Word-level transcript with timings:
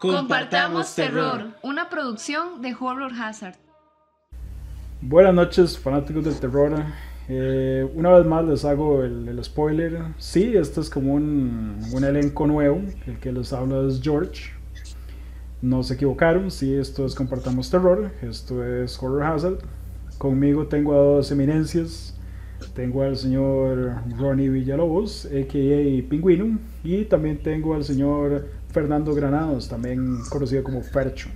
Compartamos 0.00 0.94
Terror, 0.94 1.48
una 1.62 1.90
producción 1.90 2.62
de 2.62 2.74
Horror 2.74 3.12
Hazard. 3.12 3.56
Buenas 5.02 5.34
noches, 5.34 5.78
fanáticos 5.78 6.24
del 6.24 6.40
terror. 6.40 6.72
Eh, 7.28 7.86
una 7.94 8.08
vez 8.12 8.24
más 8.24 8.46
les 8.46 8.64
hago 8.64 9.04
el, 9.04 9.38
spoiler. 9.44 9.98
Sí, 10.16 10.56
esto 10.56 10.80
es 10.80 10.88
como 10.88 11.12
un, 11.12 11.78
un, 11.92 12.02
elenco 12.04 12.46
nuevo. 12.46 12.80
El 13.06 13.18
que 13.20 13.30
les 13.30 13.52
habla 13.52 13.86
es 13.86 14.00
George. 14.02 14.52
No 15.60 15.82
se 15.82 15.94
equivocaron. 15.94 16.50
Sí, 16.50 16.74
esto 16.74 17.04
es 17.04 17.14
Compartamos 17.14 17.70
Terror. 17.70 18.10
Esto 18.22 18.64
es 18.64 18.98
Horror 19.02 19.22
Hazard. 19.22 19.58
Conmigo 20.16 20.66
tengo 20.66 20.94
a 20.94 21.04
dos 21.16 21.30
eminencias. 21.30 22.18
Tengo 22.74 23.02
al 23.02 23.16
señor 23.16 23.96
Ronnie 24.18 24.48
Villalobos, 24.48 25.26
a.k.a. 25.26 26.08
Pingüino. 26.08 26.58
Y 26.82 27.04
también 27.04 27.42
tengo 27.42 27.74
al 27.74 27.84
señor 27.84 28.59
Fernando 28.72 29.14
Granados, 29.14 29.68
también 29.68 30.20
conocido 30.28 30.62
como 30.62 30.82
Fercho. 30.82 31.28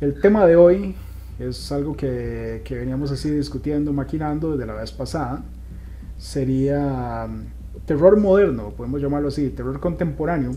El 0.00 0.20
tema 0.20 0.46
de 0.46 0.56
hoy 0.56 0.94
es 1.38 1.70
algo 1.72 1.96
que, 1.96 2.62
veníamos 2.70 3.10
así 3.10 3.30
discutiendo, 3.30 3.92
maquinando 3.92 4.52
desde 4.52 4.66
la 4.66 4.74
vez 4.74 4.92
pasada. 4.92 5.42
Sería 6.16 7.26
um, 7.28 7.44
terror 7.86 8.18
moderno, 8.18 8.70
podemos 8.70 9.00
llamarlo 9.02 9.28
así, 9.28 9.50
terror 9.50 9.78
contemporáneo 9.80 10.52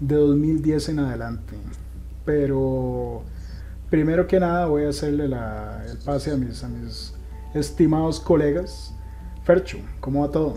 de 0.00 0.14
2010 0.14 0.88
en 0.90 0.98
adelante. 1.00 1.56
Pero 2.24 3.22
primero 3.90 4.26
que 4.26 4.40
nada 4.40 4.66
voy 4.66 4.84
a 4.84 4.88
hacerle 4.88 5.24
el 5.24 5.98
pase 6.04 6.32
a 6.32 6.36
mis, 6.36 6.64
a 6.64 6.68
mis 6.68 7.14
estimados 7.54 8.20
colegas. 8.20 8.94
Fercho, 9.44 9.78
¿cómo 10.00 10.22
va 10.22 10.30
todo? 10.30 10.54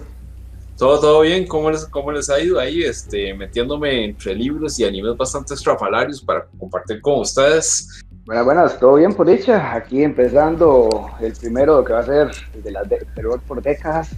Todo, 0.78 1.00
todo 1.00 1.22
bien, 1.22 1.46
¿Cómo 1.46 1.70
les, 1.70 1.86
¿cómo 1.86 2.12
les 2.12 2.30
ha 2.32 2.40
ido 2.40 2.60
ahí? 2.60 2.82
Este, 2.82 3.34
metiéndome 3.36 4.06
entre 4.06 4.34
libros 4.34 4.80
y 4.80 4.86
animes 4.86 5.16
bastante 5.16 5.54
estrafalarios 5.54 6.22
para 6.22 6.48
compartir 6.58 7.00
con 7.00 7.20
ustedes. 7.20 8.04
Buenas, 8.26 8.46
buenas, 8.46 8.80
todo 8.80 8.96
bien 8.96 9.14
por 9.14 9.28
dicha. 9.28 9.76
Aquí 9.76 10.04
empezando 10.04 11.12
el 11.22 11.34
primero 11.34 11.84
que 11.86 11.94
va 11.94 12.00
a 12.00 12.06
ser 12.06 12.32
de 12.56 12.72
la 12.72 12.84
de, 12.84 13.06
por 13.48 13.62
décadas, 13.62 14.16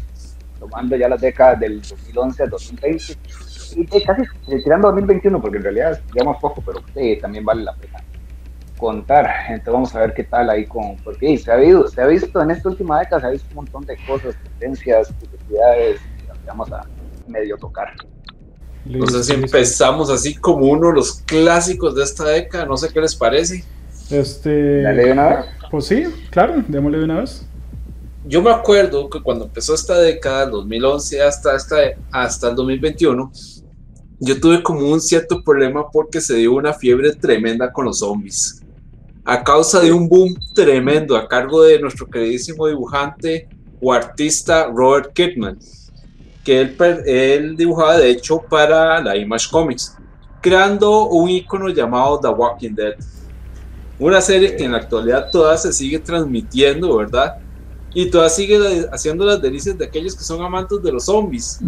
tomando 0.57 0.95
ya 0.95 1.09
las 1.09 1.19
décadas 1.19 1.59
del 1.59 1.81
2011 1.81 2.43
al 2.43 2.49
2020 2.49 3.17
y 3.75 4.03
casi 4.05 4.23
tirando 4.63 4.87
2021, 4.87 5.41
porque 5.41 5.57
en 5.57 5.63
realidad 5.63 5.99
llevamos 6.13 6.37
poco, 6.41 6.63
pero 6.65 6.81
también 7.19 7.43
vale 7.43 7.63
la 7.63 7.75
pena 7.75 8.01
contar. 8.77 9.29
Entonces 9.49 9.73
vamos 9.73 9.95
a 9.95 9.99
ver 9.99 10.13
qué 10.13 10.23
tal 10.23 10.49
ahí 10.49 10.65
con, 10.65 10.95
porque 10.97 11.37
se 11.37 11.51
ha, 11.51 11.57
visto, 11.57 11.87
se 11.89 12.01
ha 12.01 12.07
visto 12.07 12.41
en 12.41 12.51
esta 12.51 12.69
última 12.69 12.99
década, 12.99 13.21
se 13.21 13.27
ha 13.27 13.31
visto 13.31 13.47
un 13.49 13.55
montón 13.55 13.85
de 13.85 13.97
cosas, 14.05 14.35
tendencias, 14.59 15.13
curiosidades, 15.19 15.99
vamos 16.45 16.71
a 16.71 16.85
medio 17.27 17.57
tocar. 17.57 17.93
Entonces 18.87 19.29
empezamos 19.29 20.09
así 20.09 20.35
como 20.35 20.67
uno 20.67 20.89
de 20.89 20.93
los 20.93 21.13
clásicos 21.13 21.95
de 21.95 22.03
esta 22.03 22.25
década, 22.25 22.65
no 22.65 22.77
sé 22.77 22.89
qué 22.93 23.01
les 23.01 23.15
parece. 23.15 23.63
Este, 24.11 24.83
¿Dale 24.83 25.05
de 25.05 25.11
una 25.11 25.27
vez? 25.27 25.45
Pues 25.71 25.85
sí, 25.85 26.03
claro, 26.29 26.63
démosle 26.67 26.99
de 26.99 27.03
una 27.05 27.21
vez. 27.21 27.47
Yo 28.27 28.41
me 28.41 28.51
acuerdo 28.51 29.09
que 29.09 29.21
cuando 29.21 29.45
empezó 29.45 29.73
esta 29.73 29.99
década, 29.99 30.47
2011 30.47 31.21
hasta, 31.21 31.53
hasta, 31.53 31.77
hasta 32.11 32.49
el 32.49 32.55
2021, 32.55 33.31
yo 34.19 34.39
tuve 34.39 34.63
como 34.63 34.87
un 34.87 35.01
cierto 35.01 35.43
problema 35.43 35.89
porque 35.91 36.21
se 36.21 36.35
dio 36.35 36.53
una 36.53 36.73
fiebre 36.73 37.13
tremenda 37.13 37.71
con 37.71 37.85
los 37.85 37.99
zombies. 37.99 38.61
A 39.23 39.43
causa 39.43 39.79
de 39.79 39.91
un 39.91 40.07
boom 40.07 40.35
tremendo 40.53 41.17
a 41.17 41.27
cargo 41.27 41.63
de 41.63 41.79
nuestro 41.79 42.07
queridísimo 42.07 42.67
dibujante 42.67 43.47
o 43.81 43.91
artista 43.91 44.67
Robert 44.67 45.11
Kirkman 45.13 45.57
que 46.45 46.61
él, 46.61 46.77
él 47.05 47.57
dibujaba 47.57 47.97
de 47.97 48.11
hecho 48.11 48.39
para 48.39 49.01
la 49.01 49.17
Image 49.17 49.49
Comics, 49.51 49.97
creando 50.39 51.07
un 51.07 51.29
icono 51.29 51.69
llamado 51.69 52.19
The 52.19 52.29
Walking 52.29 52.75
Dead. 52.75 52.93
Una 53.97 54.21
serie 54.21 54.55
que 54.55 54.63
en 54.63 54.73
la 54.73 54.77
actualidad 54.77 55.29
toda 55.31 55.57
se 55.57 55.73
sigue 55.73 55.99
transmitiendo, 55.99 56.95
¿verdad? 56.97 57.37
Y 57.93 58.09
toda 58.11 58.29
sigue 58.29 58.87
haciendo 58.91 59.25
las 59.25 59.41
delicias 59.41 59.77
de 59.77 59.85
aquellos 59.85 60.15
que 60.15 60.23
son 60.23 60.41
amantes 60.41 60.83
de 60.83 60.91
los 60.91 61.05
zombies. 61.05 61.59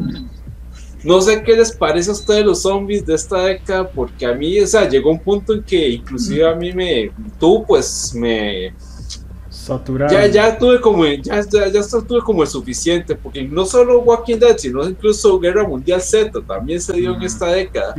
No 1.04 1.22
sé 1.22 1.42
qué 1.42 1.56
les 1.56 1.72
parece 1.72 2.10
a 2.10 2.14
ustedes 2.14 2.46
los 2.46 2.62
zombies 2.62 3.06
de 3.06 3.16
esta 3.16 3.46
década, 3.46 3.90
porque 3.90 4.26
a 4.26 4.34
mí, 4.34 4.60
o 4.60 4.68
sea, 4.68 4.88
llegó 4.88 5.10
un 5.10 5.20
punto 5.20 5.54
en 5.54 5.64
que 5.64 5.90
inclusive 5.90 6.48
a 6.48 6.54
mí 6.54 6.74
me, 6.74 7.12
tú 7.40 7.64
pues 7.66 8.14
me, 8.14 8.74
ya, 10.10 10.28
ya 10.28 10.58
tuve 10.58 10.80
como, 10.80 11.06
ya, 11.06 11.42
ya, 11.42 11.68
ya 11.68 11.82
tuve 12.08 12.22
como 12.22 12.42
el 12.44 12.48
suficiente, 12.48 13.16
porque 13.16 13.44
no 13.44 13.66
solo 13.66 14.00
Walking 14.02 14.38
Dead, 14.38 14.58
sino 14.58 14.88
incluso 14.88 15.40
Guerra 15.40 15.68
Mundial 15.68 16.02
Z 16.02 16.32
también 16.48 16.80
se 16.80 16.94
dio 16.94 17.16
en 17.16 17.22
esta 17.24 17.48
década. 17.48 17.96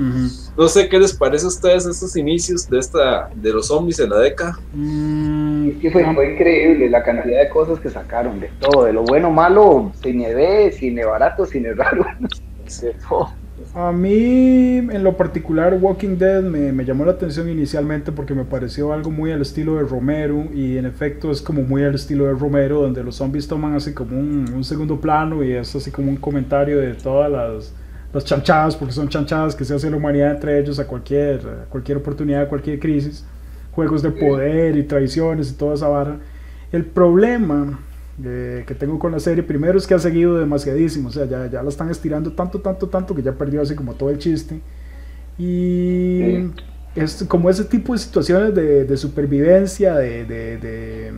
No 0.56 0.68
sé 0.68 0.88
qué 0.88 0.98
les 0.98 1.12
parece 1.12 1.44
a 1.44 1.48
ustedes 1.48 1.86
estos 1.86 2.16
inicios 2.16 2.68
de 2.68 2.78
esta, 2.78 3.30
de 3.34 3.52
los 3.52 3.68
zombies 3.68 3.98
en 4.00 4.10
la 4.10 4.18
década. 4.18 4.58
Mm, 4.72 5.70
fue, 5.92 6.14
fue, 6.14 6.32
increíble 6.32 6.90
la 6.90 7.02
cantidad 7.02 7.42
de 7.42 7.48
cosas 7.48 7.78
que 7.80 7.90
sacaron, 7.90 8.40
de 8.40 8.50
todo, 8.60 8.84
de 8.84 8.92
lo 8.92 9.02
bueno, 9.02 9.30
malo, 9.30 9.92
cine 10.02 10.34
B, 10.34 10.72
cine 10.72 11.04
barato, 11.04 11.44
cine 11.46 11.74
raro, 11.74 12.04
de 12.82 12.94
todo. 13.08 13.30
A 13.74 13.92
mí, 13.92 14.78
en 14.78 15.04
lo 15.04 15.16
particular, 15.16 15.76
Walking 15.80 16.16
Dead 16.16 16.42
me, 16.42 16.72
me, 16.72 16.84
llamó 16.84 17.04
la 17.04 17.12
atención 17.12 17.48
inicialmente 17.48 18.12
porque 18.12 18.34
me 18.34 18.44
pareció 18.44 18.92
algo 18.92 19.10
muy 19.10 19.30
al 19.30 19.42
estilo 19.42 19.76
de 19.76 19.82
Romero 19.82 20.46
y 20.54 20.78
en 20.78 20.86
efecto 20.86 21.30
es 21.30 21.42
como 21.42 21.62
muy 21.62 21.84
al 21.84 21.94
estilo 21.94 22.26
de 22.26 22.32
Romero 22.32 22.82
donde 22.82 23.04
los 23.04 23.16
zombies 23.16 23.46
toman 23.46 23.74
así 23.74 23.92
como 23.94 24.18
un, 24.18 24.50
un 24.52 24.64
segundo 24.64 25.00
plano 25.00 25.44
y 25.44 25.52
es 25.52 25.74
así 25.76 25.90
como 25.90 26.08
un 26.08 26.16
comentario 26.16 26.78
de 26.78 26.94
todas 26.94 27.30
las, 27.30 27.74
las, 28.12 28.24
chanchadas, 28.24 28.74
porque 28.74 28.92
son 28.92 29.08
chanchadas 29.08 29.54
que 29.54 29.64
se 29.64 29.74
hace 29.74 29.90
la 29.90 29.96
humanidad 29.96 30.32
entre 30.32 30.58
ellos 30.58 30.78
a 30.78 30.86
cualquier, 30.86 31.40
a 31.40 31.64
cualquier 31.68 31.98
oportunidad, 31.98 32.42
a 32.42 32.48
cualquier 32.48 32.78
crisis, 32.78 33.24
juegos 33.72 34.02
de 34.02 34.10
poder 34.10 34.76
y 34.76 34.84
traiciones 34.84 35.50
y 35.50 35.54
toda 35.54 35.74
esa 35.74 35.88
vara. 35.88 36.16
El 36.72 36.84
problema 36.84 37.78
que 38.22 38.74
tengo 38.78 38.98
con 38.98 39.12
la 39.12 39.20
serie, 39.20 39.42
primero 39.42 39.78
es 39.78 39.86
que 39.86 39.94
ha 39.94 39.98
seguido 39.98 40.38
demasiadísimo, 40.38 41.08
o 41.08 41.12
sea, 41.12 41.24
ya, 41.26 41.48
ya 41.48 41.62
la 41.62 41.68
están 41.68 41.90
estirando 41.90 42.32
tanto, 42.32 42.60
tanto, 42.60 42.88
tanto 42.88 43.14
que 43.14 43.22
ya 43.22 43.32
perdió 43.32 43.62
así 43.62 43.74
como 43.74 43.94
todo 43.94 44.10
el 44.10 44.18
chiste. 44.18 44.60
Y 45.38 46.50
es 46.96 47.24
como 47.28 47.48
ese 47.48 47.64
tipo 47.64 47.92
de 47.92 47.98
situaciones 48.00 48.54
de, 48.54 48.84
de 48.84 48.96
supervivencia, 48.96 49.94
de, 49.94 50.24
de, 50.24 50.58
de, 50.58 51.12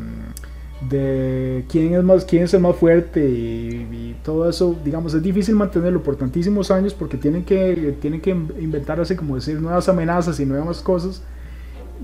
de, 0.91 1.65
quién, 1.71 1.95
es 1.95 2.05
más, 2.05 2.25
quién 2.27 2.43
es 2.43 2.53
el 2.53 2.61
más 2.61 2.77
fuerte 2.77 3.27
y, 3.27 4.17
todo 4.23 4.51
eso, 4.51 4.79
digamos, 4.85 5.15
es 5.15 5.23
difícil 5.23 5.55
mantenerlo 5.55 6.03
por 6.03 6.15
tantísimos 6.15 6.71
años 6.71 6.93
porque 6.93 7.17
tienen 7.17 7.43
que, 7.43 7.97
tienen 8.03 8.21
que 8.21 8.29
inventar 8.31 9.01
así 9.01 9.17
como 9.17 9.37
decir 9.37 9.59
nuevas 9.59 9.89
amenazas 9.89 10.39
y 10.41 10.45
nuevas 10.45 10.83
cosas 10.83 11.23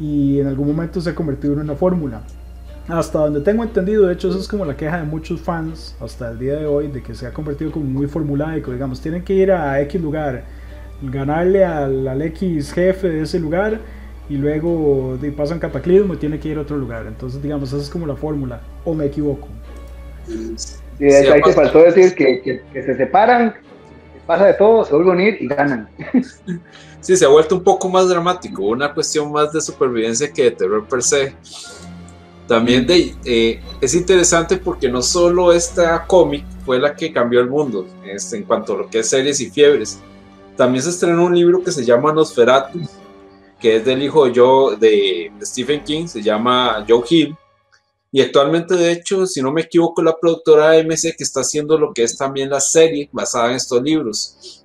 y 0.00 0.40
en 0.40 0.46
algún 0.46 0.66
momento 0.68 0.98
se 0.98 1.10
ha 1.10 1.14
convertido 1.14 1.52
en 1.52 1.60
una 1.60 1.74
fórmula. 1.74 2.22
Hasta 2.88 3.18
donde 3.18 3.40
tengo 3.40 3.64
entendido, 3.64 4.06
de 4.06 4.14
hecho, 4.14 4.28
eso 4.28 4.38
es 4.38 4.46
como 4.46 4.64
la 4.64 4.76
queja 4.76 4.98
de 4.98 5.04
muchos 5.04 5.40
fans 5.40 5.96
hasta 6.00 6.30
el 6.30 6.38
día 6.38 6.54
de 6.54 6.66
hoy, 6.66 6.86
de 6.86 7.02
que 7.02 7.14
se 7.14 7.26
ha 7.26 7.32
convertido 7.32 7.72
como 7.72 7.84
muy 7.84 8.06
formulaico. 8.06 8.70
Digamos, 8.72 9.00
tienen 9.00 9.24
que 9.24 9.34
ir 9.34 9.50
a 9.50 9.80
X 9.80 10.00
lugar, 10.00 10.44
ganarle 11.02 11.64
al, 11.64 12.06
al 12.06 12.22
X 12.22 12.72
jefe 12.72 13.08
de 13.08 13.22
ese 13.22 13.40
lugar 13.40 13.80
y 14.28 14.36
luego 14.36 15.18
de, 15.20 15.30
pasan 15.32 15.58
cataclismo 15.58 16.14
y 16.14 16.16
tiene 16.16 16.38
que 16.38 16.48
ir 16.48 16.58
a 16.58 16.62
otro 16.62 16.76
lugar. 16.76 17.06
Entonces, 17.06 17.42
digamos, 17.42 17.72
esa 17.72 17.82
es 17.82 17.90
como 17.90 18.06
la 18.06 18.16
fórmula, 18.16 18.60
o 18.84 18.94
me 18.94 19.06
equivoco. 19.06 19.48
Sí, 20.26 21.04
ahí 21.04 21.40
te 21.42 21.52
faltó 21.52 21.80
decir 21.80 22.14
que, 22.14 22.62
que, 22.72 22.82
se 22.82 22.96
separan, 22.96 23.54
pasa 24.26 24.46
de 24.46 24.54
todo, 24.54 24.84
se 24.84 24.94
vuelven 24.94 25.10
a 25.10 25.16
unir 25.16 25.36
y 25.40 25.46
ganan. 25.46 25.88
Sí, 27.00 27.16
se 27.16 27.24
ha 27.24 27.28
vuelto 27.28 27.54
un 27.54 27.62
poco 27.62 27.88
más 27.88 28.08
dramático, 28.08 28.64
una 28.64 28.92
cuestión 28.92 29.30
más 29.30 29.52
de 29.52 29.60
supervivencia 29.60 30.32
que 30.32 30.44
de 30.44 30.50
terror 30.50 30.84
per 30.88 31.02
se. 31.02 31.34
También 32.46 32.86
eh, 32.88 33.60
es 33.80 33.94
interesante 33.94 34.56
porque 34.56 34.88
no 34.88 35.02
solo 35.02 35.52
esta 35.52 36.06
cómic 36.06 36.44
fue 36.64 36.78
la 36.78 36.94
que 36.94 37.12
cambió 37.12 37.40
el 37.40 37.50
mundo 37.50 37.86
en 38.04 38.42
cuanto 38.44 38.74
a 38.74 38.78
lo 38.78 38.90
que 38.90 39.00
es 39.00 39.08
series 39.08 39.40
y 39.40 39.50
fiebres. 39.50 39.98
También 40.56 40.82
se 40.82 40.90
estrenó 40.90 41.24
un 41.24 41.34
libro 41.34 41.62
que 41.62 41.72
se 41.72 41.84
llama 41.84 42.12
Nosferatu, 42.12 42.80
que 43.60 43.76
es 43.76 43.84
del 43.84 44.02
hijo 44.02 44.28
de, 44.28 44.76
de, 44.78 45.32
Stephen 45.44 45.82
King, 45.82 46.06
se 46.06 46.22
llama 46.22 46.84
Joe 46.88 47.02
Hill. 47.08 47.36
Y 48.12 48.22
actualmente, 48.22 48.74
de 48.74 48.92
hecho, 48.92 49.26
si 49.26 49.42
no 49.42 49.52
me 49.52 49.62
equivoco, 49.62 50.00
la 50.02 50.16
productora 50.16 50.70
AMC 50.70 51.16
que 51.16 51.24
está 51.24 51.40
haciendo 51.40 51.76
lo 51.76 51.92
que 51.92 52.04
es 52.04 52.16
también 52.16 52.48
la 52.48 52.60
serie 52.60 53.08
basada 53.12 53.50
en 53.50 53.56
estos 53.56 53.82
libros. 53.82 54.64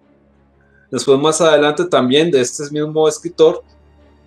Después, 0.92 1.20
más 1.20 1.42
adelante, 1.42 1.86
también 1.86 2.30
de 2.30 2.42
este 2.42 2.64
mismo 2.72 3.08
escritor, 3.08 3.64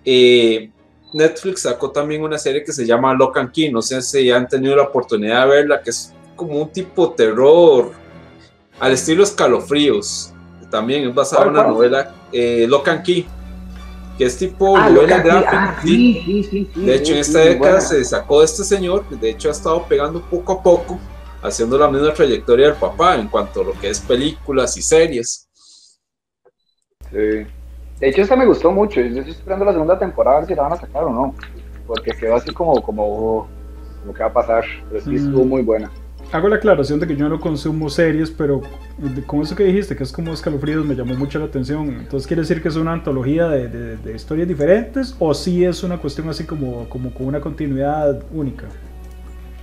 eh, 0.03 0.71
Netflix 1.15 1.61
sacó 1.61 1.91
también 1.91 2.23
una 2.23 2.37
serie 2.37 2.61
que 2.61 2.73
se 2.73 2.85
llama 2.85 3.13
Lock 3.13 3.37
and 3.37 3.51
Key, 3.53 3.71
no 3.71 3.81
sé 3.81 4.01
si 4.01 4.29
han 4.29 4.49
tenido 4.49 4.75
la 4.75 4.83
oportunidad 4.83 5.43
de 5.43 5.49
verla, 5.49 5.81
que 5.81 5.89
es 5.89 6.13
como 6.35 6.61
un 6.61 6.69
tipo 6.69 7.13
terror 7.13 7.91
al 8.81 8.91
estilo 8.91 9.23
escalofríos. 9.23 10.33
También 10.69 11.07
es 11.07 11.15
basada 11.15 11.43
en 11.43 11.51
una 11.51 11.63
novela, 11.63 12.13
eh, 12.33 12.65
Lock 12.67 12.89
and 12.89 13.03
Key, 13.03 13.25
que 14.17 14.25
es 14.25 14.37
tipo 14.37 14.75
ah, 14.75 14.89
novela 14.89 15.19
gráfica. 15.19 15.77
Ah, 15.79 15.81
de 15.83 16.95
hecho, 16.95 17.13
en 17.13 17.19
esta 17.19 17.39
década 17.39 17.79
se 17.79 18.03
sacó 18.03 18.39
de 18.39 18.45
este 18.47 18.65
señor, 18.65 19.07
que 19.07 19.15
de 19.15 19.29
hecho 19.29 19.47
ha 19.47 19.53
estado 19.53 19.85
pegando 19.87 20.21
poco 20.21 20.51
a 20.51 20.61
poco, 20.61 20.99
haciendo 21.41 21.77
la 21.77 21.87
misma 21.87 22.13
trayectoria 22.13 22.67
del 22.67 22.75
papá 22.75 23.15
en 23.15 23.29
cuanto 23.29 23.61
a 23.61 23.63
lo 23.63 23.71
que 23.79 23.89
es 23.89 24.01
películas 24.01 24.75
y 24.75 24.81
series. 24.81 25.47
Sí. 27.09 27.47
De 27.99 28.09
hecho, 28.09 28.21
esta 28.21 28.35
me 28.35 28.45
gustó 28.45 28.71
mucho. 28.71 28.99
Yo 29.01 29.19
estoy 29.19 29.31
esperando 29.31 29.65
la 29.65 29.71
segunda 29.71 29.97
temporada 29.97 30.37
a 30.37 30.39
ver 30.41 30.49
si 30.49 30.55
la 30.55 30.63
van 30.63 30.73
a 30.73 30.77
sacar 30.77 31.03
o 31.05 31.09
no. 31.11 31.35
Porque 31.87 32.11
quedó 32.11 32.35
así 32.35 32.51
como, 32.51 32.81
como, 32.81 33.47
como 34.01 34.13
que 34.13 34.19
va 34.23 34.29
a 34.29 34.33
pasar. 34.33 34.63
Pero 34.89 35.03
sí 35.03 35.15
estuvo 35.15 35.45
Mm. 35.45 35.49
muy 35.49 35.61
buena. 35.61 35.91
Hago 36.31 36.49
la 36.49 36.55
aclaración 36.55 36.99
de 36.99 37.05
que 37.07 37.15
yo 37.15 37.29
no 37.29 37.39
consumo 37.39 37.87
series, 37.89 38.31
pero 38.31 38.61
de- 38.97 39.23
con 39.23 39.41
eso 39.41 39.55
que 39.55 39.63
dijiste, 39.63 39.95
que 39.95 40.03
es 40.03 40.11
como 40.11 40.33
escalofríos, 40.33 40.83
me 40.83 40.95
llamó 40.95 41.13
mucho 41.13 41.37
la 41.39 41.45
atención. 41.45 41.87
Entonces, 41.87 42.25
¿quiere 42.27 42.41
decir 42.41 42.61
que 42.61 42.67
es 42.67 42.75
una 42.75 42.93
antología 42.93 43.47
de, 43.47 43.67
de- 43.67 43.97
de 43.97 44.15
historias 44.15 44.47
diferentes 44.47 45.15
o 45.19 45.33
sí 45.35 45.63
es 45.63 45.83
una 45.83 45.97
cuestión 45.99 46.27
así 46.27 46.43
como, 46.43 46.89
como 46.89 47.13
con 47.13 47.27
una 47.27 47.39
continuidad 47.39 48.23
única? 48.33 48.65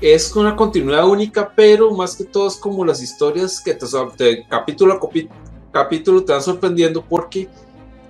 Es 0.00 0.34
una 0.36 0.54
continuidad 0.56 1.06
única, 1.08 1.52
pero 1.54 1.90
más 1.90 2.16
que 2.16 2.24
todo 2.24 2.46
es 2.48 2.56
como 2.56 2.84
las 2.84 3.02
historias 3.02 3.60
que 3.60 3.74
te, 4.16 4.46
capítulo 4.48 4.94
a 4.94 5.00
capítulo 5.72 6.24
te 6.24 6.32
van 6.32 6.42
sorprendiendo 6.42 7.02
porque 7.02 7.48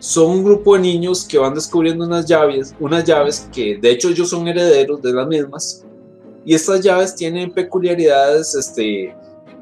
son 0.02 0.30
un 0.30 0.44
grupo 0.44 0.74
de 0.74 0.80
niños 0.80 1.24
que 1.24 1.38
van 1.38 1.54
descubriendo 1.54 2.04
unas 2.04 2.26
llaves, 2.26 2.74
unas 2.80 3.04
llaves 3.04 3.48
que 3.52 3.78
de 3.78 3.92
hecho 3.92 4.08
ellos 4.08 4.30
son 4.30 4.48
herederos 4.48 5.00
de 5.00 5.12
las 5.12 5.28
mismas 5.28 5.86
y 6.44 6.56
estas 6.56 6.80
llaves 6.80 7.14
tienen 7.14 7.52
peculiaridades 7.52 8.52
este, 8.56 9.14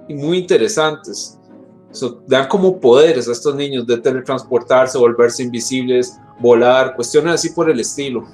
muy 0.09 0.39
interesantes. 0.39 1.39
So, 1.91 2.23
dan 2.27 2.49
como 2.49 2.81
poderes 2.81 3.29
a 3.29 3.33
estos 3.33 3.55
niños 3.55 3.87
de 3.87 3.99
teletransportarse, 3.99 4.97
volverse 4.97 5.43
invisibles, 5.43 6.19
volar, 6.39 6.97
cuestiones 6.97 7.35
así 7.35 7.51
por 7.51 7.69
el 7.69 7.79
estilo. 7.79 8.25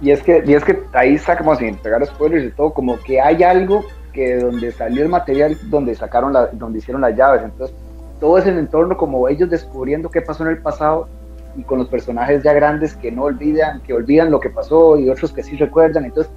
Y 0.00 0.12
es 0.12 0.22
que, 0.22 0.42
y 0.46 0.54
es 0.54 0.64
que 0.64 0.82
ahí 0.94 1.20
como 1.36 1.56
sin 1.56 1.76
pegar 1.76 2.06
spoilers 2.06 2.46
y 2.46 2.56
todo, 2.56 2.72
como 2.72 2.98
que 3.00 3.20
hay 3.20 3.42
algo 3.42 3.84
que 4.14 4.36
donde 4.36 4.72
salió 4.72 5.02
el 5.02 5.10
material, 5.10 5.58
donde 5.64 5.94
sacaron 5.94 6.32
la, 6.32 6.46
donde 6.46 6.78
hicieron 6.78 7.02
las 7.02 7.14
llaves. 7.14 7.42
Entonces, 7.44 7.76
todo 8.20 8.38
es 8.38 8.46
el 8.46 8.58
entorno 8.58 8.96
como 8.96 9.28
ellos 9.28 9.50
descubriendo 9.50 10.10
qué 10.10 10.20
pasó 10.20 10.44
en 10.44 10.50
el 10.50 10.58
pasado 10.58 11.08
y 11.56 11.62
con 11.64 11.78
los 11.78 11.88
personajes 11.88 12.42
ya 12.42 12.52
grandes 12.52 12.94
que 12.94 13.10
no 13.10 13.24
olvidan, 13.24 13.80
que 13.82 13.92
olvidan 13.94 14.30
lo 14.30 14.38
que 14.40 14.50
pasó 14.50 14.96
y 14.98 15.08
otros 15.10 15.32
que 15.32 15.42
sí 15.42 15.56
recuerdan. 15.56 16.04
Entonces, 16.04 16.32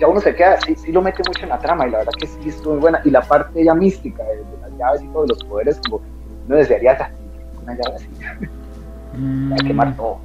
ya 0.00 0.08
uno 0.08 0.20
se 0.20 0.34
queda, 0.34 0.58
sí, 0.60 0.74
sí 0.74 0.90
lo 0.92 1.02
mete 1.02 1.22
mucho 1.26 1.42
en 1.44 1.50
la 1.50 1.58
trama 1.58 1.86
y 1.86 1.90
la 1.90 1.98
verdad 1.98 2.12
que 2.18 2.26
sí 2.26 2.48
estuvo 2.48 2.72
muy 2.74 2.80
buena. 2.82 3.00
Y 3.04 3.10
la 3.10 3.22
parte 3.22 3.62
ya 3.62 3.74
mística 3.74 4.24
de, 4.24 4.36
de 4.38 4.58
las 4.62 4.70
llaves 4.78 5.02
y 5.02 5.08
todos 5.08 5.28
los 5.28 5.44
poderes, 5.44 5.80
como 5.88 6.02
uno 6.48 6.56
desearía 6.56 6.96
"Ah, 7.00 7.10
una 7.62 7.74
llave 7.74 7.96
así, 7.96 8.08
hay 9.52 9.56
que 9.58 9.66
quemar 9.66 9.96
todo. 9.96 10.18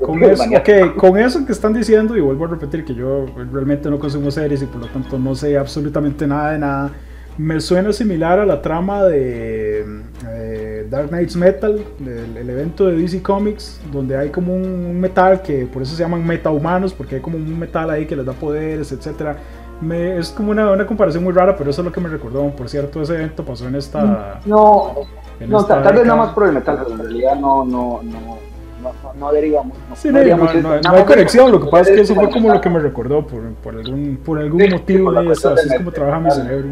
Con 0.00 0.22
eso, 0.24 0.42
maniaco. 0.44 0.72
ok, 0.72 0.96
con 0.96 1.18
eso 1.18 1.46
que 1.46 1.52
están 1.52 1.72
diciendo, 1.72 2.16
y 2.16 2.20
vuelvo 2.20 2.46
a 2.46 2.48
repetir 2.48 2.84
que 2.84 2.94
yo 2.94 3.26
realmente 3.52 3.88
no 3.88 3.98
consumo 3.98 4.30
series 4.30 4.62
y 4.62 4.66
por 4.66 4.80
lo 4.80 4.88
tanto 4.88 5.18
no 5.18 5.34
sé 5.36 5.56
absolutamente 5.56 6.26
nada 6.26 6.52
de 6.52 6.58
nada, 6.58 6.90
me 7.36 7.60
suena 7.60 7.92
similar 7.92 8.38
a 8.38 8.46
la 8.46 8.62
trama 8.62 9.04
de 9.04 9.84
eh, 10.28 10.86
Dark 10.88 11.08
Knights 11.08 11.36
Metal, 11.36 11.84
del 11.98 12.36
el 12.36 12.50
evento 12.50 12.86
de 12.86 12.96
DC 12.96 13.22
Comics, 13.22 13.80
donde 13.92 14.16
hay 14.16 14.30
como 14.30 14.54
un, 14.54 14.62
un 14.62 15.00
metal 15.00 15.42
que 15.42 15.66
por 15.66 15.82
eso 15.82 15.96
se 15.96 16.02
llaman 16.02 16.24
metahumanos, 16.24 16.92
porque 16.92 17.16
hay 17.16 17.20
como 17.20 17.36
un 17.36 17.58
metal 17.58 17.90
ahí 17.90 18.06
que 18.06 18.14
les 18.14 18.24
da 18.24 18.32
poderes, 18.32 18.92
etc. 18.92 19.36
Me, 19.80 20.18
es 20.18 20.30
como 20.30 20.52
una, 20.52 20.70
una 20.70 20.86
comparación 20.86 21.24
muy 21.24 21.32
rara, 21.32 21.56
pero 21.56 21.70
eso 21.70 21.82
es 21.82 21.86
lo 21.86 21.92
que 21.92 22.00
me 22.00 22.08
recordó. 22.08 22.48
Por 22.50 22.68
cierto, 22.68 23.02
ese 23.02 23.14
evento 23.14 23.44
pasó 23.44 23.66
en 23.66 23.74
esta. 23.74 24.40
No, 24.46 24.94
en 25.40 25.50
no 25.50 25.60
esta 25.60 25.82
tal, 25.82 25.96
vez 25.96 26.06
nada 26.06 26.18
más 26.18 26.34
por 26.34 26.46
el 26.46 26.52
metal, 26.52 26.78
pero 26.84 26.94
en 26.94 26.98
realidad 27.00 27.34
no, 27.34 27.64
no, 27.64 28.00
no, 28.04 28.38
no, 28.80 29.12
no, 29.18 29.32
deriva 29.32 29.62
mucho. 29.64 29.80
No, 29.88 29.96
Sí, 29.96 30.08
no 30.08 30.22
no, 30.22 30.80
no, 30.80 30.90
hay 30.90 31.04
conexión, 31.04 31.50
lo 31.50 31.60
que 31.60 31.68
pasa 31.68 31.90
es 31.90 31.96
que 31.96 32.02
eso 32.02 32.14
fue 32.14 32.30
como 32.30 32.52
lo 32.52 32.60
que 32.60 32.70
me 32.70 32.78
recordó, 32.78 33.26
por, 33.26 33.42
por 33.54 33.74
algún, 33.74 34.20
por 34.24 34.38
algún 34.38 34.60
Sí, 34.60 34.68
motivo, 34.70 35.04
por 35.06 35.16
eso, 35.16 35.26
cuestión 35.26 35.52
así 35.54 35.68
es 35.68 35.74
como 35.74 35.90
trabaja 35.90 36.20
mi 36.20 36.30
cerebro. 36.30 36.68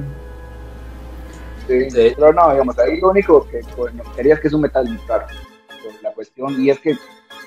Sí, 1.80 1.90
Sí. 1.90 2.12
Pero 2.16 2.32
no, 2.32 2.50
digamos, 2.50 2.78
ahí 2.78 3.00
lo 3.00 3.10
único 3.10 3.46
que 3.48 3.60
bueno, 3.76 4.02
quería 4.16 4.34
es 4.34 4.40
que 4.40 4.48
es 4.48 4.54
un 4.54 4.60
metal 4.62 4.86
muy 4.88 4.98
claro. 4.98 5.26
La 6.02 6.12
cuestión, 6.12 6.60
y 6.62 6.70
es 6.70 6.78
que 6.80 6.96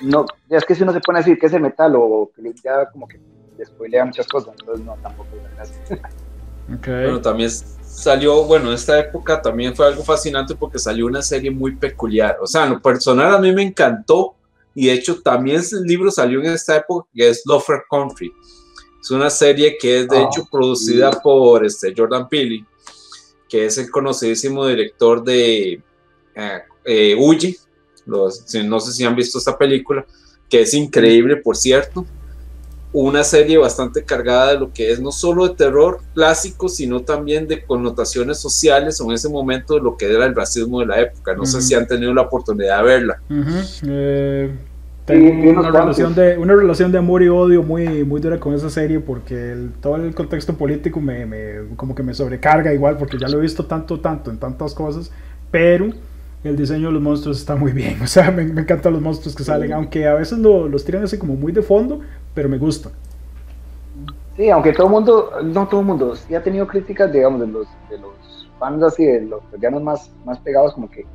no, 0.02 0.26
ya 0.50 0.58
es 0.58 0.66
que 0.66 0.76
si 0.76 0.84
uno 0.84 0.92
se 0.94 1.00
pone 1.00 1.20
a 1.20 1.22
decir 1.22 1.38
que 1.40 1.46
es 1.48 1.54
el 1.54 1.62
metal 1.62 1.94
o 1.96 2.30
que 2.36 2.42
ya 2.64 2.90
como 2.92 3.08
que 3.08 3.20
le 3.58 3.66
spoilea 3.66 4.04
muchas 4.06 4.28
cosas, 4.28 4.54
entonces 4.60 4.86
no, 4.86 4.96
tampoco 5.02 5.30
es 5.38 5.44
la 5.44 5.50
gracia. 5.50 6.10
Bueno, 6.68 7.18
Ok. 7.18 7.22
también 7.24 7.50
salió, 7.50 8.44
bueno, 8.44 8.70
en 8.70 8.74
esta 8.76 9.00
época 9.00 9.42
también 9.42 9.76
fue 9.76 9.86
algo 9.88 10.04
fascinante 10.04 10.56
porque 10.56 10.80
salió 10.80 11.06
una 11.06 11.22
serie 11.22 11.52
muy 11.52 11.76
peculiar. 11.76 12.38
O 12.42 12.48
sea, 12.48 12.66
en 12.66 12.72
lo 12.74 12.82
personal 12.82 13.36
a 13.36 13.40
mí 13.40 13.54
me 13.54 13.62
encantó 13.64 14.36
y 14.74 14.88
de 14.88 14.94
hecho 14.94 15.22
también 15.22 15.62
el 15.72 15.84
libro 15.84 16.12
salió 16.12 16.40
en 16.40 16.48
esta 16.48 16.76
época 16.78 17.08
que 17.14 17.30
es 17.30 17.44
Lovecraft 17.46 17.86
Country. 17.90 18.34
Es 19.00 19.12
una 19.12 19.30
serie 19.30 19.78
que 19.80 20.00
es 20.02 20.08
de 20.10 20.18
Ah, 20.18 20.28
hecho 20.30 20.48
producida 20.52 21.12
por 21.12 21.64
este, 21.64 21.94
Jordan 21.96 22.28
Peele, 22.28 22.66
que 23.50 23.66
es 23.66 23.78
el 23.78 23.90
conocidísimo 23.92 24.66
director 24.68 25.24
de 25.24 25.82
eh, 26.36 26.60
eh. 26.86 27.16
Los- 28.06 28.44
si- 28.46 28.64
no 28.64 28.80
sé 28.80 28.92
si 28.92 29.04
han 29.04 29.16
visto 29.16 29.38
esta 29.40 29.58
película, 29.58 30.06
que 30.50 30.62
es 30.62 30.74
increíble, 30.74 31.38
por 31.38 31.56
cierto 31.58 32.06
una 32.98 33.26
serie 33.26 33.58
bastante 33.58 34.06
cargada 34.06 34.54
de 34.54 34.60
lo 34.60 34.72
que 34.72 34.90
es 34.90 35.02
no 35.02 35.12
solo 35.12 35.50
de 35.50 35.56
terror 35.56 36.00
clásico, 36.14 36.70
sino 36.70 37.02
también 37.02 37.46
de 37.46 37.66
connotaciones 37.66 38.40
sociales 38.40 39.02
o 39.02 39.06
en 39.06 39.12
ese 39.12 39.28
momento 39.28 39.74
de 39.74 39.82
lo 39.82 39.98
que 39.98 40.06
era 40.06 40.26
el 40.26 40.34
racismo 40.34 40.80
de 40.80 40.86
la 40.86 41.02
época. 41.02 41.34
No 41.36 41.46
sé 41.46 41.62
si 41.62 41.74
han 41.74 41.88
tenido 41.88 42.14
la 42.14 42.22
oportunidad 42.22 42.78
de 42.78 42.84
verla. 42.86 43.22
Eh, 43.86 44.50
tengo 45.06 45.30
una, 45.62 45.72
relación 45.72 46.16
de, 46.16 46.38
una 46.38 46.56
relación 46.56 46.92
de 46.92 46.98
amor 46.98 47.22
y 47.22 47.28
odio 47.30 47.62
muy, 47.64 48.04
muy 48.04 48.20
dura 48.22 48.40
con 48.40 48.54
esa 48.56 48.70
serie 48.70 49.00
porque 49.00 49.52
el- 49.52 49.72
todo 49.82 49.98
el 49.98 50.16
contexto 50.16 50.56
político 50.58 51.00
me, 51.00 51.26
me- 51.26 51.76
como 51.76 51.94
que 51.96 52.04
me 52.04 52.14
sobrecarga 52.14 52.74
igual 52.74 52.98
porque 52.98 53.18
ya 53.20 53.28
lo 53.30 53.38
he 53.38 53.42
visto 53.42 53.66
tanto, 53.66 54.00
tanto 54.00 54.32
en 54.32 54.40
tantas 54.40 54.74
cosas, 54.74 55.12
pero 55.52 55.90
el 56.44 56.56
diseño 56.58 56.88
de 56.88 56.94
los 56.94 57.02
monstruos 57.04 57.38
está 57.40 57.56
muy 57.56 57.72
bien, 57.72 58.02
o 58.04 58.08
sea, 58.08 58.32
me, 58.32 58.46
me 58.46 58.62
encantan 58.62 58.94
los 58.94 59.02
monstruos 59.02 59.36
que 59.36 59.44
salen, 59.44 59.74
aunque 59.74 60.08
a 60.08 60.16
veces 60.16 60.40
lo- 60.40 60.68
los 60.68 60.84
tiran 60.86 61.04
así 61.04 61.18
como 61.20 61.36
muy 61.36 61.52
de 61.52 61.62
fondo, 61.62 62.00
pero 62.34 62.50
me 62.50 62.58
gusta. 62.58 62.90
Sí, 64.36 64.50
aunque 64.50 64.74
todo 64.74 64.88
el 64.88 64.92
mundo, 64.94 65.32
no 65.44 65.68
todo 65.68 65.80
el 65.80 65.86
mundo, 65.86 66.16
sí 66.16 66.36
ha 66.36 66.44
tenido 66.44 66.68
críticas, 66.68 67.12
digamos, 67.12 67.40
de 67.40 67.48
los, 67.48 67.68
de 67.90 67.98
los 67.98 68.52
fans 68.60 68.84
así, 68.84 69.06
de 69.06 69.22
los 69.22 69.46
coreanos 69.50 69.82
más, 69.82 70.14
más 70.26 70.40
pegados, 70.42 70.74
como 70.74 70.90
que, 70.90 71.08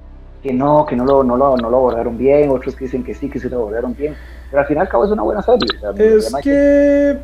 que 0.43 0.53
no, 0.53 0.87
que 0.87 0.97
no 0.97 1.05
lo, 1.05 1.23
no, 1.25 1.37
lo, 1.37 1.57
no 1.57 1.69
lo 1.71 1.77
abordaron 1.77 2.17
bien, 2.17 2.51
otros 2.51 2.75
que 2.75 2.85
dicen 2.87 3.05
que 3.05 3.15
sí, 3.15 3.29
que 3.29 3.39
sí 3.39 3.49
lo 3.49 3.59
abordaron 3.59 3.95
bien, 3.95 4.15
pero 4.51 4.63
al 4.63 4.67
final 4.67 4.85
y 4.85 4.87
al 4.87 4.89
cabo 4.89 5.05
es 5.05 5.11
una 5.11 5.23
buena 5.23 5.43
serie. 5.43 5.69
o 5.77 5.81
sea, 5.81 5.91
el 5.91 6.19
Es 6.19 6.35
que, 6.43 7.19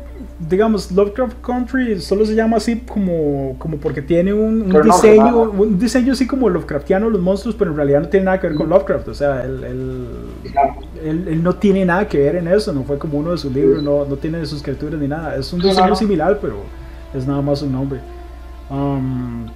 digamos, 0.47 0.91
Lovecraft 0.91 1.41
Country 1.41 1.99
solo 1.99 2.25
se 2.25 2.35
llama 2.35 2.57
así 2.57 2.79
como, 2.81 3.55
como 3.57 3.77
porque 3.77 4.01
tiene 4.03 4.33
un, 4.33 4.61
un 4.61 4.69
Pero 4.69 4.83
no, 4.83 4.93
diseño, 4.93 5.41
un 5.51 5.79
diseño 5.79 6.13
así 6.13 6.27
como 6.27 6.47
Lovecraftiano 6.47 7.09
los 7.09 7.19
monstruos, 7.21 7.55
pero 7.55 7.71
en 7.71 7.77
realidad 7.77 8.01
no 8.01 8.07
tiene 8.09 8.25
nada 8.25 8.39
que 8.39 8.47
ver 8.47 8.55
con 8.55 8.69
Lovecraft. 8.69 9.07
O 9.09 9.13
sea, 9.15 9.43
él, 9.43 9.63
él, 9.63 10.07
él- 11.03 11.27
él 11.27 11.43
no 11.43 11.55
tiene 11.55 11.85
nada 11.85 12.07
que 12.07 12.19
ver 12.19 12.35
en 12.35 12.47
eso, 12.47 12.71
no 12.71 12.83
fue 12.83 12.97
como 12.99 13.17
uno 13.17 13.31
de 13.31 13.37
sus 13.39 13.51
libros, 13.51 13.81
no, 13.83 14.05
no 14.05 14.15
tiene 14.15 14.45
sus 14.45 14.61
criaturas 14.61 14.99
ni 14.99 15.07
nada. 15.07 15.35
Es 15.35 15.51
un 15.51 15.59
diseño 15.59 15.95
similar, 15.95 16.37
pero 16.41 16.57
es 17.13 17.27
nada 17.27 17.41
más 17.41 17.61
un 17.63 17.71
nombre. 17.71 17.99
Um, 18.69 19.47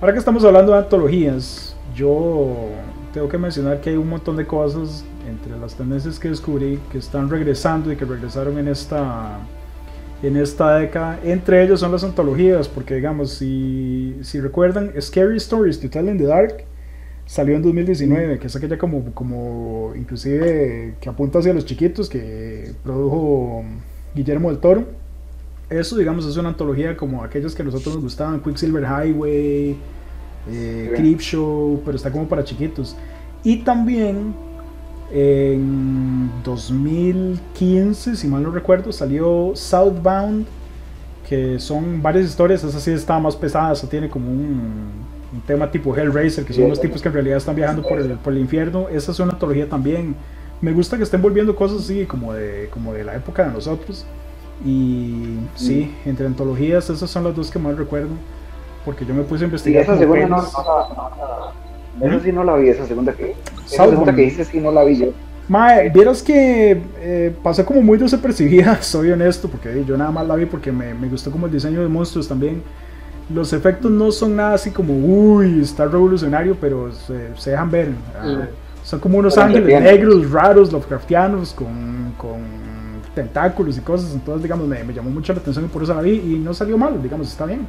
ahora 0.00 0.12
que 0.12 0.18
estamos 0.18 0.44
hablando 0.44 0.72
de 0.72 0.78
antologías, 0.78 1.74
yo 1.94 2.68
tengo 3.16 3.30
que 3.30 3.38
mencionar 3.38 3.80
que 3.80 3.88
hay 3.88 3.96
un 3.96 4.10
montón 4.10 4.36
de 4.36 4.46
cosas 4.46 5.02
entre 5.26 5.58
las 5.58 5.74
tendencias 5.74 6.18
que 6.18 6.28
descubrí 6.28 6.78
que 6.92 6.98
están 6.98 7.30
regresando 7.30 7.90
y 7.90 7.96
que 7.96 8.04
regresaron 8.04 8.58
en 8.58 8.68
esta 8.68 9.38
en 10.22 10.36
esta 10.36 10.76
década. 10.76 11.18
Entre 11.24 11.64
ellos 11.64 11.80
son 11.80 11.92
las 11.92 12.04
antologías, 12.04 12.68
porque 12.68 12.96
digamos, 12.96 13.30
si, 13.30 14.18
si 14.20 14.38
recuerdan, 14.38 14.92
Scary 15.00 15.38
Stories 15.38 15.80
to 15.80 15.88
Tell 15.88 16.10
in 16.10 16.18
the 16.18 16.24
Dark 16.24 16.64
salió 17.24 17.56
en 17.56 17.62
2019, 17.62 18.38
que 18.38 18.48
es 18.48 18.54
aquella 18.54 18.76
como, 18.76 19.02
como 19.14 19.94
inclusive 19.96 20.96
que 21.00 21.08
apunta 21.08 21.38
hacia 21.38 21.54
los 21.54 21.64
chiquitos, 21.64 22.10
que 22.10 22.72
produjo 22.84 23.64
Guillermo 24.14 24.50
del 24.50 24.58
Toro. 24.58 24.84
Eso, 25.70 25.96
digamos, 25.96 26.26
es 26.26 26.36
una 26.36 26.50
antología 26.50 26.98
como 26.98 27.24
aquellas 27.24 27.54
que 27.54 27.62
a 27.62 27.64
nosotros 27.64 27.94
nos 27.94 28.04
gustaban, 28.04 28.42
Quicksilver 28.42 28.84
Highway, 28.84 29.78
eh. 30.48 30.92
Creepshow, 30.96 31.80
pero 31.84 31.96
está 31.96 32.10
como 32.10 32.26
para 32.28 32.44
chiquitos. 32.44 32.96
Y 33.44 33.58
también 33.58 34.34
en 35.12 36.30
2015, 36.44 38.16
si 38.16 38.26
mal 38.28 38.42
no 38.42 38.50
recuerdo, 38.50 38.92
salió 38.92 39.52
Southbound, 39.54 40.46
que 41.28 41.58
son 41.58 42.02
varias 42.02 42.26
historias, 42.26 42.62
esa 42.64 42.80
sí 42.80 42.90
está 42.92 43.18
más 43.18 43.36
pesada, 43.36 43.72
esa 43.72 43.88
tiene 43.88 44.08
como 44.08 44.30
un, 44.30 44.90
un 45.32 45.40
tema 45.46 45.70
tipo 45.70 45.94
Hellraiser, 45.96 46.44
que 46.44 46.52
son 46.52 46.68
Sí, 46.70 46.76
sí. 46.76 46.80
tipos 46.82 47.02
que 47.02 47.08
en 47.08 47.14
realidad 47.14 47.38
están 47.38 47.56
viajando 47.56 47.82
por 47.82 47.98
el, 48.00 48.10
por 48.12 48.32
el 48.32 48.38
infierno, 48.40 48.88
esa 48.88 49.12
es 49.12 49.18
una 49.20 49.32
antología 49.32 49.68
también. 49.68 50.14
Me 50.60 50.72
gusta 50.72 50.96
que 50.96 51.02
estén 51.02 51.20
volviendo 51.20 51.54
cosas 51.54 51.82
así 51.82 52.04
como 52.06 52.32
de, 52.32 52.68
como 52.72 52.92
de 52.94 53.04
la 53.04 53.14
época 53.14 53.44
de 53.46 53.52
nosotros. 53.52 54.06
Y 54.64 55.34
sí, 55.54 55.92
entre 56.06 56.26
antologías, 56.26 56.88
esas 56.88 57.10
son 57.10 57.24
las 57.24 57.36
dos 57.36 57.50
que 57.50 57.58
más 57.58 57.76
recuerdo. 57.76 58.08
Porque 58.86 59.04
yo 59.06 59.14
me 59.14 59.24
puse 59.24 59.44
a 59.44 59.48
Y 59.48 59.48
investigar. 59.48 59.82
esa 59.82 59.98
como 59.98 59.98
segunda 59.98 60.26
no, 60.28 60.36
no, 60.36 60.42
la- 60.64 61.52
no 61.98 62.06
esa 62.06 62.20
sí 62.20 62.32
no 62.32 62.44
la 62.44 62.56
vi, 62.56 62.70
esa 62.70 62.86
segunda 62.86 63.12
que, 63.14 63.36
esa 63.70 63.88
segunda 63.90 64.14
que 64.14 64.22
dices 64.22 64.48
sí 64.48 64.60
no 64.60 64.72
la 64.72 64.84
vi 64.84 64.96
yo. 64.98 65.08
Mae, 65.48 65.90
vieras 65.90 66.22
que 66.22 66.82
eh, 66.98 67.36
pasó 67.42 67.64
como 67.64 67.80
muy 67.82 67.98
desapercibida, 67.98 68.82
soy 68.82 69.12
honesto, 69.12 69.48
porque 69.48 69.84
yo 69.84 69.96
nada 69.96 70.10
más 70.10 70.26
la 70.26 70.36
vi 70.36 70.46
porque 70.46 70.72
me, 70.72 70.94
me 70.94 71.08
gustó 71.08 71.30
como 71.30 71.46
el 71.46 71.52
diseño 71.52 71.82
de 71.82 71.88
monstruos 71.88 72.28
también. 72.28 72.62
Los 73.28 73.52
efectos 73.52 73.90
no 73.90 74.12
son 74.12 74.36
nada 74.36 74.54
así 74.54 74.70
como, 74.72 74.94
uy, 74.94 75.60
está 75.62 75.86
revolucionario, 75.86 76.56
pero 76.60 76.92
se, 76.92 77.36
se 77.36 77.50
dejan 77.52 77.70
ver. 77.70 77.90
Ah, 78.18 78.24
Mm. 78.26 78.48
Son 78.84 79.00
como 79.00 79.18
unos 79.18 79.34
Pero 79.34 79.46
ángeles 79.46 79.82
negros, 79.82 80.30
raros, 80.30 80.72
Lovecraftianos, 80.72 81.52
con, 81.54 82.14
con 82.16 82.40
tentáculos 83.16 83.76
y 83.78 83.80
cosas. 83.80 84.12
Entonces, 84.14 84.44
digamos, 84.44 84.68
me, 84.68 84.84
me 84.84 84.94
llamó 84.94 85.10
mucho 85.10 85.32
la 85.32 85.40
atención 85.40 85.64
y 85.64 85.68
por 85.68 85.82
eso 85.82 85.92
la 85.94 86.02
vi 86.02 86.12
y 86.12 86.38
no 86.38 86.54
salió 86.54 86.78
mal, 86.78 87.02
digamos, 87.02 87.28
está 87.28 87.46
bien. 87.46 87.66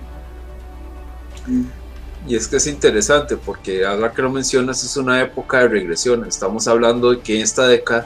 Y 2.27 2.35
es 2.35 2.47
que 2.47 2.57
es 2.57 2.67
interesante 2.67 3.37
porque 3.37 3.85
ahora 3.85 4.11
que 4.11 4.21
lo 4.21 4.29
mencionas 4.29 4.83
es 4.83 4.97
una 4.97 5.21
época 5.21 5.59
de 5.61 5.69
regresión. 5.69 6.25
Estamos 6.25 6.67
hablando 6.67 7.11
de 7.11 7.19
que 7.19 7.35
en 7.37 7.41
esta 7.41 7.67
década 7.67 8.05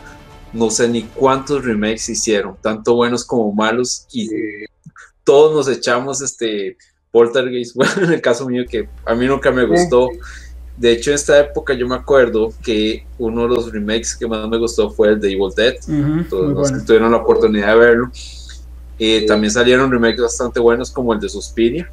no 0.54 0.70
sé 0.70 0.88
ni 0.90 1.04
cuántos 1.04 1.64
remakes 1.64 2.10
hicieron, 2.10 2.56
tanto 2.62 2.96
buenos 2.96 3.24
como 3.26 3.52
malos, 3.54 4.06
y 4.12 4.30
todos 5.24 5.56
nos 5.56 5.76
echamos 5.76 6.22
este 6.22 6.78
Poltergeist. 7.12 7.74
Bueno, 7.76 7.94
en 8.04 8.14
el 8.14 8.22
caso 8.22 8.48
mío 8.48 8.64
que 8.70 8.88
a 9.06 9.16
mí 9.16 9.26
nunca 9.26 9.50
me 9.52 9.66
gustó. 9.66 10.10
De 10.78 10.92
hecho, 10.94 11.12
en 11.12 11.16
esta 11.16 11.40
época 11.40 11.74
yo 11.74 11.88
me 11.88 11.96
acuerdo 11.96 12.54
que 12.64 13.06
uno 13.20 13.44
de 13.44 13.50
los 13.50 13.72
remakes 13.72 14.16
que 14.16 14.28
más 14.28 14.48
me 14.50 14.58
gustó 14.58 14.90
fue 14.90 15.10
el 15.10 15.20
de 15.20 15.32
Evil 15.32 15.52
Dead. 15.56 15.76
Ujú, 15.88 16.24
Todos 16.30 16.46
muy 16.46 16.54
los 16.54 16.62
bueno. 16.64 16.78
que 16.80 16.86
tuvieron 16.86 17.12
la 17.12 17.18
oportunidad 17.18 17.68
de 17.74 17.76
verlo. 17.80 18.12
Eh, 19.00 19.26
También 19.26 19.52
salieron 19.52 19.92
remakes 19.92 20.22
bastante 20.22 20.60
buenos 20.60 20.92
como 20.92 21.14
el 21.14 21.20
de 21.20 21.30
Suspiria. 21.30 21.92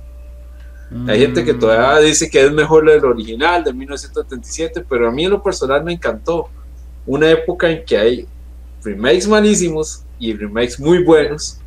Hay 1.07 1.21
gente 1.21 1.45
que 1.45 1.53
todavía 1.53 1.99
dice 1.99 2.31
que 2.31 2.43
es 2.45 2.51
mejor 2.51 2.89
el 2.89 3.05
original 3.05 3.63
de 3.63 3.73
1977, 3.75 4.85
pero 4.89 5.09
a 5.09 5.13
mí 5.13 5.25
en 5.25 5.31
lo 5.33 5.43
personal 5.43 5.85
me 5.85 5.93
encantó. 5.93 6.49
Una 7.07 7.31
época 7.31 7.69
en 7.71 7.85
que 7.85 7.97
hay 7.97 8.27
remakes 8.83 9.29
malísimos 9.29 10.05
y 10.19 10.35
remakes 10.35 10.81
muy 10.81 11.05
buenos, 11.05 11.61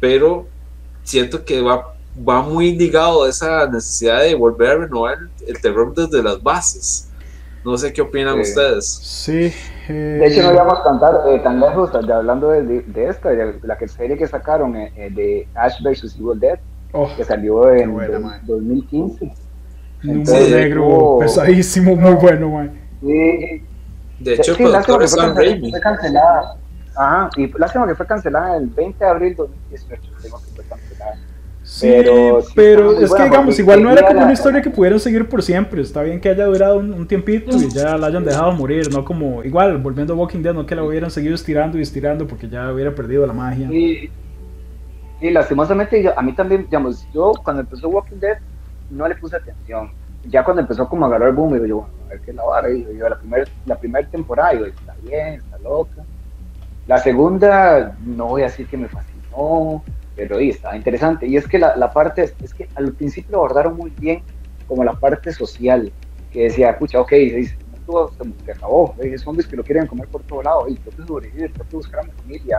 pero 0.00 0.46
siento 1.02 1.44
que 1.44 1.60
va, 1.62 1.94
va 2.28 2.42
muy 2.42 2.74
ligado 2.76 3.24
a 3.24 3.28
esa 3.30 3.66
necesidad 3.68 4.20
de 4.22 4.34
volver 4.34 4.70
a 4.70 4.74
renovar 4.80 5.18
el, 5.18 5.48
el 5.48 5.60
terror 5.62 5.94
desde 5.94 6.22
las 6.22 6.42
bases. 6.42 7.08
No 7.64 7.76
sé 7.76 7.92
qué 7.92 8.02
opinan 8.02 8.34
Sí. 8.36 8.50
ustedes. 8.50 8.86
Sí. 8.86 9.52
eh, 9.88 9.92
De 9.92 10.26
hecho, 10.26 10.42
no 10.42 10.52
íbamos 10.52 10.78
a 10.78 10.82
cantar 10.84 11.20
eh, 11.28 11.38
tan 11.40 11.58
lejos 11.60 11.90
de, 11.92 12.12
hablando 12.12 12.50
de, 12.50 12.62
de, 12.62 12.82
de 12.82 13.08
esta, 13.08 13.30
de 13.30 13.58
la 13.62 13.76
que 13.76 13.88
serie 13.88 14.16
que 14.16 14.26
sacaron 14.26 14.76
eh, 14.76 14.92
eh, 14.96 15.10
de 15.10 15.48
Ash 15.54 15.82
vs. 15.82 16.16
Evil 16.18 16.38
Dead, 16.38 16.58
oh, 16.92 17.14
que 17.16 17.24
salió 17.24 17.70
en 17.72 17.92
buena, 17.92 18.18
do- 18.18 18.20
man. 18.20 18.40
2015. 18.42 19.32
un 20.04 20.22
entonces, 20.22 20.48
negro 20.50 21.18
pesadísimo, 21.18 21.96
muy 21.96 22.14
bueno, 22.14 22.50
man. 22.50 22.72
Sí, 23.00 23.62
De 24.18 24.34
hecho, 24.34 24.54
sí, 24.54 24.62
productor 24.62 24.98
que 24.98 25.04
es 25.04 25.10
fue, 25.10 25.16
Sam 25.16 25.34
Raimi. 25.34 25.70
fue 25.70 25.80
cancelada. 25.80 26.56
Ajá, 26.94 27.32
y 27.36 27.48
lástima 27.58 27.86
que 27.86 27.94
fue 27.94 28.06
cancelada 28.06 28.56
el 28.56 28.68
20 28.70 29.04
de 29.04 29.10
abril 29.10 29.30
de 29.30 29.36
2018. 29.36 30.12
Tengo 30.22 30.42
que 30.42 30.50
fue 30.50 30.64
cancelada. 30.66 31.20
Sí, 31.62 31.88
Pero 31.88 32.40
sí 32.40 32.52
pero 32.54 32.98
es 32.98 33.14
que 33.14 33.24
digamos, 33.24 33.58
igual 33.58 33.82
no 33.82 33.90
era 33.90 34.06
como 34.06 34.22
una 34.22 34.32
historia 34.32 34.62
que 34.62 34.70
pudieran 34.70 34.98
seguir 35.00 35.28
por 35.28 35.42
siempre. 35.42 35.82
Está 35.82 36.02
bien 36.02 36.20
que 36.20 36.30
haya 36.30 36.46
durado 36.46 36.78
un, 36.78 36.94
un 36.94 37.06
tiempito 37.06 37.62
y 37.62 37.70
ya 37.70 37.98
la 37.98 38.06
hayan 38.08 38.24
dejado 38.24 38.52
morir, 38.52 38.90
no 38.90 39.04
como, 39.04 39.44
igual, 39.44 39.76
volviendo 39.78 40.14
a 40.14 40.16
Walking 40.16 40.42
Dead, 40.42 40.54
no 40.54 40.64
que 40.66 40.74
la 40.74 40.82
hubieran 40.84 41.10
seguido 41.10 41.34
estirando 41.34 41.78
y 41.78 41.82
estirando 41.82 42.26
porque 42.26 42.48
ya 42.48 42.72
hubiera 42.72 42.94
perdido 42.94 43.26
la 43.26 43.34
magia. 43.34 43.72
Y, 43.72 44.10
y 45.20 45.30
lastimosamente, 45.30 46.02
yo- 46.02 46.18
a 46.18 46.22
mí 46.22 46.34
también, 46.34 46.62
digamos, 46.64 47.08
yo 47.10 47.32
cuando 47.44 47.62
empezó 47.62 47.88
Walking 47.88 48.18
Dead 48.18 48.36
no 48.88 49.08
le 49.08 49.16
puse 49.16 49.36
atención. 49.36 49.92
Ya 50.22 50.44
cuando 50.44 50.62
empezó 50.62 50.88
como 50.88 51.04
a 51.04 51.08
agarrar 51.08 51.32
boom, 51.34 51.54
digo 51.54 51.66
yo, 51.66 51.76
bueno, 51.80 51.94
a 52.04 52.08
ver 52.08 52.20
qué 52.22 52.30
es 52.32 52.36
la 52.36 52.44
vara. 52.44 52.70
Y 52.70 52.84
yo, 52.96 53.08
la 53.08 53.18
primera 53.18 53.48
la 53.64 53.78
primer 53.78 54.08
temporada, 54.10 54.52
digo, 54.52 54.66
está 54.66 54.94
bien, 54.96 55.34
está 55.34 55.58
loca. 55.58 56.06
La 56.86 56.98
segunda, 56.98 57.96
no 58.00 58.28
voy 58.28 58.42
a 58.42 58.46
decir 58.46 58.68
que 58.68 58.76
me 58.78 58.88
fascinó, 58.88 59.86
pero 60.14 60.38
sí, 60.38 60.50
estaba 60.50 60.76
interesante. 60.76 61.26
Y 61.26 61.36
es 61.36 61.46
que 61.48 61.58
la, 61.58 61.76
la 61.76 61.92
parte, 61.92 62.22
es, 62.40 62.54
que 62.54 62.70
al 62.74 62.94
principio 62.96 63.32
lo 63.32 63.38
abordaron 63.40 63.76
muy 63.76 63.90
bien 63.92 64.24
como 64.66 64.84
la 64.84 64.98
parte 64.98 65.32
social, 65.32 65.94
que 66.30 66.44
decía, 66.44 66.78
pucha, 66.78 67.00
ok, 67.00 67.10
se, 67.10 67.44
se 68.44 68.52
acabó, 68.52 68.94
hay 69.00 69.16
zombies 69.18 69.48
que 69.48 69.56
lo 69.56 69.64
quieren 69.64 69.86
comer 69.86 70.08
por 70.08 70.24
todo 70.24 70.42
lado, 70.42 70.68
y 70.68 70.78
tengo 70.78 70.94
que 70.96 71.02
sobrevivir, 71.04 71.54
tengo 71.54 71.68
que 71.68 71.76
buscar 71.76 72.00
a 72.00 72.04
mi 72.04 72.12
familia, 72.12 72.58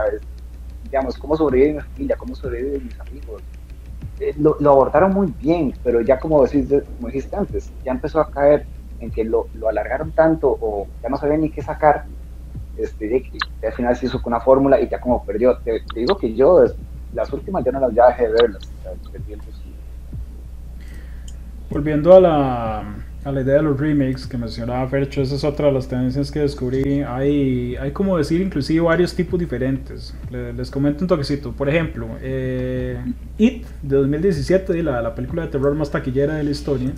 digamos, 0.83 1.17
cómo 1.17 1.35
sobrevive 1.35 1.73
mi 1.73 1.81
familia, 1.81 2.15
cómo 2.17 2.35
sobreviven 2.35 2.85
mis 2.85 2.99
amigos. 2.99 3.41
Eh, 4.19 4.33
lo, 4.37 4.57
lo 4.59 4.71
abordaron 4.71 5.13
muy 5.13 5.33
bien, 5.39 5.73
pero 5.83 6.01
ya 6.01 6.19
como, 6.19 6.43
decís, 6.43 6.67
como 6.97 7.07
dijiste 7.07 7.35
antes, 7.35 7.71
ya 7.83 7.91
empezó 7.91 8.19
a 8.19 8.29
caer 8.29 8.65
en 8.99 9.11
que 9.11 9.23
lo, 9.23 9.47
lo 9.53 9.69
alargaron 9.69 10.11
tanto 10.11 10.49
o 10.49 10.87
ya 11.01 11.09
no 11.09 11.17
sabían 11.17 11.41
ni 11.41 11.49
qué 11.49 11.61
sacar, 11.61 12.05
este, 12.77 13.23
al 13.61 13.73
final 13.73 13.95
se 13.95 14.05
hizo 14.05 14.21
con 14.21 14.33
una 14.33 14.41
fórmula 14.41 14.79
y 14.79 14.87
ya 14.87 14.99
como 14.99 15.23
perdió. 15.23 15.57
Te, 15.57 15.81
digo 15.93 16.17
que 16.17 16.33
yo, 16.33 16.63
las 17.13 17.31
últimas 17.33 17.63
ya 17.63 17.71
no 17.71 17.79
las 17.79 17.93
ya 17.93 18.07
dejé 18.07 18.23
de 18.23 18.31
verlas. 18.31 18.71
Volviendo 21.69 22.13
a 22.13 22.19
la, 22.19 23.08
a 23.25 23.31
la 23.33 23.41
idea 23.41 23.55
de 23.55 23.63
los 23.63 23.77
remakes 23.79 24.25
que 24.27 24.37
mencionaba 24.37 24.87
Fercho, 24.87 25.21
esa 25.21 25.35
es 25.35 25.43
otra 25.43 25.67
de 25.67 25.73
las 25.73 25.87
tendencias 25.89 26.31
que 26.31 26.39
descubrí. 26.39 27.01
Hay, 27.01 27.75
hay 27.75 27.91
como 27.91 28.17
decir, 28.17 28.39
inclusive 28.41 28.81
varios 28.81 29.13
tipos 29.13 29.39
diferentes. 29.39 30.15
Le- 30.31 30.53
Les, 30.53 30.71
comento 30.71 31.03
un 31.03 31.07
toquecito. 31.09 31.51
Por 31.51 31.67
ejemplo, 31.69 32.07
eh, 32.21 32.97
It 33.37 33.65
de 33.83 33.95
2017, 33.97 34.81
la, 34.83 35.01
la 35.01 35.15
película 35.15 35.41
de 35.43 35.49
terror 35.49 35.75
más 35.75 35.91
taquillera 35.91 36.35
de 36.35 36.43
la 36.45 36.49
historia. 36.51 36.91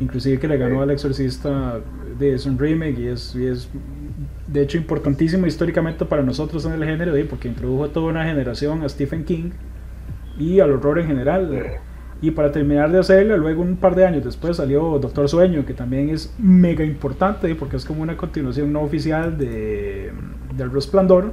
Inclusive 0.00 0.38
que 0.38 0.48
le 0.48 0.58
ganó 0.58 0.82
al 0.82 0.90
Exorcista, 0.90 1.80
es 2.20 2.44
un 2.46 2.58
remake 2.58 2.98
y 2.98 3.06
es, 3.08 3.34
y 3.34 3.46
es 3.46 3.68
de 4.46 4.62
hecho 4.62 4.76
importantísimo 4.78 5.46
históricamente 5.46 6.04
para 6.04 6.22
nosotros 6.22 6.64
en 6.66 6.72
el 6.72 6.84
género, 6.84 7.14
porque 7.28 7.48
introdujo 7.48 7.84
a 7.84 7.88
toda 7.88 8.08
una 8.10 8.24
generación 8.24 8.82
a 8.82 8.88
Stephen 8.88 9.24
King 9.24 9.50
y 10.38 10.60
al 10.60 10.72
horror 10.72 10.98
en 10.98 11.06
general. 11.06 11.78
Y 12.22 12.30
para 12.30 12.50
terminar 12.50 12.90
de 12.90 12.98
hacerla, 12.98 13.36
luego 13.36 13.62
un 13.62 13.76
par 13.76 13.94
de 13.94 14.06
años 14.06 14.24
después 14.24 14.56
salió 14.56 14.98
Doctor 14.98 15.28
Sueño, 15.28 15.66
que 15.66 15.74
también 15.74 16.08
es 16.08 16.34
mega 16.38 16.84
importante 16.84 17.54
porque 17.54 17.76
es 17.76 17.84
como 17.84 18.02
una 18.02 18.16
continuación 18.16 18.72
no 18.72 18.80
oficial 18.80 19.36
de, 19.36 20.12
del 20.56 20.70
Resplandor. 20.70 21.32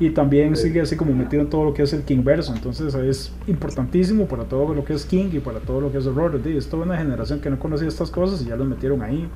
Y 0.00 0.10
también 0.10 0.56
sigue 0.56 0.80
así 0.80 0.96
como 0.96 1.12
metido 1.12 1.42
en 1.42 1.50
todo 1.50 1.64
lo 1.64 1.74
que 1.74 1.82
es 1.82 1.92
el 1.92 2.02
King 2.02 2.24
verso. 2.24 2.52
Entonces 2.52 2.92
es 2.94 3.32
importantísimo 3.46 4.26
para 4.26 4.44
todo 4.44 4.74
lo 4.74 4.84
que 4.84 4.94
es 4.94 5.04
King 5.04 5.28
y 5.32 5.38
para 5.38 5.60
todo 5.60 5.80
lo 5.80 5.92
que 5.92 5.98
es 5.98 6.06
horror. 6.06 6.40
Es 6.44 6.68
toda 6.68 6.84
una 6.84 6.96
generación 6.96 7.40
que 7.40 7.50
no 7.50 7.58
conocía 7.60 7.86
estas 7.86 8.10
cosas 8.10 8.42
y 8.42 8.46
ya 8.46 8.56
los 8.56 8.66
metieron 8.66 9.02
ahí. 9.02 9.30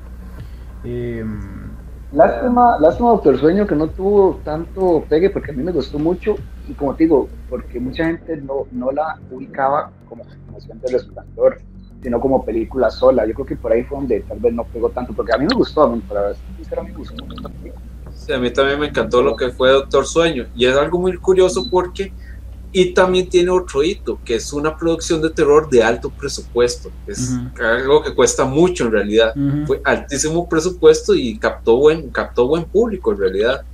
Em, 0.83 1.39
Lástima, 2.11 2.79
lástima 2.79 3.09
Doctor 3.09 3.37
Sueño 3.37 3.67
que 3.67 3.75
no 3.75 3.89
tuvo 3.89 4.39
tanto 4.45 5.03
pegue 5.09 5.29
porque 5.29 5.51
a 5.51 5.53
mí 5.53 5.61
me 5.61 5.73
gustó 5.73 5.99
mucho 5.99 6.35
y 6.65 6.73
como 6.73 6.95
te 6.95 7.03
digo, 7.03 7.27
porque 7.49 7.81
mucha 7.81 8.05
gente 8.05 8.37
no, 8.37 8.65
no 8.71 8.91
la 8.91 9.19
ubicaba 9.29 9.91
como 10.07 10.23
continuación 10.57 10.79
de 10.81 10.91
Resplandor, 10.91 11.61
sino 12.01 12.19
como 12.19 12.43
película 12.43 12.89
sola. 12.89 13.25
Yo 13.25 13.33
creo 13.33 13.45
que 13.45 13.55
por 13.55 13.71
ahí 13.71 13.83
fue 13.83 13.97
donde 13.99 14.21
tal 14.21 14.39
vez 14.39 14.53
no 14.53 14.63
pegó 14.65 14.89
tanto, 14.89 15.13
porque 15.13 15.33
a 15.33 15.37
mí 15.37 15.45
me 15.45 15.55
gustó, 15.55 15.83
a 15.83 15.95
mí, 15.95 16.01
para 16.07 16.33
ser 16.33 16.79
a 16.79 16.83
mí 16.83 16.91
me 16.91 16.97
gustó 16.97 17.25
mucho. 17.25 17.49
Sí, 18.13 18.33
a 18.33 18.39
mí 18.39 18.51
también 18.51 18.79
me 18.79 18.87
encantó 18.87 19.21
lo 19.21 19.35
que 19.35 19.49
fue 19.49 19.71
Doctor 19.71 20.05
Sueño. 20.05 20.47
Y 20.55 20.65
es 20.65 20.75
algo 20.75 20.99
muy 20.99 21.15
curioso 21.17 21.65
porque. 21.69 22.13
Y 22.69 22.93
también 22.93 23.29
tiene 23.29 23.49
otro 23.49 23.81
hito, 23.81 24.19
que 24.25 24.35
es 24.35 24.51
una 24.51 24.75
producción 24.75 25.21
de 25.21 25.29
terror 25.29 25.69
de 25.69 25.81
alto 25.81 26.11
presupuesto. 26.11 26.91
Es 27.07 27.31
Ujú. 27.31 27.63
algo 27.63 28.03
que 28.03 28.13
cuesta 28.13 28.43
mucho 28.43 28.85
en 28.85 28.91
realidad. 28.91 29.31
ujú. 29.35 29.65
Fue 29.65 29.81
altísimo 29.85 30.47
presupuesto 30.47 31.15
y 31.15 31.39
captó 31.39 31.77
buen, 31.77 32.09
captó 32.09 32.45
buen 32.45 32.65
público 32.65 33.13
en 33.13 33.19
realidad. 33.19 33.65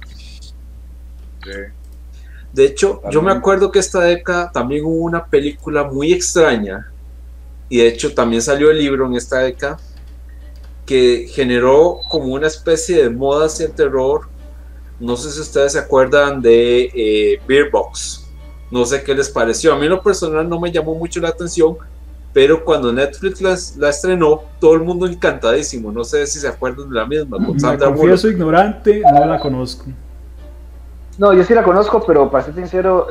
De 2.53 2.65
hecho, 2.65 3.01
yo 3.09 3.23
me 3.23 3.31
acuerdo 3.31 3.71
que 3.71 3.79
esta 3.79 4.01
década 4.01 4.51
también 4.51 4.85
hubo 4.85 5.03
una 5.03 5.25
película 5.25 5.83
muy 5.83 6.13
extraña, 6.13 6.91
y 7.67 7.77
de 7.77 7.87
hecho 7.87 8.13
también 8.13 8.43
salió 8.43 8.69
el 8.69 8.77
libro 8.77 9.07
en 9.07 9.15
esta 9.15 9.39
década, 9.39 9.77
que 10.85 11.27
generó 11.29 11.99
como 12.09 12.27
una 12.27 12.45
especie 12.45 13.01
de 13.01 13.09
moda 13.09 13.47
hacia 13.47 13.65
el 13.65 13.71
terror. 13.71 14.27
No 14.99 15.17
sé 15.17 15.31
si 15.31 15.39
ustedes 15.39 15.71
se 15.71 15.79
acuerdan 15.79 16.41
de 16.41 16.91
eh, 16.93 17.41
Beer 17.47 17.71
Box. 17.71 18.27
No 18.69 18.85
sé 18.85 19.03
qué 19.03 19.15
les 19.15 19.29
pareció. 19.29 19.73
A 19.73 19.77
mí 19.77 19.85
en 19.85 19.91
lo 19.91 20.03
personal 20.03 20.47
no 20.47 20.59
me 20.59 20.71
llamó 20.71 20.93
mucho 20.93 21.19
la 21.21 21.29
atención, 21.29 21.77
pero 22.33 22.63
cuando 22.63 22.91
Netflix 22.93 23.41
la, 23.41 23.57
la 23.77 23.89
estrenó, 23.89 24.43
todo 24.59 24.75
el 24.75 24.81
mundo 24.81 25.07
encantadísimo. 25.07 25.91
No 25.91 26.03
sé 26.03 26.27
si 26.27 26.39
se 26.39 26.47
acuerdan 26.47 26.89
de 26.89 26.95
la 26.95 27.05
misma. 27.05 27.37
Con 27.37 27.53
Me 27.55 27.59
Sandra 27.59 27.87
Bullock. 27.87 28.01
confieso 28.01 28.29
ignorante, 28.29 29.01
no 29.01 29.25
la 29.25 29.39
conozco. 29.39 29.85
No, 31.17 31.33
yo 31.33 31.43
sí 31.43 31.53
la 31.53 31.63
conozco, 31.63 32.03
pero 32.05 32.29
para 32.29 32.43
ser 32.43 32.55
sincero, 32.55 33.07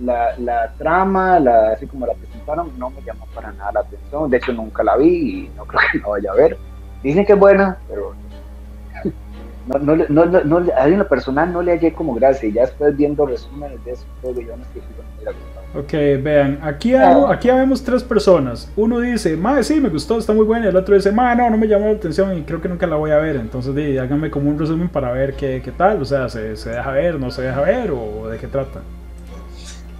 la, 0.00 0.36
la 0.38 0.72
trama, 0.74 1.40
la, 1.40 1.72
así 1.72 1.86
como 1.86 2.06
la 2.06 2.14
presentaron, 2.14 2.78
no 2.78 2.90
me 2.90 3.02
llamó 3.02 3.26
para 3.34 3.52
nada 3.52 3.72
la 3.72 3.80
atención. 3.80 4.30
De 4.30 4.36
hecho, 4.36 4.52
nunca 4.52 4.82
la 4.82 4.96
vi 4.96 5.46
y 5.46 5.50
no 5.56 5.64
creo 5.66 5.80
que 5.90 5.98
la 5.98 6.08
vaya 6.08 6.32
a 6.32 6.34
ver. 6.34 6.58
Dicen 7.02 7.24
que 7.24 7.32
es 7.32 7.38
buena, 7.38 7.78
pero 7.88 8.14
no, 9.66 9.78
no, 9.78 9.96
no, 10.08 10.26
no, 10.26 10.44
no 10.44 10.56
a 10.76 10.84
mí 10.86 10.92
en 10.92 10.98
lo 10.98 11.08
personal 11.08 11.52
no 11.52 11.62
le 11.62 11.72
hallé 11.72 11.92
como 11.92 12.14
gracia. 12.14 12.48
Y 12.48 12.52
ya 12.52 12.62
después 12.62 12.96
viendo 12.96 13.26
resúmenes 13.26 13.82
de 13.84 13.92
eso, 13.92 14.04
que 14.22 14.44
yo 14.44 14.56
no 14.56 14.64
sé 14.64 14.72
si 14.74 14.80
me 14.80 15.16
hubiera 15.16 15.32
gustado. 15.32 15.57
Ok, 15.78 15.92
vean, 15.92 16.58
aquí, 16.62 16.94
hay- 16.94 17.22
aquí 17.28 17.48
vemos 17.48 17.84
tres 17.84 18.02
personas. 18.02 18.72
Uno 18.74 18.98
dice, 18.98 19.36
ma, 19.36 19.62
sí, 19.62 19.80
me 19.80 19.88
gustó, 19.90 20.18
está 20.18 20.32
muy 20.32 20.44
buena. 20.44 20.66
Y 20.66 20.68
el 20.70 20.76
otro 20.76 20.96
dice, 20.96 21.12
ma, 21.12 21.34
no, 21.36 21.48
no 21.50 21.56
me 21.56 21.68
llamó 21.68 21.86
la 21.86 21.92
atención 21.92 22.36
y 22.36 22.44
creo 22.44 22.60
que 22.60 22.68
nunca 22.68 22.86
la 22.88 22.96
voy 22.96 23.12
a 23.12 23.18
ver. 23.18 23.36
Entonces, 23.36 23.74
di, 23.74 23.96
háganme 23.96 24.30
como 24.30 24.50
un 24.50 24.58
resumen 24.58 24.90
para 24.90 25.12
ver 25.12 25.36
qué, 25.36 25.62
qué 25.62 25.70
tal. 25.72 26.02
O 26.02 26.04
sea, 26.04 26.28
¿se, 26.28 26.56
¿se 26.56 26.70
deja 26.70 26.90
ver, 26.92 27.20
no 27.20 27.30
se 27.30 27.42
deja 27.42 27.60
ver 27.60 27.92
o 27.92 28.28
de 28.28 28.38
qué 28.38 28.48
trata? 28.48 28.88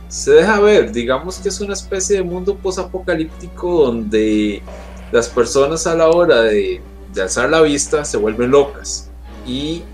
se 0.08 0.32
deja 0.32 0.61
ver, 0.61 0.90
digamos 0.92 1.38
que 1.40 1.49
es 1.50 1.61
una 1.61 1.75
especie 1.75 2.16
de 2.16 2.23
mundo 2.23 2.61
posapocalíptico 2.61 3.85
donde 3.87 4.66
las 5.11 5.28
personas 5.28 5.87
a 5.87 5.94
la 5.94 6.08
hora 6.11 6.42
de, 6.42 6.87
de 7.06 7.23
alzar 7.23 7.50
la 7.50 7.61
vista 7.62 8.04
se 8.04 8.16
vuelven 8.16 8.50
locas 8.50 9.12
y 9.44 9.90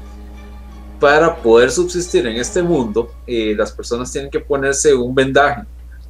para 0.98 1.42
poder 1.42 1.70
subsistir 1.70 2.26
en 2.26 2.36
este 2.36 2.62
mundo, 2.62 3.16
eh, 3.26 3.54
las 3.56 3.72
personas 3.72 4.10
tienen 4.12 4.30
que 4.30 4.40
ponerse 4.40 4.94
un 4.94 5.14
vendaje. 5.14 5.62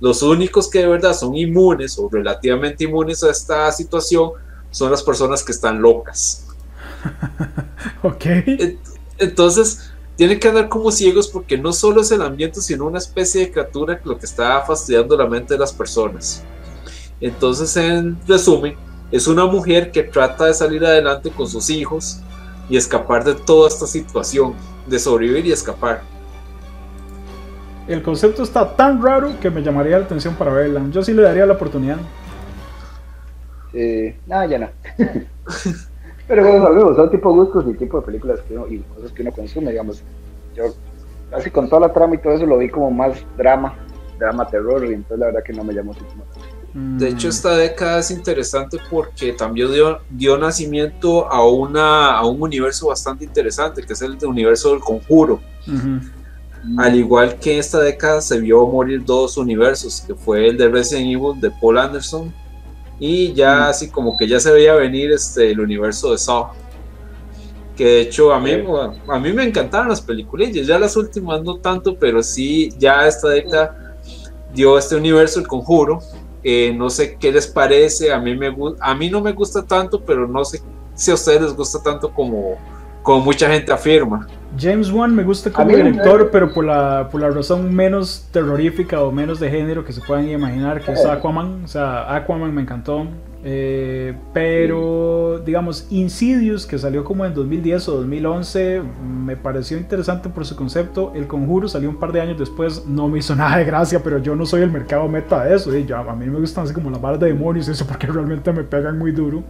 Los 0.04 0.22
únicos 0.22 0.68
que 0.68 0.80
de 0.80 0.86
verdad 0.86 1.14
son 1.14 1.34
inmunes 1.34 1.98
o 1.98 2.10
relativamente 2.12 2.84
inmunes 2.84 3.24
a 3.24 3.30
esta 3.30 3.72
situación 3.72 4.32
son 4.70 4.90
las 4.90 5.02
personas 5.02 5.42
que 5.42 5.50
están 5.50 5.80
locas. 5.80 6.46
ok. 8.02 8.26
Entonces, 9.16 9.92
tienen 10.14 10.38
que 10.38 10.48
andar 10.48 10.68
como 10.68 10.90
ciegos 10.90 11.26
porque 11.26 11.56
no 11.56 11.72
solo 11.72 12.02
es 12.02 12.10
el 12.10 12.20
ambiente, 12.20 12.60
sino 12.60 12.86
una 12.86 12.98
especie 12.98 13.46
de 13.46 13.50
criatura 13.50 13.98
lo 14.04 14.18
que 14.18 14.26
está 14.26 14.60
fastidiando 14.60 15.16
la 15.16 15.26
mente 15.26 15.54
de 15.54 15.60
las 15.60 15.72
personas. 15.72 16.42
Entonces, 17.18 17.74
en 17.78 18.18
resumen, 18.28 18.76
es 19.10 19.26
una 19.26 19.46
mujer 19.46 19.90
que 19.90 20.02
trata 20.02 20.44
de 20.44 20.52
salir 20.52 20.84
adelante 20.84 21.30
con 21.30 21.48
sus 21.48 21.70
hijos 21.70 22.18
y 22.68 22.76
escapar 22.76 23.24
de 23.24 23.36
toda 23.36 23.68
esta 23.68 23.86
situación, 23.86 24.52
de 24.86 24.98
sobrevivir 24.98 25.46
y 25.46 25.52
escapar. 25.52 26.02
El 27.86 28.02
concepto 28.02 28.42
está 28.42 28.74
tan 28.76 29.02
raro 29.02 29.38
que 29.40 29.50
me 29.50 29.62
llamaría 29.62 29.98
la 29.98 30.04
atención 30.04 30.34
para 30.34 30.52
verla. 30.52 30.82
Yo 30.90 31.02
sí 31.02 31.12
le 31.12 31.22
daría 31.22 31.44
la 31.44 31.54
oportunidad. 31.54 31.98
Eh, 33.72 34.16
no, 34.26 34.44
ya 34.46 34.58
no. 34.58 34.68
Pero 36.26 36.42
bueno, 36.42 36.64
sabemos, 36.64 36.96
son 36.96 37.10
tipo 37.10 37.30
de 37.30 37.36
gustos 37.36 37.64
y 37.68 37.74
tipo 37.74 38.00
de 38.00 38.06
películas 38.06 38.40
que 38.48 38.54
uno, 38.54 38.66
y 38.68 38.78
cosas 38.78 39.12
que 39.12 39.22
uno 39.22 39.32
consume, 39.32 39.70
digamos. 39.72 40.02
Yo 40.56 40.64
casi 41.30 41.50
con 41.50 41.68
toda 41.68 41.88
la 41.88 41.92
trama 41.92 42.14
y 42.14 42.18
todo 42.18 42.32
eso 42.32 42.46
lo 42.46 42.56
vi 42.56 42.70
como 42.70 42.90
más 42.90 43.22
drama, 43.36 43.74
drama 44.18 44.48
terror, 44.48 44.84
y 44.86 44.94
entonces 44.94 45.18
la 45.18 45.26
verdad 45.26 45.42
que 45.44 45.52
no 45.52 45.64
me 45.64 45.74
llamó 45.74 45.92
mucho 45.92 46.04
Mm. 46.74 46.98
De 46.98 47.08
hecho, 47.08 47.28
esta 47.28 47.56
década 47.56 48.00
es 48.00 48.10
interesante 48.10 48.78
porque 48.90 49.32
también 49.32 49.72
dio, 49.72 50.00
dio 50.10 50.36
nacimiento 50.36 51.30
a, 51.30 51.46
una, 51.46 52.18
a 52.18 52.26
un 52.26 52.42
universo 52.42 52.88
bastante 52.88 53.24
interesante, 53.24 53.82
que 53.82 53.92
es 53.92 54.02
el 54.02 54.18
universo 54.24 54.72
del 54.72 54.80
conjuro. 54.80 55.40
Ujú. 55.68 56.00
Al 56.78 56.96
igual 56.96 57.38
que 57.38 57.54
en 57.54 57.60
esta 57.60 57.80
década 57.80 58.20
se 58.20 58.40
vio 58.40 58.66
morir 58.66 59.04
dos 59.04 59.36
universos, 59.36 60.02
que 60.06 60.14
fue 60.14 60.48
el 60.48 60.56
de 60.56 60.68
Resident 60.68 61.06
Evil 61.06 61.40
de 61.40 61.50
Paul 61.50 61.78
Anderson 61.78 62.32
y 62.98 63.32
ya 63.34 63.68
así 63.68 63.88
como 63.88 64.16
que 64.16 64.26
ya 64.26 64.40
se 64.40 64.52
veía 64.52 64.74
venir 64.74 65.12
este, 65.12 65.50
el 65.50 65.60
universo 65.60 66.12
de 66.12 66.18
Saw. 66.18 66.48
Que 67.76 67.84
de 67.84 68.00
hecho 68.02 68.32
a 68.32 68.40
mí, 68.40 68.52
a 69.08 69.18
mí 69.18 69.32
me 69.32 69.44
encantaron 69.44 69.88
las 69.88 70.00
películas, 70.00 70.52
ya 70.52 70.78
las 70.78 70.96
últimas 70.96 71.42
no 71.42 71.56
tanto, 71.56 71.98
pero 71.98 72.22
sí 72.22 72.70
ya 72.78 73.06
esta 73.06 73.28
década 73.28 73.96
dio 74.54 74.78
este 74.78 74.96
universo 74.96 75.40
el 75.40 75.48
conjuro. 75.48 75.98
Eh, 76.42 76.72
no 76.76 76.88
sé 76.88 77.16
qué 77.18 77.32
les 77.32 77.46
parece, 77.46 78.12
a 78.12 78.18
mí, 78.18 78.36
me, 78.36 78.54
a 78.80 78.94
mí 78.94 79.10
no 79.10 79.20
me 79.20 79.32
gusta 79.32 79.64
tanto, 79.64 80.04
pero 80.04 80.28
no 80.28 80.44
sé 80.44 80.62
si 80.94 81.10
a 81.10 81.14
ustedes 81.14 81.40
les 81.42 81.54
gusta 81.54 81.82
tanto 81.82 82.12
como, 82.12 82.56
como 83.02 83.24
mucha 83.24 83.50
gente 83.50 83.72
afirma. 83.72 84.28
James 84.58 84.90
Wan 84.90 85.14
me 85.14 85.22
gusta 85.24 85.50
como 85.50 85.70
director, 85.92 86.30
pero 86.30 86.52
por 86.52 86.64
la, 86.64 87.08
por 87.10 87.20
la 87.20 87.30
razón 87.30 87.74
menos 87.74 88.28
terrorífica 88.32 89.00
o 89.02 89.10
menos 89.10 89.40
de 89.40 89.50
género 89.50 89.84
que 89.84 89.92
se 89.92 90.00
puedan 90.00 90.28
imaginar, 90.28 90.80
que 90.80 90.92
es 90.92 91.04
Aquaman. 91.12 91.64
O 91.64 91.68
sea, 91.68 92.14
Aquaman 92.14 92.54
me 92.54 92.62
encantó. 92.62 93.06
Eh, 93.46 94.14
pero, 94.32 95.42
digamos, 95.44 95.86
Insidious, 95.90 96.64
que 96.66 96.78
salió 96.78 97.04
como 97.04 97.26
en 97.26 97.34
2010 97.34 97.88
o 97.90 97.96
2011, 97.96 98.80
me 99.06 99.36
pareció 99.36 99.76
interesante 99.76 100.30
por 100.30 100.46
su 100.46 100.56
concepto. 100.56 101.12
El 101.14 101.26
Conjuro 101.26 101.68
salió 101.68 101.90
un 101.90 101.96
par 101.96 102.12
de 102.12 102.22
años 102.22 102.38
después, 102.38 102.86
no 102.86 103.06
me 103.08 103.18
hizo 103.18 103.34
nada 103.36 103.58
de 103.58 103.64
gracia, 103.64 104.00
pero 104.02 104.16
yo 104.18 104.34
no 104.34 104.46
soy 104.46 104.62
el 104.62 104.70
mercado 104.70 105.08
meta 105.08 105.44
de 105.44 105.56
eso. 105.56 105.76
Y 105.76 105.84
yo- 105.84 105.96
a 105.98 106.16
mí 106.16 106.26
me 106.26 106.38
gustan 106.40 106.64
así 106.64 106.72
como 106.72 106.90
las 106.90 107.00
balas 107.02 107.20
de 107.20 107.26
demonios 107.26 107.68
eso, 107.68 107.86
porque 107.88 108.06
realmente 108.06 108.50
me 108.52 108.62
pegan 108.64 108.98
muy 108.98 109.12
duro. 109.12 109.42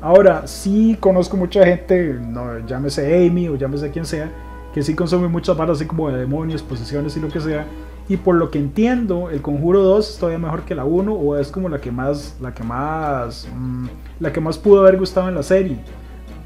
Ahora, 0.00 0.46
sí 0.46 0.96
conozco 1.00 1.36
mucha 1.36 1.64
gente, 1.64 2.14
no, 2.20 2.66
llámese 2.66 3.26
Amy 3.26 3.48
o 3.48 3.56
llámese 3.56 3.90
quien 3.90 4.04
sea, 4.04 4.30
que 4.72 4.82
sí 4.82 4.94
consume 4.94 5.28
muchas 5.28 5.56
varas 5.56 5.76
así 5.78 5.86
como 5.86 6.10
de 6.10 6.18
demonios, 6.18 6.62
posesiones 6.62 7.16
y 7.16 7.20
lo 7.20 7.28
que 7.28 7.40
sea. 7.40 7.66
Y 8.08 8.16
por 8.16 8.36
lo 8.36 8.50
que 8.50 8.58
entiendo, 8.58 9.28
el 9.28 9.42
Conjuro 9.42 9.82
2 9.82 10.10
es 10.10 10.18
todavía 10.18 10.38
mejor 10.38 10.62
que 10.62 10.74
la 10.74 10.84
1 10.84 11.12
o 11.12 11.36
es 11.36 11.48
como 11.48 11.68
la 11.68 11.78
que 11.78 11.90
más, 11.90 12.36
la 12.40 12.54
que 12.54 12.62
más, 12.62 13.46
mm, 13.54 13.86
la 14.20 14.32
que 14.32 14.40
más 14.40 14.56
pudo 14.56 14.80
haber 14.80 14.98
gustado 14.98 15.28
en 15.28 15.34
la 15.34 15.42
serie. 15.42 15.76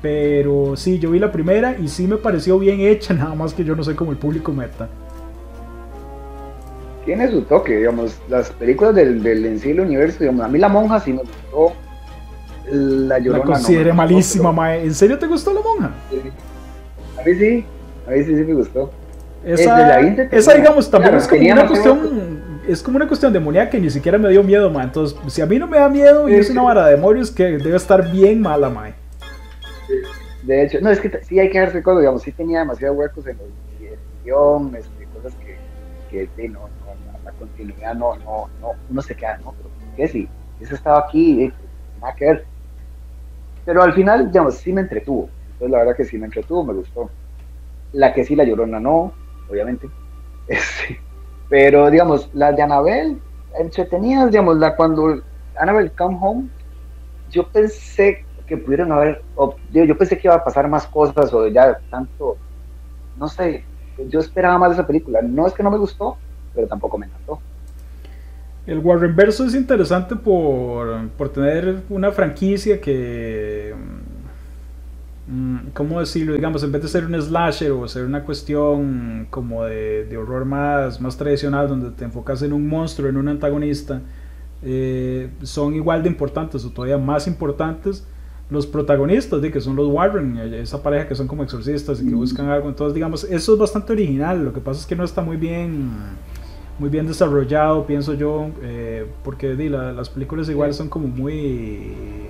Pero 0.01 0.75
sí, 0.77 0.99
yo 0.99 1.13
vi 1.13 1.21
la 1.21 1.31
primera 1.31 1.77
y 1.79 1.87
sí 1.87 2.09
me 2.09 2.17
pareció 2.17 2.59
bien 2.59 2.81
hecha, 2.81 3.15
nada 3.15 3.35
más 3.35 3.55
que 3.55 3.65
yo 3.65 3.77
no 3.77 3.85
soy 3.85 3.95
como 3.95 4.11
el 4.11 4.19
público 4.19 4.53
meta. 4.53 4.89
Tiene 7.05 7.31
su 7.31 7.43
toque, 7.43 7.77
digamos, 7.77 8.19
las 8.29 8.51
películas 8.51 8.95
del, 8.95 9.23
del 9.23 9.81
universo, 9.81 10.19
digamos, 10.21 10.45
a 10.45 10.49
mí 10.49 10.59
la 10.59 10.69
monja 10.69 11.01
sí 11.01 11.13
me 11.13 11.21
gustó, 11.21 11.73
la 12.73 13.19
llorona 13.19 13.39
La 13.39 13.45
no 13.45 13.53
consideré 13.53 13.93
malísima, 13.93 14.45
pero- 14.45 14.53
mae. 14.55 14.83
¿En 14.85 14.95
serio 14.95 15.19
te 15.19 15.27
gustó 15.27 15.53
la 15.53 15.61
monja? 15.61 15.91
A 17.19 17.25
mí 17.25 17.35
sí, 17.35 17.65
a 18.07 18.11
mí 18.11 18.25
sí, 18.25 18.37
sí 18.37 18.45
me 18.45 18.55
gustó. 18.55 18.91
Esa, 19.45 19.77
la 19.77 20.01
esa, 20.31 20.55
digamos, 20.55 20.91
también 20.91 21.19
claro, 21.19 21.23
es 21.23 21.29
como 21.29 21.53
una 21.53 21.67
cuestión. 21.67 22.43
Es 22.69 22.83
como 22.83 22.97
una 22.97 23.09
cuestión 23.09 23.33
demoníaca 23.33 23.71
que 23.71 23.81
ni 23.81 23.91
siquiera 23.91 24.17
me 24.17 24.29
dio 24.29 24.43
miedo, 24.45 24.71
ma. 24.71 24.85
Entonces, 24.85 25.19
si 25.27 25.43
a 25.43 25.47
mí 25.47 25.59
no 25.59 25.67
me 25.67 25.79
da 25.79 25.89
miedo 25.89 26.29
y 26.29 26.35
Sí, 26.35 26.39
es 26.39 26.51
una 26.51 26.63
vara 26.63 26.87
de 26.87 26.93
demonios, 26.93 27.31
que 27.33 27.59
debe 27.59 27.77
estar 27.77 28.11
bien 28.11 28.41
mala, 28.41 28.71
ma. 28.71 28.93
De 30.45 30.65
hecho, 30.65 30.81
no, 30.81 30.91
es 30.91 31.01
que 31.01 31.11
sí 31.25 31.39
hay 31.39 31.51
que 31.51 31.59
darse 31.59 31.83
cosas, 31.83 32.01
digamos, 32.01 32.23
sí 32.23 32.33
tenía 32.33 32.61
demasiados 32.61 32.97
huecos 32.97 33.27
en 33.27 33.37
el 33.39 33.97
guion, 34.25 34.75
este, 34.77 35.07
cosas 35.07 35.33
que, 35.41 35.57
que 36.11 36.29
sí, 36.37 36.49
no, 36.49 36.61
no, 36.61 37.25
la, 37.25 37.33
continuidad 37.33 37.95
no, 37.95 38.17
no, 38.19 38.49
no, 38.61 38.73
uno 38.91 39.03
se 39.03 39.15
queda, 39.15 39.39
no, 39.39 39.55
pero 39.57 39.69
¿por 39.69 39.97
qué 39.97 40.09
si 40.09 40.29
eso 40.61 40.75
estaba 40.75 41.01
aquí, 41.01 41.45
eh, 41.45 41.53
nada 42.01 42.15
que 42.15 42.25
ver. 42.27 42.52
Pero 43.65 43.83
al 43.83 43.93
final, 43.95 44.31
digamos, 44.31 44.57
sí 44.59 44.73
me 44.73 44.81
entretuvo, 44.83 45.35
entonces 45.47 45.71
la 45.73 45.79
verdad 45.79 45.97
que 45.97 46.05
sí 46.05 46.19
me 46.19 46.27
entretuvo, 46.27 46.65
me 46.65 46.75
gustó. 46.75 47.15
La 47.93 48.13
que 48.15 48.25
sí, 48.25 48.37
la 48.37 48.45
llorona 48.45 48.81
no, 48.81 49.19
obviamente, 49.47 49.93
Este, 50.47 51.05
pero 51.49 51.91
digamos, 51.91 52.31
las 52.35 52.57
de 52.57 52.63
Anabel, 52.63 53.25
entretenidas, 53.55 54.31
digamos, 54.31 54.59
la 54.59 54.77
cuando 54.77 55.23
Annabelle 55.57 55.95
Come 55.97 56.19
Home, 56.21 56.51
yo 57.27 57.51
pensé 57.51 58.29
que 58.47 58.59
pudieron 58.59 58.93
haber, 58.93 59.27
o- 59.35 59.61
yo, 59.69 59.85
yo 59.85 59.99
pensé 59.99 60.19
que 60.19 60.29
iba 60.29 60.37
a 60.37 60.45
pasar 60.45 60.69
más 60.69 60.87
cosas 60.89 61.33
o 61.35 61.49
ya 61.49 61.81
tanto, 61.91 62.43
no 63.15 63.29
sé, 63.29 63.69
yo 63.97 64.21
esperaba 64.21 64.59
más 64.59 64.71
de 64.71 64.75
esa 64.77 64.87
película. 64.87 65.23
No 65.23 65.47
es 65.47 65.55
que 65.55 65.63
no 65.65 65.71
me 65.71 65.79
gustó, 65.79 66.23
pero 66.53 66.69
tampoco 66.69 66.99
me 66.99 67.07
encantó. 67.07 67.45
El 68.67 68.79
Warren 68.79 69.17
Verso 69.17 69.45
es 69.45 69.55
interesante 69.55 70.15
por, 70.15 71.09
por 71.11 71.31
tener 71.31 71.83
una 71.89 72.13
franquicia 72.13 72.81
que. 72.81 73.75
mm, 75.27 75.57
¿Cómo 75.75 75.99
decirlo? 75.99 76.35
Digamos, 76.35 76.63
en 76.63 76.71
vez 76.71 76.83
de 76.83 76.89
ser 76.89 77.05
un 77.07 77.21
slasher 77.21 77.73
o 77.73 77.89
ser 77.89 78.05
una 78.05 78.23
cuestión 78.23 79.27
como 79.31 79.65
de, 79.65 80.05
de 80.07 80.17
horror 80.17 80.45
más, 80.45 81.01
más 81.01 81.17
tradicional, 81.17 81.69
donde 81.69 81.91
te 81.91 82.05
enfocas 82.05 82.43
en 82.43 82.53
un 82.53 82.69
monstruo, 82.69 83.09
en 83.09 83.17
un 83.17 83.29
antagonista, 83.29 84.01
eh, 84.63 85.31
son 85.43 85.75
igual 85.75 86.05
de 86.05 86.09
importantes 86.09 86.65
o 86.65 86.71
todavía 86.71 86.99
más 86.99 87.27
importantes 87.27 88.07
los 88.49 88.67
protagonistas, 88.67 89.41
de 89.41 89.51
que 89.51 89.61
son 89.61 89.75
los 89.77 89.89
Warren, 89.89 90.37
esa 90.37 90.83
pareja 90.83 91.09
que 91.09 91.15
son 91.15 91.27
como 91.27 91.43
exorcistas 91.43 92.01
y 92.03 92.09
que 92.09 92.15
buscan 92.15 92.49
algo. 92.49 92.69
Entonces, 92.69 92.95
digamos, 92.95 93.25
eso 93.25 93.55
es 93.55 93.59
bastante 93.59 93.93
original. 93.95 94.45
Lo 94.45 94.53
que 94.53 94.61
pasa 94.61 94.81
es 94.81 94.87
que 94.87 94.95
no 94.95 95.05
está 95.05 95.23
muy 95.23 95.39
bien 95.39 95.91
muy 96.79 96.91
bien 96.91 97.07
desarrollado, 97.07 97.87
pienso 97.87 98.15
yo, 98.15 98.49
eh, 98.63 99.07
porque 99.25 99.55
di, 99.57 99.69
la- 99.69 99.93
las 99.93 100.11
películas 100.11 100.49
igual 100.49 100.75
son 100.75 100.89
como 100.89 101.09
muy... 101.09 102.29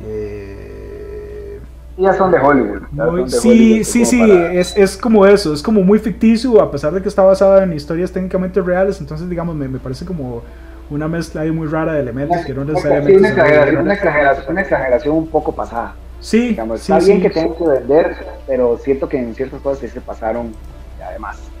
eh, 0.00 1.60
Ya 1.96 2.12
son 2.12 2.30
de 2.30 2.38
Hollywood. 2.38 2.82
ya 2.92 3.04
muy- 3.04 3.16
son 3.16 3.30
de 3.30 3.38
sí, 3.38 3.38
Hollywood, 3.38 3.84
sí, 3.84 4.04
sí, 4.04 4.20
para- 4.28 4.52
es, 4.52 4.76
es 4.76 4.96
como 4.96 5.26
eso, 5.26 5.52
es 5.52 5.62
como 5.62 5.82
muy 5.82 5.98
ficticio, 5.98 6.60
a 6.60 6.70
pesar 6.70 6.92
de 6.92 7.02
que 7.02 7.08
está 7.08 7.22
basada 7.22 7.64
en 7.64 7.72
historias 7.72 8.12
técnicamente 8.12 8.60
reales, 8.62 9.00
entonces 9.00 9.28
digamos, 9.28 9.56
me, 9.56 9.68
me 9.68 9.78
parece 9.80 10.04
como 10.04 10.42
una 10.88 11.08
mezcla 11.08 11.40
ahí 11.42 11.50
muy 11.50 11.66
rara 11.68 11.94
de 11.94 12.00
elementos 12.00 12.44
que 12.44 12.54
no 12.54 12.64
Sí, 12.64 12.68
necesariamente... 12.70 13.18
una 13.18 13.28
se 13.28 13.30
exageración, 13.30 13.78
una, 13.82 13.94
exageración, 13.94 14.46
una 14.52 14.60
exageración 14.62 15.16
un 15.16 15.30
poco 15.30 15.54
pasada. 15.54 16.00
Sí, 16.18 16.42
Digamos, 16.54 16.80
sí, 16.80 16.92
está 16.92 17.00
bien 17.00 17.20
sí, 17.20 17.22
que 17.22 17.30
sí. 17.32 17.34
tengan 17.34 17.56
que 17.56 17.66
vender, 17.66 18.16
pero 18.46 18.78
siento 18.78 19.08
que 19.08 19.18
en 19.18 19.34
ciertas 19.34 19.60
cosas 19.60 19.80
sí 19.80 19.88
se 19.88 20.00
pasaron 20.00 20.58
además. 20.98 21.55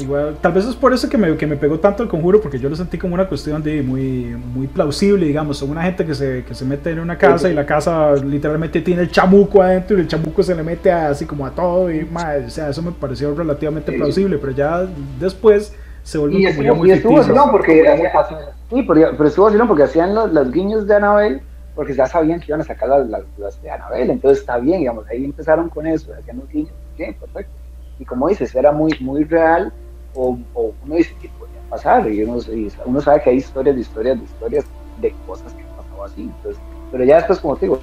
Igual, 0.00 0.36
tal 0.40 0.52
vez 0.52 0.66
es 0.66 0.76
por 0.76 0.92
eso 0.92 1.08
que 1.08 1.18
me, 1.18 1.36
que 1.36 1.46
me 1.46 1.56
pegó 1.56 1.78
tanto 1.78 2.02
el 2.02 2.08
conjuro, 2.08 2.40
porque 2.40 2.58
yo 2.58 2.68
lo 2.68 2.76
sentí 2.76 2.96
como 2.98 3.14
una 3.14 3.28
cuestión 3.28 3.62
de 3.62 3.82
muy, 3.82 4.24
muy 4.54 4.66
plausible, 4.66 5.26
digamos. 5.26 5.58
Son 5.58 5.70
una 5.70 5.82
gente 5.82 6.04
que 6.06 6.14
se, 6.14 6.44
que 6.44 6.54
se 6.54 6.64
mete 6.64 6.90
en 6.90 7.00
una 7.00 7.18
casa 7.18 7.48
y 7.50 7.54
la 7.54 7.66
casa 7.66 8.14
literalmente 8.16 8.80
tiene 8.80 9.02
el 9.02 9.10
chamuco 9.10 9.62
adentro 9.62 9.96
y 9.98 10.00
el 10.00 10.08
chamuco 10.08 10.42
se 10.42 10.54
le 10.54 10.62
mete 10.62 10.90
a- 10.90 11.08
así 11.10 11.26
como 11.26 11.44
a 11.46 11.50
todo. 11.50 11.90
Y, 11.90 12.04
mae, 12.04 12.46
o 12.46 12.50
sea, 12.50 12.68
eso 12.70 12.82
me 12.82 12.92
pareció 12.92 13.34
relativamente 13.34 13.92
Sí. 13.92 13.98
plausible, 13.98 14.38
pero 14.38 14.52
ya 14.52 14.86
después 15.18 15.74
se 16.02 16.18
vuelve 16.18 16.38
Y, 16.38 16.44
como 16.44 16.48
estuvo, 16.50 16.64
ya 16.64 16.72
muy 16.74 16.88
y 16.88 16.92
estuvo 16.92 17.16
vacilón 17.16 17.50
porque 17.50 17.88
hacían- 17.88 18.38
sí, 18.70 18.82
pero, 18.82 19.10
pero 19.16 19.28
estuvo 19.28 19.44
vacilón 19.46 19.68
porque 19.68 19.82
hacían 19.82 20.14
los, 20.14 20.32
los 20.32 20.50
guiños 20.50 20.86
de 20.86 20.94
Anabel 20.94 21.42
porque 21.74 21.94
ya 21.94 22.06
sabían 22.06 22.40
que 22.40 22.46
iban 22.48 22.60
a 22.60 22.64
sacar 22.64 22.88
las, 22.88 23.08
las, 23.08 23.22
las 23.36 23.60
de 23.62 23.70
Anabel, 23.70 24.10
entonces 24.10 24.40
está 24.40 24.58
bien, 24.58 24.80
digamos, 24.80 25.06
ahí 25.10 25.24
empezaron 25.24 25.68
con 25.68 25.86
eso, 25.86 26.12
hacían 26.18 26.38
los 26.38 26.48
guiños, 26.48 26.74
bien, 26.96 27.14
perfecto. 27.18 27.52
Y 27.98 28.04
como 28.04 28.28
dices, 28.28 28.54
era 28.54 28.72
muy, 28.72 28.92
muy 29.00 29.24
real, 29.24 29.72
o, 30.14 30.38
o 30.54 30.72
uno 30.84 30.94
dice 30.94 31.14
que 31.20 31.28
podía 31.38 31.60
pasar, 31.68 32.10
y 32.10 32.22
uno, 32.22 32.40
y 32.52 32.70
uno 32.84 33.00
sabe 33.00 33.22
que 33.22 33.30
hay 33.30 33.36
historias 33.36 33.76
de 33.76 33.82
historias 33.82 34.18
de 34.18 34.24
historias 34.24 34.64
de 35.00 35.14
cosas 35.26 35.52
que 35.52 35.62
han 35.62 35.76
pasado 35.76 36.04
así, 36.04 36.22
entonces, 36.22 36.60
pero 36.90 37.04
ya 37.04 37.16
después, 37.16 37.38
como 37.38 37.56
te 37.56 37.66
digo, 37.66 37.80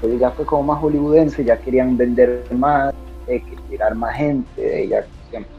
pues 0.00 0.18
ya 0.18 0.30
fue 0.30 0.44
como 0.44 0.62
más 0.62 0.80
hollywoodense, 0.80 1.44
ya 1.44 1.58
querían 1.58 1.96
vender 1.96 2.44
más, 2.52 2.94
eh, 3.26 3.42
que 3.42 3.56
tirar 3.68 3.94
más 3.94 4.16
gente, 4.16 4.88
ya 4.88 5.04
siempre. 5.30 5.52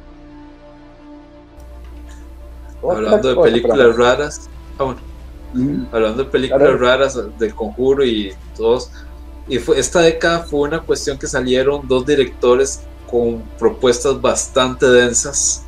Hablando 2.84 3.36
de 3.36 3.42
películas 3.42 3.96
raras, 3.96 4.50
ah, 4.80 4.96
hablando 5.92 6.24
de 6.24 6.30
películas 6.30 6.80
raras 6.80 7.20
del 7.38 7.54
conjuro 7.54 8.04
y 8.04 8.34
todos, 8.58 8.92
y 9.48 9.60
fue, 9.60 9.80
esta 9.80 10.02
década 10.02 10.40
fue 10.40 10.62
una 10.62 10.80
cuestión 10.80 11.18
que 11.18 11.28
salieron 11.28 11.88
dos 11.88 12.06
directores 12.06 12.82
con 13.10 13.42
propuestas 13.60 14.20
bastante 14.20 14.88
densas. 14.88 15.66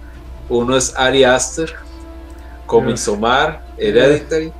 Uno 0.57 0.77
es 0.77 0.93
Ari 0.95 1.23
Aster, 1.23 1.73
con 2.65 2.85
Midsommar, 2.85 3.65
Hereditary, 3.77 4.51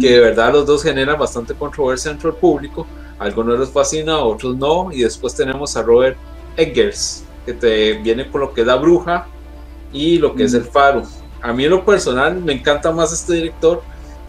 que 0.00 0.12
de 0.12 0.20
verdad 0.20 0.52
los 0.52 0.66
dos 0.66 0.82
generan 0.82 1.18
bastante 1.18 1.54
controversia 1.54 2.10
entre 2.10 2.30
el 2.30 2.36
público. 2.36 2.86
algunos 3.18 3.58
les 3.58 3.70
fascina, 3.70 4.18
otros 4.18 4.56
no. 4.56 4.92
Y 4.92 5.02
después 5.02 5.34
tenemos 5.34 5.76
a 5.76 5.82
Robert 5.82 6.16
Eggers, 6.56 7.24
que 7.44 7.52
te 7.52 7.94
viene 7.94 8.28
con 8.30 8.42
lo 8.42 8.52
que 8.52 8.60
es 8.60 8.66
la 8.66 8.76
bruja 8.76 9.26
y 9.92 10.18
lo 10.18 10.34
que 10.34 10.44
es 10.44 10.54
el 10.54 10.64
faro. 10.64 11.02
A 11.40 11.52
mí 11.52 11.64
en 11.64 11.70
lo 11.70 11.84
personal 11.84 12.36
me 12.36 12.52
encanta 12.52 12.92
más 12.92 13.12
este 13.12 13.34
director, 13.34 13.82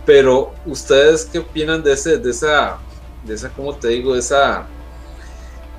pero 0.05 0.53
ustedes 0.65 1.25
qué 1.25 1.39
opinan 1.39 1.84
de 1.84 1.93
ese, 1.93 2.17
de 2.17 2.32
esa, 2.32 2.77
de 3.25 3.34
esa, 3.36 3.49
¿cómo 3.49 3.75
te 3.75 3.89
digo? 3.89 4.13
De 4.13 4.19
esa 4.19 4.65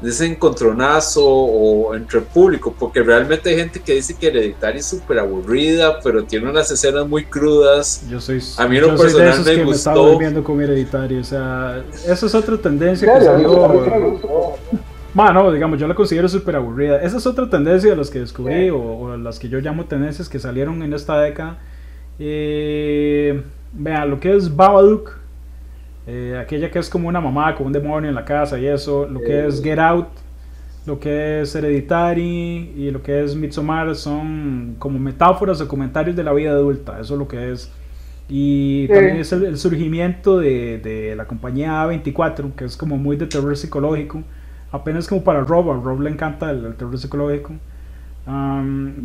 de 0.00 0.10
ese 0.10 0.26
encontronazo 0.26 1.24
o 1.24 1.94
entre 1.94 2.20
el 2.20 2.24
público, 2.24 2.74
porque 2.78 3.02
realmente 3.02 3.50
hay 3.50 3.56
gente 3.56 3.80
que 3.80 3.94
dice 3.94 4.14
que 4.14 4.28
Hereditary 4.28 4.78
es 4.78 4.86
súper 4.86 5.18
aburrida, 5.18 6.00
pero 6.00 6.24
tiene 6.24 6.48
unas 6.48 6.70
escenas 6.70 7.06
muy 7.06 7.24
crudas. 7.24 8.06
Yo 8.08 8.20
soy, 8.20 8.42
a 8.56 8.66
mí 8.66 8.78
lo 8.78 8.96
personal 8.96 9.38
me 9.38 9.44
que 9.44 9.64
gustó. 9.64 9.66
Me 9.66 9.76
estaba 9.76 9.96
durmiendo 9.96 10.44
con 10.44 10.60
Hereditary, 10.60 11.18
o 11.18 11.24
sea, 11.24 11.84
esa 12.06 12.26
es 12.26 12.34
otra 12.34 12.56
tendencia 12.56 13.12
que 13.12 13.24
salió. 13.24 14.56
Bueno, 15.12 15.50
digamos, 15.50 15.78
yo 15.78 15.88
la 15.88 15.94
considero 15.94 16.28
súper 16.28 16.56
aburrida. 16.56 17.02
Esa 17.02 17.16
es 17.16 17.26
otra 17.26 17.50
tendencia 17.50 17.90
de 17.90 17.96
las 17.96 18.10
que 18.10 18.20
descubrí, 18.20 18.70
o, 18.70 19.16
las 19.16 19.38
que 19.38 19.48
yo 19.48 19.58
llamo 19.58 19.86
tendencias 19.86 20.28
que 20.28 20.38
salieron 20.38 20.82
en 20.82 20.94
esta 20.94 21.20
década. 21.20 21.58
Eh, 22.18 23.42
vean, 23.72 24.10
lo 24.10 24.20
que 24.20 24.36
es 24.36 24.54
Babadook, 24.54 25.19
eh, 26.06 26.38
aquella 26.40 26.70
que 26.70 26.78
es 26.78 26.88
como 26.88 27.08
una 27.08 27.20
mamá 27.20 27.54
con 27.54 27.66
un 27.66 27.72
demonio 27.72 28.08
en 28.08 28.14
la 28.14 28.24
casa 28.24 28.58
y 28.58 28.66
eso, 28.66 29.06
lo 29.06 29.20
que 29.20 29.46
es 29.46 29.62
Get 29.62 29.78
Out, 29.78 30.08
lo 30.86 30.98
que 30.98 31.42
es 31.42 31.54
Hereditary 31.54 32.72
y 32.76 32.90
lo 32.90 33.02
que 33.02 33.22
es 33.22 33.34
Midsommar 33.34 33.94
son 33.94 34.76
como 34.78 34.98
metáforas 34.98 35.60
o 35.60 35.68
comentarios 35.68 36.16
de 36.16 36.24
la 36.24 36.32
vida 36.32 36.50
adulta, 36.50 36.98
eso 37.00 37.14
es 37.14 37.18
lo 37.18 37.28
que 37.28 37.52
es. 37.52 37.70
Y 38.28 38.86
también 38.86 39.16
es 39.16 39.32
el, 39.32 39.58
surgimiento 39.58 40.38
de, 40.38 40.78
de, 40.78 41.16
la 41.16 41.26
compañía 41.26 41.84
A24, 41.84 42.54
que 42.54 42.64
es 42.64 42.76
como 42.76 42.96
muy 42.96 43.16
de 43.16 43.26
terror 43.26 43.56
psicológico, 43.56 44.22
apenas 44.70 45.08
como 45.08 45.24
para 45.24 45.40
Rob, 45.40 45.68
a 45.70 45.74
Rob 45.74 46.00
le 46.00 46.10
encanta 46.10 46.50
el 46.52 46.74
terror 46.76 46.96
psicológico. 46.96 47.54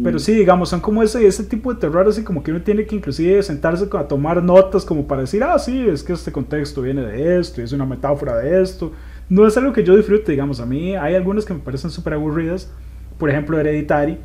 Pero 0.04 0.20
sí, 0.20 0.34
digamos, 0.34 0.70
son 0.70 0.82
como 0.82 1.02
ese, 1.02 1.26
ese 1.26 1.44
tipo 1.44 1.74
de 1.74 1.80
terror, 1.80 2.08
así 2.08 2.24
como 2.24 2.44
que 2.44 2.52
uno 2.52 2.62
tiene 2.62 2.86
que 2.86 2.96
inclusive 2.96 3.42
sentarse 3.44 3.88
a 3.92 4.08
tomar 4.08 4.44
notas 4.44 4.86
como 4.86 5.08
para 5.08 5.22
decir, 5.22 5.44
ah, 5.44 5.58
sí, 5.58 5.88
es 5.88 6.04
que 6.04 6.14
este 6.14 6.32
contexto 6.32 6.82
viene 6.82 7.02
de 7.02 7.40
esto, 7.40 7.62
y 7.62 7.64
es 7.64 7.72
una 7.72 7.86
metáfora 7.86 8.38
de 8.38 8.62
esto. 8.62 8.92
No 9.30 9.48
es 9.48 9.58
algo 9.58 9.74
que 9.74 9.84
yo 9.84 9.96
disfrute, 9.96 10.32
digamos, 10.32 10.60
a 10.60 10.66
mí 10.66 10.96
hay 10.96 11.16
algunas 11.16 11.46
que 11.46 11.54
me 11.54 11.60
parecen 11.60 11.90
súper 11.90 12.14
aburridas, 12.14 12.72
por 13.18 13.30
ejemplo, 13.30 13.60
Hereditary, 13.60 14.20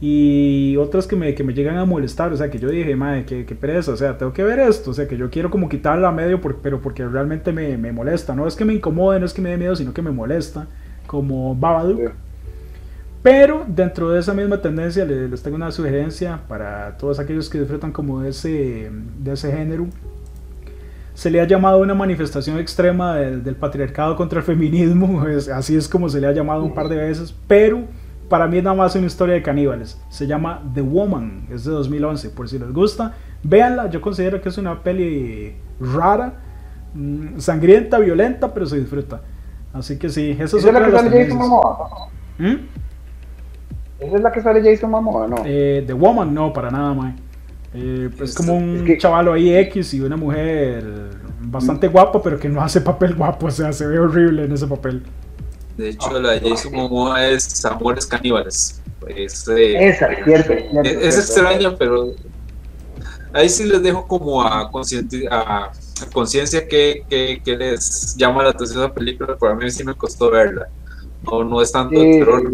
y 0.00 0.76
otras 0.76 1.06
que 1.06 1.16
me, 1.16 1.34
que 1.34 1.42
me 1.42 1.52
llegan 1.52 1.76
a 1.76 1.84
molestar, 1.84 2.32
o 2.32 2.36
sea, 2.36 2.48
que 2.50 2.58
yo 2.58 2.68
dije, 2.68 2.94
madre, 2.94 3.24
qué, 3.26 3.44
qué 3.44 3.54
pereza, 3.54 3.92
o 3.92 3.96
sea, 3.96 4.16
tengo 4.16 4.32
que 4.32 4.44
ver 4.44 4.60
esto, 4.60 4.92
o 4.92 4.94
sea, 4.94 5.08
que 5.08 5.16
yo 5.16 5.28
quiero 5.28 5.50
como 5.50 5.68
quitarla 5.68 6.08
a 6.08 6.12
medio, 6.12 6.40
pero 6.40 6.80
porque 6.80 7.06
realmente 7.06 7.52
me, 7.52 7.76
me, 7.76 7.92
molesta, 7.92 8.34
no 8.34 8.46
es 8.46 8.54
que 8.54 8.64
me 8.64 8.74
incomode, 8.74 9.18
no 9.18 9.26
es 9.26 9.34
que 9.34 9.42
me 9.42 9.50
dé 9.50 9.56
miedo, 9.56 9.74
sino 9.74 9.92
que 9.92 10.02
me 10.02 10.12
molesta, 10.12 10.68
como 11.06 11.56
Babadook. 11.56 12.27
Pero 13.28 13.66
dentro 13.68 14.08
de 14.08 14.20
esa 14.20 14.32
misma 14.32 14.56
tendencia 14.56 15.04
les, 15.04 15.42
tengo 15.42 15.56
una 15.56 15.70
sugerencia 15.70 16.40
para 16.48 16.96
todos 16.96 17.18
aquellos 17.18 17.50
que 17.50 17.58
disfrutan 17.58 17.92
como 17.92 18.22
de 18.22 18.30
ese, 18.30 18.90
de 19.18 19.32
ese 19.34 19.52
género. 19.52 19.86
Se 21.12 21.30
le 21.30 21.38
ha 21.38 21.44
llamado 21.44 21.76
una 21.76 21.92
manifestación 21.92 22.58
extrema 22.58 23.16
del, 23.16 23.54
patriarcado 23.54 24.16
contra 24.16 24.38
el 24.38 24.46
feminismo, 24.46 25.26
así 25.54 25.76
es 25.76 25.86
como 25.90 26.08
se 26.08 26.22
le 26.22 26.26
ha 26.26 26.32
llamado 26.32 26.64
un 26.64 26.72
par 26.72 26.88
de 26.88 26.96
veces, 26.96 27.34
pero 27.46 27.82
para 28.30 28.46
mí 28.46 28.56
es 28.56 28.64
nada 28.64 28.74
más 28.74 28.96
una 28.96 29.06
historia 29.06 29.34
de 29.34 29.42
caníbales. 29.42 30.00
Se 30.08 30.26
llama 30.26 30.62
The 30.72 30.80
Woman, 30.80 31.48
es 31.50 31.64
de 31.64 31.72
2011, 31.72 32.30
por 32.30 32.48
si 32.48 32.58
les 32.58 32.72
gusta, 32.72 33.12
véanla, 33.42 33.90
yo 33.90 34.00
considero 34.00 34.40
que 34.40 34.48
es 34.48 34.56
una 34.56 34.82
peli 34.82 35.54
rara, 35.78 36.32
mm, 36.94 37.40
sangrienta, 37.40 37.98
violenta, 37.98 38.54
pero 38.54 38.64
se 38.64 38.80
disfruta. 38.80 39.20
Así 39.74 39.98
que 39.98 40.08
sí, 40.08 40.34
eso 40.40 40.56
es 40.56 40.64
otra 40.64 40.86
de 40.86 40.92
las 40.92 41.02
tendencias. 41.02 41.38
¿Esa 44.00 44.16
es 44.16 44.22
la 44.22 44.32
que 44.32 44.40
sale 44.40 44.62
Jason 44.62 44.90
Momoa, 44.90 45.26
no? 45.26 45.36
Eh, 45.44 45.82
The 45.86 45.92
Woman, 45.92 46.32
no, 46.32 46.52
para 46.52 46.70
nada, 46.70 46.94
más. 46.94 47.14
Eh, 47.74 48.08
es 48.22 48.34
como 48.34 48.56
un 48.56 48.96
chavalo 48.96 49.32
ahí 49.32 49.54
X 49.54 49.94
y 49.94 50.00
una 50.00 50.16
mujer 50.16 50.84
bastante 51.40 51.88
guapa, 51.88 52.22
pero 52.22 52.38
que 52.38 52.48
no 52.48 52.62
hace 52.62 52.80
papel 52.80 53.14
guapo, 53.14 53.46
o 53.46 53.50
sea, 53.50 53.72
se 53.72 53.86
ve 53.86 53.98
horrible 53.98 54.44
en 54.44 54.52
ese 54.52 54.66
papel. 54.66 55.02
De 55.76 55.90
hecho, 55.90 56.18
la 56.18 56.32
de 56.32 56.48
Jason 56.48 56.72
Momoa 56.72 57.26
es 57.28 57.64
Amores 57.64 58.06
Caníbales. 58.06 58.80
Es, 59.06 59.46
eh, 59.48 59.88
Esa, 59.88 60.08
cierto. 60.24 60.52
es, 60.52 61.18
extraña, 61.18 61.76
pero 61.76 62.14
ahí 63.32 63.48
sí 63.48 63.64
les 63.64 63.82
dejo 63.82 64.06
como 64.06 64.42
a 64.42 64.70
conciencia 64.70 66.68
que, 66.68 67.04
que, 67.44 67.56
les 67.56 68.16
llama 68.16 68.42
la 68.42 68.50
atención 68.50 68.82
la 68.82 68.92
película, 68.92 69.36
pero 69.38 69.52
a 69.52 69.54
mí 69.54 69.70
sí 69.70 69.84
me 69.84 69.94
costó 69.94 70.30
verla. 70.30 70.68
No, 71.22 71.44
no 71.44 71.62
es 71.62 71.72
tanto 71.72 72.00
el 72.00 72.18
terror. 72.18 72.50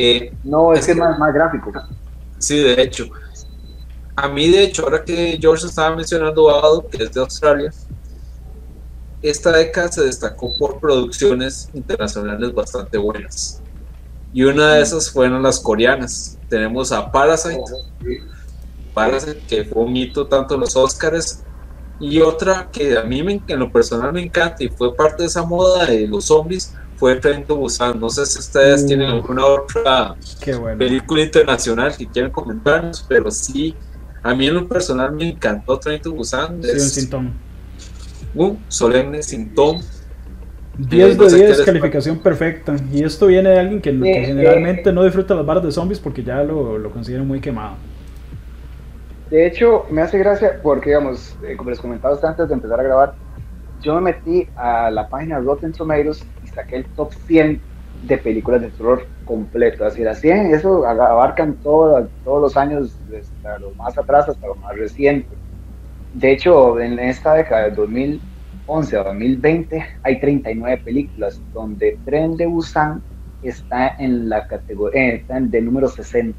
Eh, 0.00 0.32
no, 0.44 0.72
es, 0.74 0.86
que 0.86 0.92
es 0.92 0.96
más, 0.96 1.34
gráfico. 1.34 1.72
Sí, 2.38 2.62
de 2.62 2.80
hecho. 2.80 3.06
A 4.14 4.28
mí, 4.28 4.48
de 4.48 4.62
hecho, 4.62 4.84
ahora 4.84 5.04
que 5.04 5.36
George 5.40 5.66
estaba 5.66 5.96
mencionando 5.96 6.48
Ado, 6.50 6.86
que 6.86 7.02
es 7.02 7.12
de 7.12 7.20
Australia, 7.20 7.72
esta 9.20 9.50
década 9.50 9.90
se 9.90 10.04
destacó 10.04 10.56
por 10.56 10.78
producciones 10.78 11.68
internacionales 11.74 12.54
bastante 12.54 12.96
buenas. 12.96 13.60
Y 14.32 14.44
una 14.44 14.74
de 14.74 14.82
esas 14.82 15.10
fueron 15.10 15.42
las 15.42 15.58
coreanas. 15.58 16.38
Tenemos 16.48 16.92
a 16.92 17.10
Parasite, 17.10 17.60
Parasite 18.94 19.42
que 19.48 19.64
fue 19.64 19.82
un 19.82 19.96
hito 19.96 20.28
tanto 20.28 20.54
en 20.54 20.60
los 20.60 20.76
Oscars, 20.76 21.42
y 21.98 22.20
otra 22.20 22.68
que 22.70 22.96
a 22.96 23.02
mí 23.02 23.42
en 23.48 23.58
lo 23.58 23.72
personal 23.72 24.12
me 24.12 24.22
encanta 24.22 24.62
y 24.62 24.68
fue 24.68 24.94
parte 24.94 25.24
de 25.24 25.28
esa 25.28 25.44
moda 25.44 25.86
de 25.86 26.06
los 26.06 26.26
zombies, 26.26 26.72
fue 26.98 27.16
Tren 27.16 27.44
to 27.44 27.56
Busan. 27.56 27.98
No 28.00 28.10
sé 28.10 28.26
si 28.26 28.38
ustedes 28.40 28.84
tienen 28.84 29.08
mm. 29.08 29.12
alguna 29.14 29.46
otra 29.46 30.16
película 30.76 31.22
internacional 31.22 31.96
que 31.96 32.06
quieran 32.06 32.32
comentarnos, 32.32 33.04
pero 33.08 33.30
sí, 33.30 33.74
a 34.22 34.34
mí 34.34 34.48
en 34.48 34.54
lo 34.54 34.68
personal 34.68 35.12
me 35.12 35.28
encantó 35.28 35.78
Tren 35.78 36.02
to 36.02 36.12
Busan. 36.12 36.62
Sí, 36.62 36.70
un 36.72 36.80
sintón. 36.80 37.32
Un 38.34 38.58
solemne 38.68 39.22
sintón. 39.22 39.78
10 40.76 41.18
de 41.18 41.28
10, 41.28 41.62
calificación 41.62 42.18
perfecta. 42.18 42.76
Y 42.92 43.02
esto 43.02 43.26
viene 43.26 43.50
de 43.50 43.58
alguien 43.58 43.80
que, 43.80 43.92
generalmente 43.92 44.92
no 44.92 45.02
disfruta 45.02 45.34
las 45.34 45.44
barras 45.44 45.64
de 45.64 45.72
zombies 45.72 45.98
porque 45.98 46.22
ya 46.22 46.42
lo, 46.44 46.78
lo 46.78 46.90
consideran 46.90 47.26
muy 47.26 47.40
quemado. 47.40 47.74
De 49.30 49.46
hecho, 49.46 49.86
me 49.90 50.02
hace 50.02 50.18
gracia 50.18 50.60
porque, 50.62 50.90
digamos, 50.90 51.36
eh, 51.42 51.56
como 51.56 51.70
les 51.70 51.80
comentaba 51.80 52.18
antes 52.22 52.48
de 52.48 52.54
empezar 52.54 52.80
a 52.80 52.82
grabar, 52.82 53.14
yo 53.82 53.94
me 53.96 54.12
metí 54.12 54.48
a 54.56 54.90
la 54.90 55.08
página 55.08 55.38
Rotten 55.38 55.72
Tomatoes 55.72 56.24
saqué 56.58 56.76
el 56.76 56.84
top 56.96 57.12
100 57.26 57.60
de 58.06 58.18
películas 58.18 58.60
de 58.60 58.70
terror 58.70 59.06
completo. 59.24 59.84
Así, 59.84 60.02
las 60.02 60.20
100, 60.20 60.54
eso 60.54 60.86
abarcan 60.86 61.54
todos 61.62 62.08
los 62.24 62.56
años, 62.56 62.96
desde 63.08 63.60
lo 63.60 63.70
más 63.72 63.96
atrás 63.96 64.28
hasta 64.28 64.46
lo 64.46 64.56
más 64.56 64.76
reciente. 64.76 65.28
De 66.14 66.32
hecho, 66.32 66.80
en 66.80 66.98
esta 66.98 67.34
década 67.34 67.64
de 67.64 67.70
2011 67.72 68.96
a 68.96 69.02
2020 69.04 69.86
hay 70.02 70.20
39 70.20 70.82
películas, 70.84 71.40
donde 71.52 71.96
Tren 72.04 72.36
de 72.36 72.46
Busan 72.46 73.02
está 73.42 73.94
en 73.98 74.28
la 74.28 74.46
categoría, 74.46 75.00
eh, 75.00 75.14
está 75.16 75.36
en 75.36 75.50
de 75.50 75.60
número 75.60 75.88
60, 75.88 76.36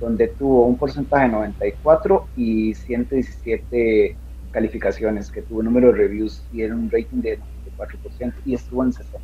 donde 0.00 0.28
tuvo 0.28 0.66
un 0.66 0.76
porcentaje 0.76 1.26
de 1.26 1.32
94 1.32 2.26
y 2.36 2.74
117 2.74 4.16
calificaciones, 4.50 5.30
que 5.30 5.42
tuvo 5.42 5.62
número 5.62 5.88
de 5.88 5.98
reviews 5.98 6.42
y 6.52 6.62
era 6.62 6.74
un 6.74 6.90
rating 6.90 7.20
de 7.20 7.38
94% 7.78 8.32
y 8.44 8.54
estuvo 8.54 8.84
en 8.84 8.92
60 8.92 9.18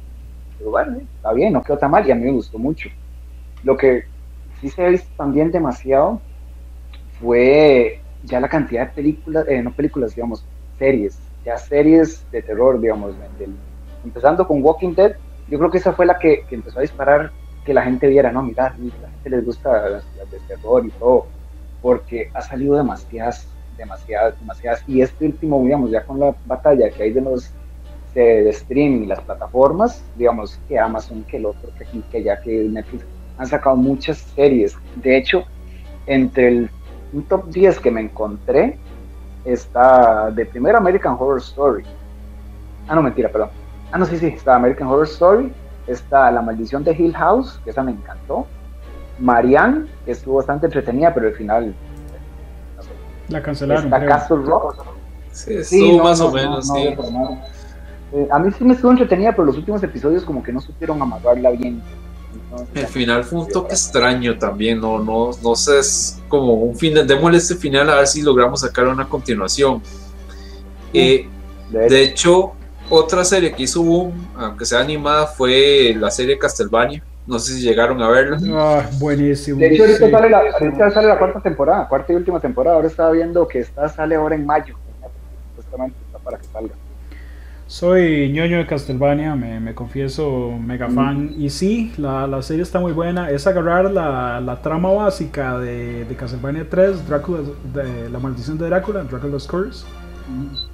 pero 0.58 0.70
bueno, 0.70 0.98
está 0.98 1.32
bien, 1.32 1.52
no 1.52 1.62
quedó 1.62 1.78
tan 1.78 1.90
mal 1.90 2.06
y 2.06 2.10
a 2.10 2.14
mí 2.14 2.24
me 2.24 2.32
gustó 2.32 2.58
mucho. 2.58 2.88
Lo 3.62 3.76
que 3.76 4.04
sí 4.60 4.68
se 4.68 4.84
ha 4.84 4.88
visto 4.88 5.08
también 5.16 5.50
demasiado 5.50 6.20
fue 7.20 8.00
ya 8.24 8.40
la 8.40 8.48
cantidad 8.48 8.88
de 8.88 8.92
películas, 8.92 9.46
eh, 9.48 9.62
no 9.62 9.72
películas, 9.72 10.14
digamos, 10.14 10.44
series, 10.78 11.18
ya 11.44 11.56
series 11.56 12.24
de 12.30 12.42
terror, 12.42 12.80
digamos, 12.80 13.14
empezando 14.04 14.46
con 14.46 14.62
Walking 14.62 14.94
Dead, 14.94 15.16
yo 15.48 15.58
creo 15.58 15.70
que 15.70 15.78
esa 15.78 15.92
fue 15.92 16.06
la 16.06 16.18
que, 16.18 16.44
empezó 16.50 16.78
a 16.78 16.82
disparar 16.82 17.30
que 17.64 17.74
la 17.74 17.82
gente 17.82 18.08
viera, 18.08 18.32
no, 18.32 18.42
mira, 18.42 18.66
a 18.66 18.70
la 18.70 19.10
gente 19.10 19.30
les 19.30 19.44
gusta 19.44 19.88
las, 19.88 20.04
de 20.30 20.38
terror 20.46 20.84
y 20.84 20.90
todo, 20.90 21.26
porque 21.80 22.30
ha 22.34 22.42
salido 22.42 22.76
demasiadas, 22.76 23.48
demasiadas, 23.76 24.38
demasiadas, 24.40 24.84
y 24.86 25.00
este 25.00 25.26
último, 25.26 25.62
digamos, 25.62 25.90
ya 25.90 26.04
con 26.04 26.20
la 26.20 26.34
batalla 26.46 26.90
que 26.90 27.04
hay 27.04 27.12
de 27.12 27.20
los 27.20 27.52
de, 28.18 28.50
streaming 28.50 29.04
y 29.04 29.06
las 29.06 29.20
plataformas, 29.20 30.02
digamos 30.16 30.58
que 30.68 30.78
Amazon, 30.78 31.24
que 31.24 31.36
el 31.36 31.46
otro, 31.46 31.70
que, 31.78 31.86
que 32.10 32.22
ya 32.22 32.40
que 32.40 32.64
Netflix, 32.64 33.04
han 33.38 33.46
sacado 33.46 33.76
muchas 33.76 34.18
series. 34.18 34.76
De 34.96 35.16
hecho, 35.16 35.44
entre 36.06 36.48
el 36.48 36.70
un 37.12 37.22
top 37.22 37.46
10 37.48 37.80
que 37.80 37.90
me 37.90 38.00
encontré 38.02 38.78
está 39.44 40.30
de 40.30 40.44
primero 40.44 40.78
American 40.78 41.16
Horror 41.18 41.38
Story. 41.38 41.84
Ah, 42.86 42.94
no, 42.94 43.02
mentira, 43.02 43.30
perdón. 43.30 43.50
Ah, 43.92 43.98
no, 43.98 44.04
sí, 44.04 44.18
sí, 44.18 44.26
está 44.26 44.56
American 44.56 44.88
Horror 44.88 45.06
Story, 45.06 45.52
está 45.86 46.30
La 46.30 46.42
Maldición 46.42 46.84
de 46.84 46.92
Hill 46.92 47.14
House, 47.14 47.60
que 47.64 47.70
esa 47.70 47.82
me 47.82 47.92
encantó. 47.92 48.46
Marianne, 49.18 49.86
que 50.04 50.12
estuvo 50.12 50.36
bastante 50.36 50.66
entretenida, 50.66 51.12
pero 51.14 51.28
al 51.28 51.34
final... 51.34 51.74
La 53.28 53.42
cancelaron. 53.42 53.84
Está 53.84 54.06
Castle 54.06 54.42
Rock. 54.44 54.84
Sí, 55.32 55.54
estuvo 55.54 56.04
más 56.04 56.20
o 56.20 56.30
menos, 56.30 56.66
sí. 56.66 56.94
Eh, 58.12 58.28
a 58.30 58.38
mí 58.38 58.50
sí 58.56 58.64
me 58.64 58.74
estuvo 58.74 58.90
entretenida, 58.90 59.32
pero 59.32 59.44
los 59.44 59.56
últimos 59.56 59.82
episodios 59.82 60.24
como 60.24 60.42
que 60.42 60.52
no 60.52 60.60
supieron 60.60 61.00
amarrarla 61.00 61.50
bien. 61.50 61.82
el 62.74 62.86
final 62.86 63.24
fue 63.24 63.40
un 63.40 63.48
toque 63.48 63.74
extraño 63.74 64.38
también, 64.38 64.80
no, 64.80 64.98
no, 64.98 65.30
no 65.42 65.54
sé, 65.54 65.78
es 65.78 66.20
como 66.28 66.54
un 66.54 66.76
final, 66.76 67.06
démosle 67.06 67.38
este 67.38 67.54
final 67.54 67.90
a 67.90 67.96
ver 67.96 68.06
si 68.06 68.22
logramos 68.22 68.60
sacar 68.60 68.86
una 68.88 69.06
continuación. 69.06 69.82
Eh, 70.92 71.28
de 71.70 72.02
hecho, 72.02 72.52
otra 72.88 73.24
serie 73.24 73.52
que 73.52 73.64
hizo 73.64 73.82
boom, 73.82 74.12
aunque 74.36 74.64
sea 74.64 74.80
animada, 74.80 75.26
fue 75.26 75.94
la 75.98 76.10
serie 76.10 76.38
Castlevania. 76.38 77.02
No 77.26 77.38
sé 77.38 77.52
si 77.52 77.60
llegaron 77.60 78.00
a 78.00 78.08
verla. 78.08 78.38
Ah, 78.54 78.88
buenísimo. 78.98 79.58
De 79.58 79.74
hecho, 79.74 79.82
ahorita, 79.82 80.10
sale 80.10 80.30
la, 80.30 80.38
ahorita, 80.38 80.90
sale 80.90 81.08
la, 81.08 81.18
cuarta 81.18 81.40
temporada, 81.42 81.86
cuarta 81.86 82.10
y 82.14 82.16
última 82.16 82.40
temporada. 82.40 82.76
Ahora 82.76 82.88
estaba 82.88 83.10
viendo 83.10 83.46
que 83.46 83.58
está, 83.58 83.86
sale 83.90 84.14
ahora 84.14 84.34
en 84.34 84.46
mayo. 84.46 84.74
Justamente 85.54 85.94
está 86.06 86.18
para 86.20 86.38
que 86.38 86.46
salga. 86.46 86.74
Soy 87.68 88.32
ñoño 88.32 88.56
de 88.56 88.66
Castlevania, 88.66 89.36
me, 89.36 89.60
me 89.60 89.74
confieso 89.74 90.56
mega 90.58 90.88
fan. 90.88 91.34
Y 91.36 91.50
sí, 91.50 91.92
la, 91.98 92.26
la, 92.26 92.40
serie 92.40 92.62
está 92.62 92.80
muy 92.80 92.92
buena. 92.92 93.30
Es 93.30 93.46
agarrar 93.46 93.90
la, 93.90 94.40
la 94.40 94.62
trama 94.62 94.90
básica 94.90 95.58
de, 95.58 96.06
de 96.06 96.16
Castlevania 96.16 96.66
3, 96.66 97.06
Drácula, 97.06 97.40
de, 97.74 98.08
La 98.08 98.18
Maldición 98.20 98.56
de 98.56 98.68
Drácula, 98.68 99.04
Drácula's 99.04 99.46
Curse 99.46 99.84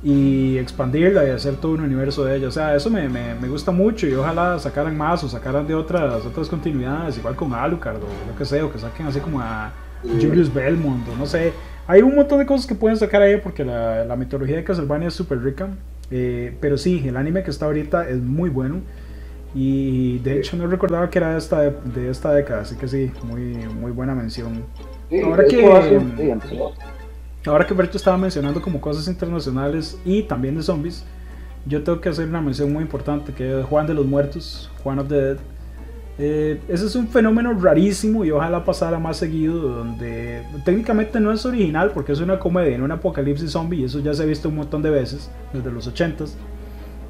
y 0.05 0.57
expandirla 0.59 1.27
y 1.27 1.31
hacer 1.31 1.57
todo 1.57 1.73
un 1.73 1.81
universo 1.81 2.25
de 2.25 2.37
ella. 2.37 2.47
O 2.47 2.53
sea, 2.53 2.77
eso 2.77 2.89
me, 2.91 3.09
me, 3.09 3.35
me, 3.35 3.49
gusta 3.49 3.73
mucho 3.73 4.07
y 4.07 4.15
ojalá 4.15 4.57
sacaran 4.61 4.97
más 4.97 5.25
o 5.25 5.29
sacaran 5.29 5.67
de 5.67 5.75
otras, 5.75 6.25
otras 6.25 6.49
continuidades, 6.49 7.19
igual 7.19 7.35
con 7.35 7.53
Alucard 7.53 7.97
o 7.97 8.31
lo 8.31 8.39
que 8.39 8.45
sea, 8.45 8.65
o 8.65 8.71
que 8.71 8.79
saquen 8.79 9.09
así 9.09 9.19
como 9.19 9.41
a 9.41 9.73
Julius 10.05 10.53
Belmont 10.55 11.09
o 11.09 11.17
no 11.17 11.27
sé. 11.27 11.53
Hay 11.89 12.03
un 12.03 12.15
montón 12.15 12.39
de 12.39 12.47
cosas 12.47 12.67
que 12.67 12.77
pueden 12.77 12.97
sacar 12.97 13.21
ahí 13.21 13.39
porque 13.39 13.65
la, 13.65 14.05
la 14.05 14.15
mitología 14.15 14.57
de 14.57 14.63
Castlevania 14.63 15.09
es 15.09 15.15
súper 15.15 15.43
rica. 15.43 15.69
Eh, 16.11 16.57
pero 16.61 16.77
sí, 16.77 17.03
el 17.07 17.17
anime 17.17 17.43
que 17.43 17.51
está 17.51 17.67
ahorita 17.67 18.09
es 18.09 18.19
muy 18.19 18.51
bueno. 18.51 18.81
Y 19.55 20.19
de 20.19 20.38
hecho 20.38 20.57
no 20.57 20.67
recordaba 20.67 21.09
que 21.11 21.19
era 21.19 21.33
de 21.33 21.38
esta, 21.38 21.61
de 21.61 22.11
esta 22.11 22.33
década, 22.33 22.62
así 22.62 22.75
que 22.75 22.88
sí, 22.88 23.12
muy, 23.23 23.40
muy 23.40 23.93
buena 23.93 24.14
mención. 24.14 24.64
Sí, 25.09 25.21
Ahora 25.21 25.45
que... 25.45 25.57
que 25.57 27.51
Ahora 27.51 27.67
que 27.67 27.75
Berto 27.75 27.99
estaba 27.99 28.17
mencionando 28.17 28.62
como 28.62 28.81
cosas 28.81 29.07
internacionales 29.07 30.01
y 30.05 30.23
también 30.23 30.57
de 30.57 30.62
zombies, 30.62 31.05
yo 31.67 31.83
tengo 31.83 32.01
que 32.01 32.09
hacer 32.09 32.27
una 32.27 32.40
mención 32.40 32.73
muy 32.73 32.83
importante 32.83 33.33
que 33.33 33.61
es 33.61 33.67
Juan 33.67 33.87
de 33.87 33.93
los 33.95 34.07
Muertos, 34.07 34.71
Juan 34.83 34.99
of 34.99 35.09
the 35.09 35.14
Dead. 35.14 35.38
Eh, 36.16 36.61
ese 36.68 36.87
es 36.87 36.94
un 36.94 37.09
fenómeno 37.09 37.59
rarísimo 37.59 38.24
y 38.24 38.31
ojalá 38.31 38.64
pasara 38.64 39.00
más 39.00 39.16
seguido, 39.16 39.57
donde 39.57 40.42
técnicamente 40.64 41.18
no 41.18 41.33
es 41.33 41.44
original 41.44 41.90
porque 41.92 42.12
es 42.12 42.20
una 42.20 42.38
comedia 42.38 42.77
en 42.77 42.83
un 42.83 42.92
apocalipsis 42.92 43.50
zombie 43.50 43.81
y 43.81 43.85
eso 43.85 43.98
ya 43.98 44.14
se 44.14 44.22
ha 44.22 44.27
visto 44.27 44.48
un 44.48 44.57
montón 44.57 44.81
de 44.81 44.90
veces 44.90 45.29
desde 45.53 45.72
los 45.72 45.92
80s, 45.92 46.35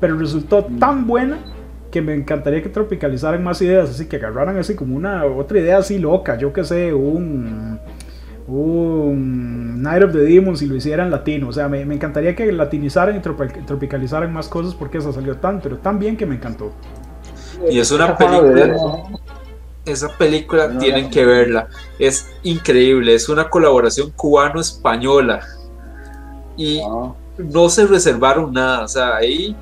pero 0.01 0.19
resultó 0.19 0.65
tan 0.65 1.07
buena 1.07 1.39
que 1.91 2.01
me 2.01 2.15
encantaría 2.15 2.63
que 2.63 2.71
tropicalizaran 2.71 3.45
más 3.45 3.61
ideas, 3.61 3.91
así 3.91 4.07
que 4.07 4.17
agarraran 4.17 4.57
así 4.57 4.75
como 4.75 4.97
una 4.97 5.25
otra 5.27 5.61
idea 5.61 5.79
así 5.79 5.99
loca, 5.99 6.39
yo 6.39 6.53
que 6.53 6.65
sé, 6.65 6.95
un 6.95 7.79
un 8.47 9.83
Night 9.83 10.03
of 10.03 10.13
the 10.13 10.19
Demons 10.19 10.61
y 10.63 10.67
lo 10.67 10.77
hicieran 10.77 11.11
latino. 11.11 11.49
O 11.49 11.53
sea, 11.53 11.69
me, 11.69 11.85
me 11.87 11.95
encantaría 11.95 12.35
que 12.35 12.51
latinizaran 12.53 13.17
y 13.17 13.21
tropicalizaran 13.21 14.33
más 14.33 14.49
cosas 14.49 14.75
porque 14.75 14.99
esa 14.99 15.13
salió 15.13 15.37
tan, 15.37 15.61
pero 15.61 15.79
tan 15.79 15.99
bien 15.99 16.17
que 16.17 16.27
me 16.27 16.35
encantó. 16.35 16.73
Y 17.71 17.79
es 17.79 17.91
una 17.91 18.17
película. 18.17 19.05
Esa 19.85 20.09
película 20.17 20.79
tienen 20.79 21.11
que 21.11 21.25
verla. 21.25 21.69
Es 21.99 22.27
increíble. 22.43 23.15
Es 23.15 23.29
una 23.29 23.49
colaboración 23.49 24.11
cubano-española. 24.11 25.41
Y 26.57 26.81
no 27.39 27.69
se 27.69 27.87
reservaron 27.87 28.53
nada. 28.53 28.85
O 28.85 28.89
sea, 28.89 29.17
ahí 29.17 29.55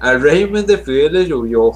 al 0.00 0.20
régimen 0.20 0.66
de 0.66 0.78
Fidel 0.78 1.12
le 1.12 1.26
llovió. 1.26 1.72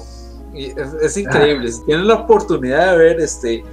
Y 0.53 0.65
es, 0.65 0.93
es 1.01 1.17
increíble. 1.17 1.71
Si 1.71 1.85
tienen 1.85 2.07
la 2.07 2.15
oportunidad 2.15 2.91
de 2.91 2.97
ver 2.97 3.19
este 3.19 3.63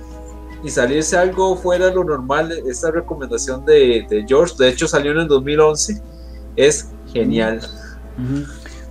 y 0.64 0.70
salirse 0.70 1.16
algo 1.16 1.56
fuera 1.56 1.86
de 1.86 1.94
lo 1.94 2.04
normal, 2.04 2.50
esta 2.66 2.90
recomendación 2.90 3.66
de, 3.66 4.06
de, 4.08 4.24
George, 4.26 4.54
de 4.58 4.70
hecho 4.70 4.88
salió 4.88 5.12
en 5.12 5.18
el 5.18 5.28
2011, 5.28 6.00
es 6.56 6.90
genial. 7.12 7.60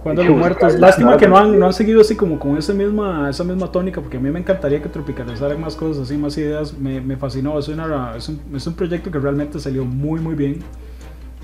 Cuando 0.04 0.22
los 0.22 0.38
muertos, 0.38 0.78
lástima 0.80 1.16
que 1.16 1.30
no 1.30 1.38
han, 1.38 1.58
no 1.58 1.66
han 1.66 1.74
seguido 1.74 2.02
así 2.02 2.18
como 2.18 2.38
con 2.38 2.58
esa 2.58 2.74
misma, 2.74 3.30
esa 3.30 3.46
misma 3.46 3.72
tónica, 3.72 4.02
porque 4.02 4.18
a 4.18 4.20
mí 4.20 4.30
me 4.30 4.39
encantaría 4.39 4.82
que 4.82 4.89
tropicalizaran 4.89 5.62
más 5.62 5.78
cosas 5.78 6.04
así, 6.04 6.18
más 6.18 6.38
ideas, 6.38 6.78
me, 6.78 7.00
me 7.00 7.16
fascinó, 7.16 7.58
es, 7.58 7.70
una, 7.70 8.13
es, 8.18 8.28
un, 8.28 8.42
es, 8.54 8.68
un, 8.68 8.74
proyecto 8.74 9.10
que 9.10 9.18
realmente 9.18 9.60
salió 9.60 9.86
muy 9.86 10.20
muy 10.20 10.36
bien. 10.36 10.60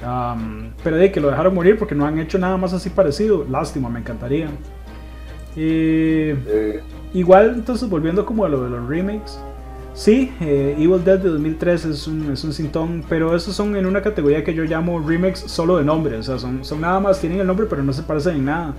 Um, 0.05 0.71
pero 0.83 0.97
de 0.97 1.09
que 1.09 1.21
lo 1.21 1.29
dejaron 1.29 1.55
morir 1.55 1.77
porque 1.77 1.95
no 1.95 2.05
han 2.05 2.19
hecho 2.19 2.37
nada 2.37 2.57
más 2.57 2.73
así 2.73 2.89
parecido, 2.89 3.45
lástima, 3.49 3.89
me 3.89 3.99
encantaría. 3.99 4.49
Eh. 5.55 6.81
Igual, 7.13 7.53
entonces 7.55 7.89
volviendo 7.89 8.25
como 8.25 8.45
a 8.45 8.49
lo 8.49 8.63
de 8.63 8.69
los 8.69 8.87
remakes, 8.87 9.39
Sí, 9.99 10.31
eh, 10.39 10.75
Evil 10.77 11.03
Dead 11.03 11.19
de 11.19 11.27
2003 11.27 11.83
es 11.83 12.07
un, 12.07 12.31
es 12.31 12.41
un 12.45 12.53
sintón, 12.53 13.03
pero 13.09 13.35
esos 13.35 13.53
son 13.53 13.75
en 13.75 13.85
una 13.85 14.01
categoría 14.01 14.45
que 14.45 14.53
yo 14.53 14.63
llamo 14.63 15.05
remakes 15.05 15.39
solo 15.39 15.75
de 15.75 15.83
nombre, 15.83 16.15
o 16.15 16.23
sea, 16.23 16.39
son, 16.39 16.63
son 16.63 16.79
nada 16.79 17.01
más, 17.01 17.19
tienen 17.19 17.41
el 17.41 17.45
nombre 17.47 17.67
pero 17.69 17.83
no 17.83 17.91
se 17.91 18.03
parecen 18.03 18.37
en 18.37 18.45
nada. 18.45 18.73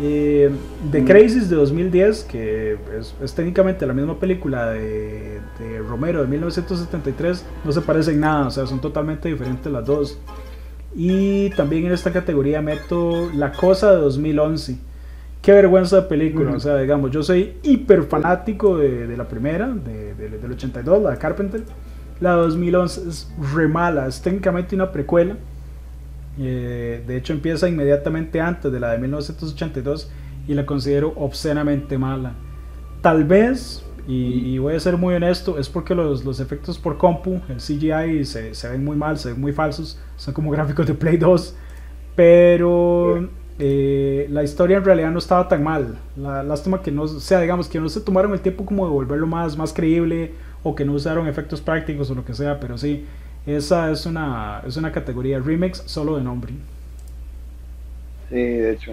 Eh, 0.00 0.50
The 0.90 1.04
Crazies 1.04 1.50
de 1.50 1.56
2010, 1.56 2.24
que 2.24 2.78
es, 2.98 3.14
es, 3.22 3.34
técnicamente 3.34 3.84
la 3.84 3.92
misma 3.92 4.18
película 4.18 4.70
de, 4.70 5.38
de, 5.58 5.80
Romero 5.86 6.22
de 6.22 6.28
1973, 6.28 7.44
no 7.66 7.70
se 7.70 7.82
parecen 7.82 8.14
en 8.14 8.20
nada, 8.20 8.46
o 8.46 8.50
sea, 8.50 8.66
son 8.66 8.80
totalmente 8.80 9.28
diferentes 9.28 9.70
las 9.70 9.84
dos. 9.84 10.18
Y 10.96 11.50
también 11.50 11.84
en 11.84 11.92
esta 11.92 12.10
categoría 12.10 12.62
meto 12.62 13.28
La 13.34 13.52
Cosa 13.52 13.90
de 13.90 13.98
2011 13.98 14.87
qué 15.42 15.52
vergüenza 15.52 15.96
de 15.96 16.02
película. 16.02 16.52
O 16.52 16.60
sea, 16.60 16.76
digamos, 16.76 17.10
yo 17.10 17.22
soy 17.22 17.54
hiper 17.62 18.04
fanático 18.04 18.76
de, 18.76 19.06
de 19.06 19.16
la 19.16 19.28
primera, 19.28 19.68
de, 19.68 20.14
de, 20.14 20.38
del 20.38 20.52
82, 20.52 21.02
la 21.02 21.10
de 21.12 21.18
Carpenter. 21.18 21.62
La 22.20 22.34
de 22.34 22.42
2011 22.42 23.08
es 23.08 23.32
re 23.52 23.68
mala, 23.68 24.06
es 24.06 24.20
técnicamente 24.20 24.74
una 24.74 24.90
precuela. 24.90 25.36
Eh, 26.40 27.02
de 27.06 27.16
hecho, 27.16 27.32
empieza 27.32 27.68
inmediatamente 27.68 28.40
antes 28.40 28.70
de 28.70 28.80
la 28.80 28.92
de 28.92 28.98
1982 28.98 30.10
y 30.46 30.54
la 30.54 30.66
considero 30.66 31.12
obscenamente 31.16 31.98
mala. 31.98 32.32
Tal 33.02 33.24
vez, 33.24 33.84
y, 34.08 34.54
y 34.54 34.58
voy 34.58 34.74
a 34.74 34.80
ser 34.80 34.96
muy 34.96 35.14
honesto, 35.14 35.58
es 35.58 35.68
porque 35.68 35.94
los, 35.94 36.24
los 36.24 36.40
efectos 36.40 36.78
por 36.78 36.98
compu, 36.98 37.40
el 37.48 37.58
CGI, 37.58 38.24
se, 38.24 38.54
se, 38.54 38.68
ven 38.68 38.84
muy 38.84 38.96
mal, 38.96 39.18
se 39.18 39.32
ven 39.32 39.40
muy 39.40 39.52
falsos, 39.52 40.00
son 40.16 40.34
como 40.34 40.50
gráficos 40.50 40.86
de 40.86 40.94
Play 40.94 41.16
2. 41.16 41.56
Pero 42.16 43.28
eh, 43.58 44.26
la 44.30 44.44
historia 44.44 44.76
en 44.76 44.84
realidad 44.84 45.10
no 45.10 45.18
estaba 45.18 45.48
tan 45.48 45.62
mal. 45.62 45.98
La 46.16 46.42
lástima 46.42 46.82
que 46.82 46.92
no, 46.92 47.02
o 47.02 47.08
sea, 47.08 47.40
digamos 47.40 47.68
que 47.68 47.80
no 47.80 47.88
se 47.88 48.00
tomaron 48.00 48.32
el 48.32 48.40
tiempo 48.40 48.64
como 48.64 48.86
de 48.86 48.92
volverlo 48.92 49.26
más, 49.26 49.56
más 49.56 49.72
creíble 49.72 50.32
o 50.62 50.74
que 50.74 50.84
no 50.84 50.92
usaron 50.92 51.26
efectos 51.26 51.60
prácticos 51.60 52.10
o 52.10 52.14
lo 52.14 52.24
que 52.24 52.34
sea, 52.34 52.60
pero 52.60 52.78
sí, 52.78 53.04
esa 53.46 53.90
es 53.90 54.06
una, 54.06 54.62
es 54.66 54.76
una 54.76 54.92
categoría 54.92 55.38
remix 55.40 55.82
solo 55.86 56.16
de 56.16 56.22
nombre. 56.22 56.52
Sí, 58.28 58.36
de 58.36 58.72
hecho. 58.72 58.92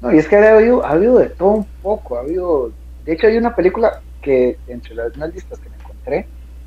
No, 0.00 0.12
y 0.12 0.18
es 0.18 0.28
que 0.28 0.36
ha 0.36 0.56
habido, 0.56 0.84
ha 0.84 0.90
habido 0.90 1.18
de 1.18 1.30
todo 1.30 1.48
un 1.48 1.66
poco, 1.82 2.16
ha 2.16 2.20
habido, 2.20 2.70
de 3.04 3.12
hecho 3.12 3.26
hay 3.26 3.36
una 3.38 3.54
película 3.56 4.02
que 4.20 4.58
entre 4.68 4.94
las 4.94 5.34
listas 5.34 5.58
que 5.58 5.70
me 5.70 5.76
encontré, 5.76 6.26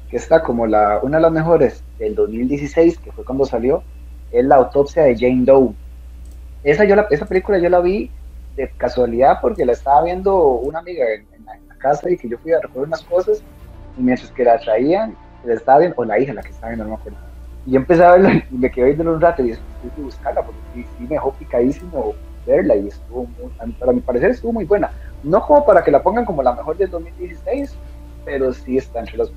que 0.09 0.17
está 0.17 0.41
como 0.41 0.65
la, 0.65 0.99
una 1.03 1.17
de 1.17 1.21
las 1.21 1.31
mejores 1.31 1.83
del 1.99 2.15
2016, 2.15 2.97
que 2.97 3.11
fue 3.11 3.23
cuando 3.23 3.45
salió, 3.45 3.83
es 4.31 4.43
la 4.43 4.55
autopsia 4.55 5.03
de 5.03 5.15
Jane 5.15 5.45
Doe 5.45 5.73
esa, 6.63 6.83
yo 6.85 6.95
la, 6.95 7.07
esa 7.09 7.25
película 7.25 7.57
yo 7.59 7.69
la 7.69 7.79
vi 7.79 8.11
de 8.55 8.69
casualidad 8.77 9.39
porque 9.41 9.65
la 9.65 9.71
estaba 9.71 10.03
viendo 10.03 10.37
una 10.37 10.79
amiga 10.79 11.05
en, 11.13 11.25
la, 11.45 11.75
casa 11.79 12.09
y 12.11 12.17
que 12.17 12.27
yo 12.27 12.37
fui 12.39 12.51
a 12.51 12.59
recoger 12.59 12.83
unas 12.83 13.01
cosas 13.03 13.41
y 13.97 14.01
mientras 14.01 14.29
que 14.31 14.43
la 14.43 14.59
traían, 14.59 15.15
la 15.45 15.53
estaba 15.53 15.79
viendo, 15.79 15.95
o 15.97 16.03
la 16.03 16.19
hija 16.19 16.33
la 16.33 16.41
que 16.41 16.49
estaba 16.49 16.71
viendo, 16.71 16.83
no 16.83 16.89
me 16.89 16.95
acuerdo. 16.97 17.17
Y 17.65 17.71
yo 17.71 17.77
empecé 17.77 18.03
a 18.03 18.11
verla 18.11 18.43
y 18.51 18.55
me 18.55 18.69
quedé 18.69 18.87
viendo 18.87 19.13
un 19.13 19.21
rato 19.21 19.41
y 19.41 19.51
dije, 19.51 19.61
tuve 19.81 19.91
que 19.95 20.01
buscarla 20.01 20.43
porque 20.43 20.59
sí, 20.73 20.85
me 20.99 21.07
dejó 21.07 21.31
picadísimo 21.31 22.13
verla 22.45 22.75
y 22.75 22.89
estuvo 22.89 23.27
muy, 23.27 23.71
para 23.79 23.93
mi 23.93 24.01
parecer 24.01 24.31
estuvo 24.31 24.51
muy 24.51 24.65
buena. 24.65 24.91
No 25.23 25.41
como 25.41 25.65
para 25.65 25.81
que 25.81 25.91
la 25.91 26.03
pongan 26.03 26.25
como 26.25 26.43
la 26.43 26.53
mejor 26.53 26.77
del 26.77 26.89
2016, 26.89 27.73
pero 28.25 28.51
sí 28.51 28.77
está 28.77 28.99
entre 28.99 29.17
las. 29.17 29.31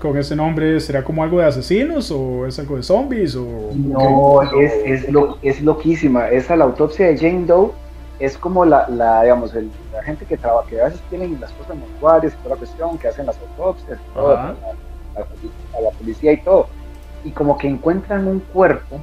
Con 0.00 0.16
ese 0.18 0.34
nombre? 0.34 0.80
¿Será 0.80 1.04
como 1.04 1.22
algo 1.22 1.38
de 1.38 1.46
asesinos 1.46 2.10
o 2.10 2.46
es 2.46 2.58
algo 2.58 2.76
de 2.76 2.82
zombies? 2.82 3.36
O, 3.36 3.70
no, 3.74 4.42
es, 4.60 4.72
es, 4.84 5.12
lo, 5.12 5.38
es 5.42 5.60
loquísima. 5.62 6.28
Esa, 6.28 6.56
la 6.56 6.64
autopsia 6.64 7.06
de 7.06 7.16
Jane 7.16 7.46
Doe, 7.46 7.70
es 8.18 8.36
como 8.36 8.64
la, 8.64 8.88
la 8.88 9.22
digamos, 9.22 9.54
el, 9.54 9.70
la 9.92 10.02
gente 10.02 10.24
que 10.24 10.36
trabaja, 10.36 10.68
que 10.68 10.80
a 10.80 10.84
veces 10.84 11.00
tienen 11.08 11.40
las 11.40 11.52
cosas 11.52 11.76
mortuarias, 11.76 12.34
toda 12.42 12.56
la 12.56 12.56
cuestión, 12.56 12.98
que 12.98 13.08
hacen 13.08 13.26
las 13.26 13.38
autopsias, 13.38 13.98
todo, 14.12 14.34
la, 14.34 14.54
la, 15.14 15.80
la, 15.80 15.90
policía 15.90 16.32
y 16.32 16.42
todo. 16.42 16.66
Y 17.24 17.30
como 17.30 17.56
que 17.56 17.68
encuentran 17.68 18.26
un 18.26 18.40
cuerpo 18.40 19.00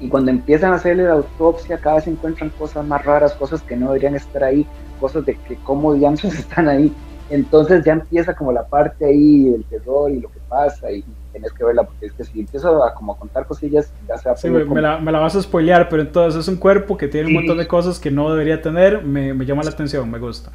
y 0.00 0.08
cuando 0.08 0.30
empiezan 0.30 0.72
a 0.72 0.76
hacerle 0.76 1.04
la 1.04 1.12
autopsia 1.12 1.78
cada 1.78 1.96
vez 1.96 2.06
encuentran 2.06 2.50
cosas 2.50 2.86
más 2.86 3.04
raras, 3.04 3.34
cosas 3.34 3.62
que 3.62 3.76
no 3.76 3.88
deberían 3.88 4.14
estar 4.14 4.42
ahí, 4.42 4.66
cosas 4.98 5.26
de 5.26 5.36
que 5.36 5.56
cómo 5.56 5.92
diantres 5.94 6.34
están 6.38 6.68
ahí. 6.68 6.92
Entonces 7.30 7.84
ya 7.84 7.92
empieza 7.92 8.34
como 8.34 8.52
la 8.52 8.66
parte 8.66 9.04
ahí 9.04 9.44
del 9.44 9.64
terror 9.64 10.10
y 10.10 10.20
lo 10.20 10.28
que 10.28 10.40
pasa 10.48 10.90
y 10.90 11.04
tienes 11.30 11.52
que 11.52 11.64
verla 11.64 11.84
porque 11.84 12.06
es 12.06 12.12
que 12.12 12.24
si 12.24 12.40
empiezo 12.40 12.82
a 12.82 12.92
como 12.92 13.16
contar 13.16 13.46
cosillas 13.46 13.92
ya 14.08 14.18
se 14.18 14.28
va 14.28 14.36
sí, 14.36 14.50
me, 14.50 14.80
la, 14.80 14.98
me, 14.98 15.12
la, 15.12 15.20
vas 15.20 15.36
a 15.36 15.42
spoilear, 15.42 15.88
pero 15.88 16.02
entonces 16.02 16.40
es 16.40 16.48
un 16.48 16.56
cuerpo 16.56 16.96
que 16.96 17.06
tiene 17.06 17.28
sí. 17.28 17.32
un 17.32 17.40
montón 17.40 17.58
de 17.58 17.68
cosas 17.68 18.00
que 18.00 18.10
no 18.10 18.30
debería 18.30 18.60
tener, 18.60 19.04
me, 19.04 19.32
me 19.32 19.46
llama 19.46 19.62
la 19.62 19.70
atención, 19.70 20.10
me 20.10 20.18
gusta. 20.18 20.50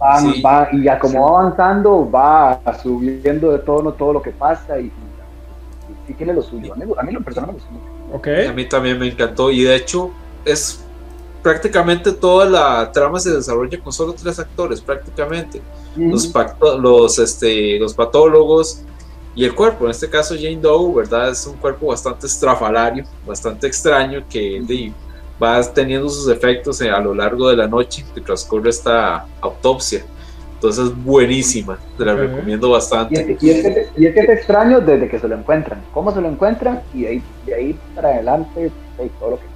Va, 0.00 0.20
sí. 0.20 0.40
va, 0.40 0.68
y 0.70 0.84
ya 0.84 0.98
como 0.98 1.22
va 1.22 1.40
avanzando 1.40 2.08
va 2.08 2.60
subiendo 2.80 3.50
de 3.50 3.58
tono 3.58 3.92
todo 3.92 4.12
lo 4.12 4.22
que 4.22 4.30
pasa 4.30 4.78
y, 4.78 4.86
y, 4.86 6.12
y 6.12 6.14
tiene 6.14 6.32
lo 6.32 6.42
suyo. 6.42 6.74
A 6.74 6.76
mí, 6.76 6.84
a 6.96 7.02
mí 7.02 7.12
lo 7.12 7.20
personal 7.22 7.50
me 7.50 7.54
mucho. 7.54 8.16
Okay. 8.16 8.46
A 8.46 8.52
mí 8.52 8.68
también 8.68 8.98
me 8.98 9.08
encantó 9.08 9.50
y 9.50 9.64
de 9.64 9.74
hecho 9.74 10.12
es 10.44 10.83
prácticamente 11.44 12.10
toda 12.10 12.46
la 12.46 12.90
trama 12.90 13.20
se 13.20 13.30
desarrolla 13.30 13.78
con 13.78 13.92
solo 13.92 14.14
tres 14.14 14.38
actores 14.38 14.80
prácticamente 14.80 15.60
mm. 15.94 16.10
los, 16.10 16.32
los, 16.80 17.18
este, 17.18 17.78
los 17.78 17.92
patólogos 17.92 18.80
y 19.36 19.44
el 19.44 19.54
cuerpo, 19.54 19.84
en 19.84 19.90
este 19.90 20.08
caso 20.08 20.34
Jane 20.36 20.56
Doe, 20.56 20.94
¿verdad? 20.94 21.30
Es 21.30 21.46
un 21.46 21.56
cuerpo 21.56 21.88
bastante 21.88 22.26
estrafalario, 22.26 23.04
bastante 23.26 23.66
extraño 23.66 24.24
que 24.30 24.62
de, 24.62 24.92
va 25.42 25.60
teniendo 25.72 26.08
sus 26.08 26.28
efectos 26.28 26.80
a 26.80 27.00
lo 27.00 27.14
largo 27.14 27.48
de 27.50 27.56
la 27.56 27.66
noche 27.66 28.04
que 28.14 28.20
transcurre 28.20 28.70
esta 28.70 29.26
autopsia. 29.40 30.04
Entonces, 30.54 30.94
buenísima, 31.04 31.78
te 31.98 32.04
la 32.04 32.14
okay. 32.14 32.28
recomiendo 32.28 32.70
bastante. 32.70 33.36
Y 33.40 33.50
es, 33.50 33.62
que, 33.62 33.90
es, 33.96 34.16
es 34.16 34.28
extraño 34.28 34.80
desde 34.80 35.08
que 35.08 35.18
se 35.18 35.28
lo 35.28 35.34
encuentran, 35.34 35.82
cómo 35.92 36.14
se 36.14 36.20
lo 36.20 36.28
encuentran 36.28 36.80
y 36.94 37.02
de 37.02 37.08
ahí, 37.08 37.22
de 37.44 37.54
ahí 37.54 37.80
para 37.94 38.10
adelante 38.10 38.70
todo 39.18 39.30
lo 39.30 39.36
que. 39.38 39.53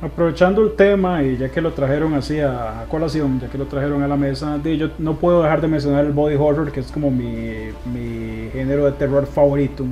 Aprovechando 0.00 0.62
el 0.62 0.76
tema 0.76 1.24
y 1.24 1.36
ya 1.36 1.48
que 1.48 1.60
lo 1.60 1.72
trajeron 1.72 2.14
así 2.14 2.38
a, 2.38 2.82
a, 2.82 2.84
colación, 2.84 3.40
ya 3.40 3.48
que 3.48 3.58
lo 3.58 3.66
trajeron 3.66 4.02
a 4.02 4.08
la 4.08 4.16
mesa, 4.16 4.60
yo 4.62 4.90
no 4.98 5.16
puedo 5.16 5.42
dejar 5.42 5.60
de 5.60 5.66
mencionar 5.66 6.04
el 6.04 6.12
body 6.12 6.36
horror, 6.36 6.70
que 6.70 6.78
es 6.80 6.92
como 6.92 7.10
mi, 7.10 7.70
mi 7.92 8.48
género 8.52 8.84
de 8.84 8.92
terror 8.92 9.26
favorito. 9.26 9.84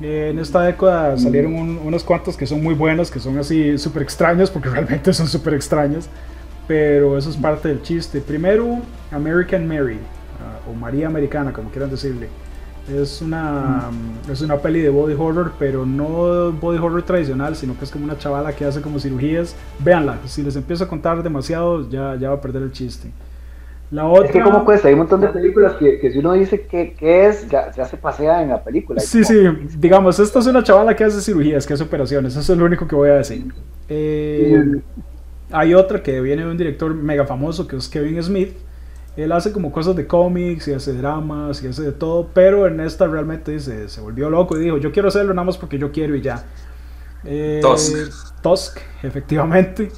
En 0.00 0.38
esta 0.38 0.62
década 0.62 1.18
salieron 1.18 1.54
un, 1.54 1.78
unos 1.84 2.02
cuantos 2.02 2.34
que 2.34 2.46
son 2.46 2.62
muy 2.62 2.72
buenos, 2.74 3.10
que 3.10 3.20
son 3.20 3.36
así 3.36 3.76
súper 3.76 4.02
extraños, 4.02 4.50
porque 4.50 4.68
realmente 4.70 5.12
son 5.12 5.28
súper 5.28 5.52
extraños, 5.52 6.08
pero 6.66 7.18
eso 7.18 7.28
es 7.28 7.36
parte 7.36 7.68
del 7.68 7.82
chiste. 7.82 8.22
Primero, 8.22 8.78
American 9.10 9.68
Mary, 9.68 9.98
uh, 9.98 10.70
o 10.70 10.74
María 10.74 11.06
Americana, 11.06 11.52
como 11.52 11.68
quieran 11.68 11.90
decirle. 11.90 12.28
Es 12.94 13.22
una, 13.22 13.90
mm. 13.90 14.30
es 14.30 14.40
una 14.40 14.56
peli 14.56 14.80
de 14.80 14.90
body 14.90 15.14
horror, 15.14 15.52
pero 15.58 15.86
no 15.86 16.52
body 16.52 16.78
horror 16.78 17.02
tradicional, 17.02 17.54
sino 17.56 17.78
que 17.78 17.84
es 17.84 17.90
como 17.90 18.04
una 18.04 18.18
chavala 18.18 18.52
que 18.52 18.64
hace 18.64 18.80
como 18.80 18.98
cirugías. 18.98 19.54
Véanla, 19.78 20.18
si 20.26 20.42
les 20.42 20.56
empiezo 20.56 20.84
a 20.84 20.88
contar 20.88 21.22
demasiado, 21.22 21.88
ya, 21.88 22.16
ya 22.16 22.30
va 22.30 22.36
a 22.36 22.40
perder 22.40 22.62
el 22.62 22.72
chiste. 22.72 23.10
La 23.90 24.06
otra... 24.06 24.26
Es 24.26 24.32
que 24.32 24.40
como 24.40 24.64
cuesta, 24.64 24.88
hay 24.88 24.94
un 24.94 25.00
montón 25.00 25.20
de 25.20 25.28
películas 25.28 25.74
que, 25.74 25.98
que 25.98 26.12
si 26.12 26.18
uno 26.18 26.32
dice 26.34 26.62
que, 26.62 26.92
que 26.92 27.26
es, 27.26 27.48
ya, 27.48 27.72
ya, 27.72 27.84
se 27.84 27.96
pasea 27.96 28.42
en 28.42 28.50
la 28.50 28.62
película. 28.62 29.00
Sí, 29.00 29.24
sí, 29.24 29.34
digamos, 29.78 30.18
esta 30.20 30.38
es 30.38 30.46
una 30.46 30.62
chavala 30.62 30.94
que 30.94 31.02
hace 31.02 31.20
cirugías, 31.20 31.66
que 31.66 31.74
hace 31.74 31.82
operaciones, 31.82 32.36
eso 32.36 32.52
es 32.52 32.58
lo 32.58 32.64
único 32.64 32.86
que 32.86 32.94
voy 32.94 33.10
a 33.10 33.14
decir. 33.14 33.52
Eh. 33.88 34.80
Hay 35.52 35.74
otra 35.74 36.00
que 36.00 36.20
viene 36.20 36.44
de 36.44 36.50
un 36.50 36.56
director 36.56 36.94
mega 36.94 37.26
famoso, 37.26 37.66
que 37.66 37.74
es 37.74 37.88
Kevin 37.88 38.22
Smith, 38.22 38.52
él 39.16 39.32
hace 39.32 39.52
como 39.52 39.72
cosas 39.72 39.96
de 39.96 40.06
cómics 40.06 40.68
y 40.68 40.72
hace 40.72 40.92
dramas 40.92 41.62
y 41.62 41.68
hace 41.68 41.82
de 41.82 41.92
todo, 41.92 42.30
pero 42.32 42.66
en 42.66 42.80
esta 42.80 43.06
realmente 43.06 43.58
se, 43.60 43.88
se 43.88 44.00
volvió 44.00 44.30
loco 44.30 44.56
y 44.56 44.64
dijo, 44.64 44.78
yo 44.78 44.92
quiero 44.92 45.08
hacerlo 45.08 45.34
nada 45.34 45.44
más 45.44 45.58
porque 45.58 45.78
yo 45.78 45.92
quiero 45.92 46.14
y 46.16 46.22
ya. 46.22 46.44
Eh, 47.24 47.60
Tusk. 47.62 48.40
Tusk, 48.42 48.78
efectivamente. 49.02 49.90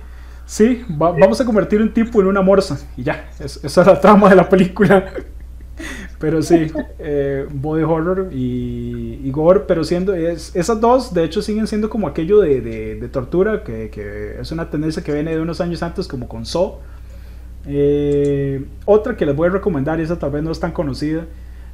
Sí, 0.44 0.84
va, 0.90 1.12
vamos 1.12 1.40
a 1.40 1.44
convertir 1.44 1.80
un 1.80 1.92
tipo 1.94 2.20
en 2.20 2.26
una 2.26 2.42
morsa 2.42 2.78
y 2.96 3.04
ya, 3.04 3.30
es, 3.38 3.62
esa 3.62 3.80
es 3.82 3.86
la 3.86 4.00
trama 4.00 4.28
de 4.28 4.36
la 4.36 4.48
película. 4.48 5.12
pero 6.18 6.40
sí, 6.42 6.70
eh, 6.98 7.46
body 7.50 7.82
horror 7.82 8.28
y, 8.32 9.20
y, 9.24 9.30
gore, 9.30 9.60
pero 9.66 9.82
siendo, 9.82 10.14
es, 10.14 10.54
esas 10.54 10.80
dos 10.80 11.12
de 11.12 11.24
hecho 11.24 11.42
siguen 11.42 11.66
siendo 11.66 11.90
como 11.90 12.06
aquello 12.06 12.40
de, 12.40 12.60
de, 12.60 12.94
de 12.94 13.08
tortura, 13.08 13.64
que, 13.64 13.90
que, 13.90 14.40
es 14.40 14.52
una 14.52 14.70
tendencia 14.70 15.02
que 15.02 15.12
viene 15.12 15.32
de 15.32 15.40
unos 15.40 15.60
años 15.60 15.82
antes 15.82 16.06
como 16.06 16.28
con 16.28 16.46
Saw. 16.46 16.78
Eh, 17.66 18.64
otra 18.84 19.16
que 19.16 19.26
les 19.26 19.36
voy 19.36 19.48
a 19.48 19.52
recomendar, 19.52 20.00
y 20.00 20.02
esa 20.02 20.18
tal 20.18 20.30
vez 20.30 20.42
no 20.42 20.50
es 20.50 20.60
tan 20.60 20.72
conocida, 20.72 21.26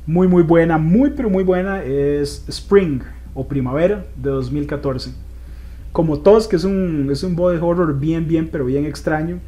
muy 0.07 0.29
muy 0.29 0.43
buena, 0.43 0.79
muy 0.79 1.11
pero 1.11 1.31
muy 1.31 1.45
buena, 1.45 1.83
es 1.83 2.45
Spring 2.49 3.01
o 3.35 3.47
Primavera 3.47 4.05
de 4.17 4.31
2014. 4.31 5.13
Como 5.93 6.21
todos, 6.21 6.49
que 6.49 6.57
es 6.57 6.65
un, 6.65 7.09
es 7.11 7.23
un 7.23 7.37
body 7.37 7.59
horror 7.59 7.99
bien, 7.99 8.29
bien, 8.29 8.49
pero 8.51 8.65
bien 8.65 8.85
extraño. 8.85 9.39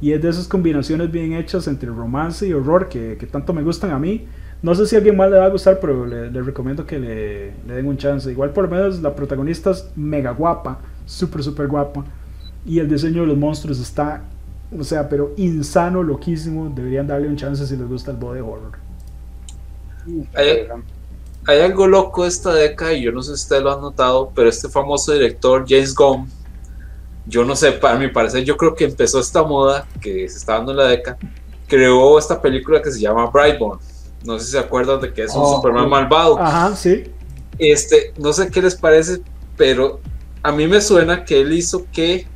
Y 0.00 0.12
es 0.12 0.20
de 0.20 0.28
esas 0.28 0.48
combinaciones 0.48 1.10
bien 1.10 1.32
hechas 1.32 1.66
entre 1.66 1.88
romance 1.88 2.46
y 2.46 2.52
horror 2.52 2.88
que, 2.88 3.16
que 3.18 3.26
tanto 3.26 3.52
me 3.52 3.62
gustan 3.62 3.90
a 3.90 3.98
mí. 3.98 4.26
No 4.60 4.74
sé 4.74 4.86
si 4.86 4.96
a 4.96 4.98
alguien 4.98 5.16
más 5.16 5.30
le 5.30 5.38
va 5.38 5.46
a 5.46 5.50
gustar, 5.50 5.78
pero 5.80 6.04
le 6.04 6.42
recomiendo 6.42 6.84
que 6.84 6.98
le, 6.98 7.52
le, 7.66 7.74
den 7.74 7.86
un 7.86 7.96
chance. 7.96 8.30
Igual 8.30 8.50
por 8.50 8.64
lo 8.64 8.70
menos 8.70 9.00
la 9.00 9.14
protagonista 9.14 9.70
es 9.70 9.90
mega 9.94 10.32
guapa, 10.32 10.80
súper, 11.06 11.42
súper 11.42 11.68
guapa. 11.68 12.04
Y 12.66 12.78
el 12.78 12.88
diseño 12.88 13.22
de 13.22 13.28
los 13.28 13.36
monstruos 13.36 13.78
está 13.78 14.24
o 14.78 14.84
sea, 14.84 15.08
pero 15.08 15.32
insano, 15.36 16.02
loquísimo. 16.02 16.70
Deberían 16.74 17.06
darle 17.06 17.28
un 17.28 17.36
chance 17.36 17.66
si 17.66 17.76
les 17.76 17.88
gusta 17.88 18.10
el 18.10 18.16
body 18.16 18.40
horror. 18.40 18.72
Hay, 20.34 20.68
hay 21.46 21.60
algo 21.60 21.86
loco 21.86 22.26
esta 22.26 22.52
década 22.52 22.92
y 22.92 23.02
yo 23.02 23.12
no 23.12 23.22
sé 23.22 23.36
si 23.36 23.42
ustedes 23.42 23.62
lo 23.62 23.72
han 23.72 23.80
notado, 23.80 24.32
pero 24.34 24.48
este 24.48 24.68
famoso 24.68 25.12
director 25.12 25.64
James 25.66 25.94
Gunn, 25.94 26.28
yo 27.26 27.44
no 27.44 27.56
sé, 27.56 27.72
para 27.72 27.98
mi 27.98 28.08
parecer, 28.08 28.44
yo 28.44 28.56
creo 28.56 28.74
que 28.74 28.84
empezó 28.84 29.20
esta 29.20 29.42
moda 29.42 29.86
que 30.00 30.28
se 30.28 30.38
está 30.38 30.54
dando 30.54 30.72
en 30.72 30.78
la 30.78 30.86
década, 30.86 31.18
creó 31.66 32.18
esta 32.18 32.40
película 32.40 32.82
que 32.82 32.90
se 32.90 33.00
llama 33.00 33.26
Brightburn. 33.26 33.78
No 34.24 34.38
sé 34.38 34.46
si 34.46 34.52
se 34.52 34.58
acuerdan 34.58 35.00
de 35.00 35.12
que 35.12 35.22
es 35.22 35.34
un 35.34 35.42
oh, 35.42 35.56
Superman 35.56 35.88
malvado. 35.88 36.38
Ajá, 36.38 36.74
sí. 36.74 37.04
Este, 37.58 38.14
no 38.18 38.32
sé 38.32 38.50
qué 38.50 38.62
les 38.62 38.74
parece, 38.74 39.20
pero 39.56 40.00
a 40.42 40.50
mí 40.50 40.66
me 40.66 40.80
suena 40.80 41.24
que 41.24 41.40
él 41.40 41.52
hizo 41.52 41.86
que 41.92 42.26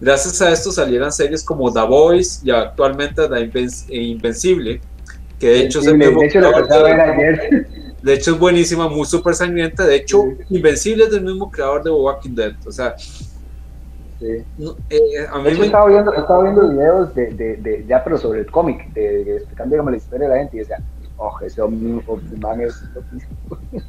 Gracias 0.00 0.40
a 0.42 0.52
esto 0.52 0.70
salieran 0.70 1.10
series 1.12 1.42
como 1.42 1.72
The 1.72 1.86
Voice 1.86 2.40
y 2.44 2.50
actualmente 2.50 3.28
The 3.28 3.40
Invencible, 3.88 4.80
que 5.38 5.48
de 5.48 5.60
hecho, 5.60 5.80
sí, 5.80 5.88
es, 5.88 5.98
de 5.98 6.26
hecho, 6.26 6.40
de, 6.40 7.66
de 8.02 8.14
hecho 8.14 8.32
es 8.32 8.38
buenísima, 8.38 8.88
muy 8.88 9.06
súper 9.06 9.34
sangrienta. 9.34 9.84
De 9.84 9.96
hecho, 9.96 10.22
sí. 10.22 10.56
Invencible 10.56 11.04
es 11.04 11.10
del 11.10 11.24
mismo 11.24 11.50
creador 11.50 11.82
de 11.82 11.90
Walking 11.90 12.34
Dead. 12.34 12.54
O 12.66 12.72
sea, 12.72 12.94
Sí. 14.18 14.44
No, 14.56 14.74
eh, 14.90 14.98
a 15.30 15.38
mí 15.38 15.44
me... 15.44 15.66
estaba, 15.66 15.86
viendo, 15.86 16.12
estaba 16.12 16.42
viendo 16.42 16.68
videos 16.68 17.14
de, 17.14 17.26
de, 17.34 17.56
de, 17.56 17.84
ya, 17.86 18.02
pero 18.02 18.18
sobre 18.18 18.40
el 18.40 18.50
cómic, 18.50 18.92
de, 18.92 19.24
de, 19.24 19.36
explicando 19.36 19.74
digamos, 19.74 19.92
la 19.92 19.96
historia 19.96 20.28
de 20.28 20.34
la 20.34 20.40
gente 20.40 20.56
y 20.56 20.60
decía, 20.60 20.82
oh, 21.16 21.38
ese 21.40 21.62
hombre 21.62 22.02
es 22.66 22.82
loquísimo. 22.94 23.84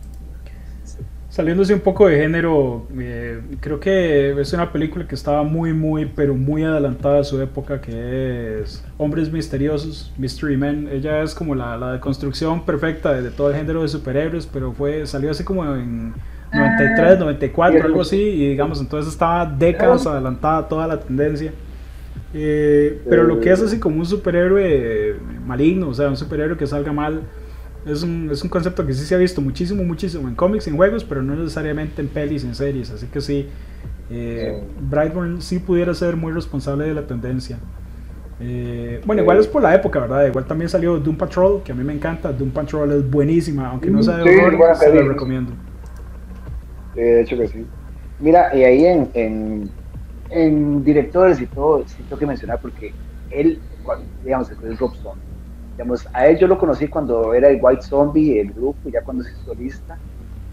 Saliéndose 1.40 1.74
un 1.74 1.80
poco 1.80 2.10
de 2.10 2.18
género, 2.18 2.86
eh, 3.00 3.40
creo 3.62 3.80
que 3.80 4.38
es 4.42 4.52
una 4.52 4.74
película 4.74 5.08
que 5.08 5.16
estaba 5.16 5.42
muy, 5.44 5.72
muy, 5.72 6.06
pero 6.06 6.36
muy 6.36 6.66
adelantada 6.66 7.22
a 7.22 7.24
su 7.24 7.42
época, 7.42 7.80
que 7.80 8.60
es 8.60 8.84
Hombres 8.98 9.32
Misteriosos, 9.32 10.12
Mystery 10.18 10.58
Men. 10.58 10.90
Ella 10.92 11.24
es 11.24 11.34
como 11.34 11.56
la, 11.56 11.78
la 11.78 11.94
deconstrucción 11.94 12.66
perfecta 12.66 13.14
de, 13.14 13.22
de, 13.22 13.32
todo 13.32 13.52
el 13.52 13.56
género 13.56 13.84
de 13.84 13.88
superhéroes, 13.88 14.48
pero 14.48 14.74
fue 14.74 15.08
salió 15.08 15.32
así 15.32 15.46
como 15.46 15.64
en 15.64 16.14
93, 16.52 17.20
94, 17.20 17.86
algo 17.86 18.02
así, 18.02 18.18
y 18.18 18.50
digamos, 18.50 18.82
entonces 18.82 19.10
estaba 19.10 19.46
décadas 19.46 20.06
adelantada 20.06 20.68
toda 20.68 20.88
la 20.88 21.00
tendencia. 21.00 21.54
Eh, 22.34 23.02
pero 23.10 23.24
lo 23.24 23.40
que 23.40 23.50
es 23.50 23.62
así 23.62 23.80
como 23.80 23.96
un 24.00 24.06
superhéroe 24.06 25.16
maligno, 25.46 25.88
o 25.88 25.94
sea, 25.94 26.10
un 26.10 26.18
superhéroe 26.18 26.58
que 26.58 26.68
salga 26.68 26.92
mal, 26.92 27.22
es 27.92 28.04
un, 28.04 28.30
es 28.32 28.44
un 28.44 28.50
concepto 28.50 28.86
que 28.86 28.94
sí 28.94 29.06
se 29.06 29.16
ha 29.16 29.18
visto 29.18 29.42
muchísimo, 29.42 29.84
muchísimo 29.84 30.28
en 30.28 30.36
cómics, 30.36 30.68
en 30.68 30.76
juegos, 30.76 31.04
pero 31.04 31.22
no 31.22 31.36
necesariamente 31.36 32.02
en 32.02 32.08
pelis, 32.08 32.44
en 32.44 32.56
series. 32.56 32.92
Así 32.92 33.08
que 33.08 33.22
sí, 33.22 33.48
eh, 34.10 34.64
Brightburn 34.90 35.42
sí 35.42 35.60
pudiera 35.60 35.94
ser 35.94 36.16
muy 36.16 36.32
responsable 36.32 36.86
de 36.86 36.94
la 36.94 37.08
tendencia. 37.08 37.58
Eh, 38.42 39.02
bueno, 39.06 39.22
igual 39.22 39.38
es 39.40 39.48
por 39.48 39.62
la 39.62 39.76
época, 39.76 40.00
¿verdad? 40.00 40.26
Igual 40.28 40.46
también 40.46 40.70
salió 40.70 40.98
Doom 40.98 41.18
Patrol, 41.18 41.62
que 41.64 41.72
a 41.72 41.76
mí 41.76 41.84
me 41.84 41.94
encanta. 41.94 42.32
Doom 42.32 42.52
Patrol 42.52 42.92
es 42.94 43.10
buenísima, 43.10 43.68
aunque 43.70 43.90
no 43.90 44.02
sea 44.02 44.18
de 44.18 44.38
horror, 44.38 44.76
se 44.76 44.94
la 44.94 45.02
recomiendo. 45.02 45.52
Sí, 46.94 47.02
de 47.02 47.22
hecho 47.22 47.38
que 47.38 47.48
sí. 47.48 47.66
Mira, 48.20 48.56
y 48.56 48.64
ahí 48.64 48.86
en, 48.86 49.10
en, 49.14 49.70
en 50.30 50.84
directores 50.84 51.40
y 51.42 51.46
todo, 51.48 51.84
sí 51.88 51.98
tengo 52.04 52.18
que 52.18 52.26
mencionar 52.26 52.60
porque 52.62 52.94
él, 53.30 53.60
digamos, 54.24 54.50
es 54.52 54.80
Rob 54.80 54.94
Stone 54.94 55.29
digamos, 55.80 56.06
a 56.12 56.28
él 56.28 56.38
yo 56.38 56.46
lo 56.46 56.58
conocí 56.58 56.90
cuando 56.90 57.34
era 57.34 57.48
el 57.48 57.58
White 57.62 57.84
Zombie, 57.84 58.38
el 58.38 58.52
grupo, 58.52 58.90
ya 58.90 59.02
cuando 59.02 59.24
se 59.24 59.34
solista, 59.46 59.98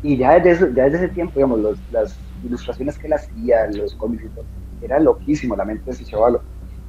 y 0.01 0.17
ya 0.17 0.39
desde, 0.39 0.73
ya 0.73 0.85
desde 0.85 0.99
ese 0.99 1.09
tiempo, 1.09 1.33
digamos, 1.35 1.59
los, 1.59 1.79
las 1.91 2.17
ilustraciones 2.45 2.97
que 2.97 3.09
él 3.09 3.15
hacía, 3.15 3.67
los 3.73 3.97
cómics 3.97 4.23
y 4.23 4.29
todo, 4.29 4.45
era 4.81 5.01
loquísimo 5.01 5.57
la 5.57 5.65
mente 5.65 5.87
de 5.87 5.91
ese 5.91 6.05
chavalo. 6.05 6.43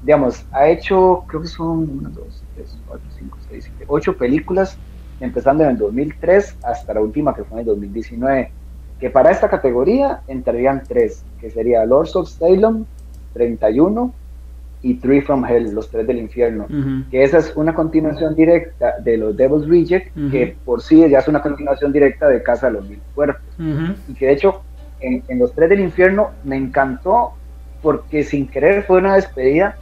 Digamos, 0.04 0.46
ha 0.52 0.68
hecho, 0.68 1.24
creo 1.26 1.42
que 1.42 1.48
son 1.48 1.90
1, 1.90 2.10
2, 2.12 2.44
3, 2.58 2.78
4, 2.88 3.08
5, 3.18 3.38
6, 3.50 3.72
7, 3.76 3.86
8 3.88 4.18
películas, 4.20 4.78
empezando 5.20 5.64
en 5.64 5.72
el 5.72 5.78
2003 5.80 6.58
hasta 6.62 6.94
la 6.94 7.02
última 7.02 7.34
que 7.34 7.44
fue 7.44 7.56
en 7.56 7.60
el 7.62 7.66
2019, 7.66 8.52
que 9.00 9.10
para 9.10 9.32
esta 9.32 9.50
categoría 9.50 10.22
entrarían 10.28 10.84
tres, 10.88 11.24
que 11.42 11.50
sería 11.50 11.84
Lords 11.86 12.16
of 12.16 12.30
Salem, 12.30 12.86
31 13.34 14.14
y 14.90 14.94
Three 14.96 15.22
from 15.22 15.44
Hell, 15.46 15.74
los 15.74 15.90
tres 15.90 16.08
del 16.08 16.20
infierno, 16.20 16.66
Ujú. 16.66 17.10
que 17.12 17.24
esa 17.24 17.40
es 17.40 17.52
una 17.56 17.74
continuación 17.74 18.36
directa 18.36 18.96
de 19.04 19.18
los 19.18 19.36
Devil's 19.36 19.68
Reject, 19.68 20.16
Ujú. 20.16 20.30
que 20.32 20.56
por 20.66 20.82
sí 20.82 21.08
ya 21.10 21.20
es 21.20 21.28
una 21.28 21.42
continuación 21.42 21.92
directa 21.92 22.28
de 22.30 22.42
Casa 22.44 22.68
de 22.68 22.74
los 22.74 22.88
Mil 22.90 23.02
Cuerpos 23.16 23.42
Ujú. 23.60 23.94
y 24.08 24.14
que 24.14 24.28
de 24.28 24.32
hecho 24.34 24.62
en, 25.00 25.24
en 25.28 25.40
Los 25.40 25.54
Tres 25.54 25.70
del 25.70 25.82
Infierno 25.82 26.32
me 26.44 26.56
encantó 26.56 27.34
porque 27.82 28.24
sin 28.24 28.48
querer 28.48 28.84
fue 28.84 28.98
una 29.00 29.16
despedida 29.16 29.76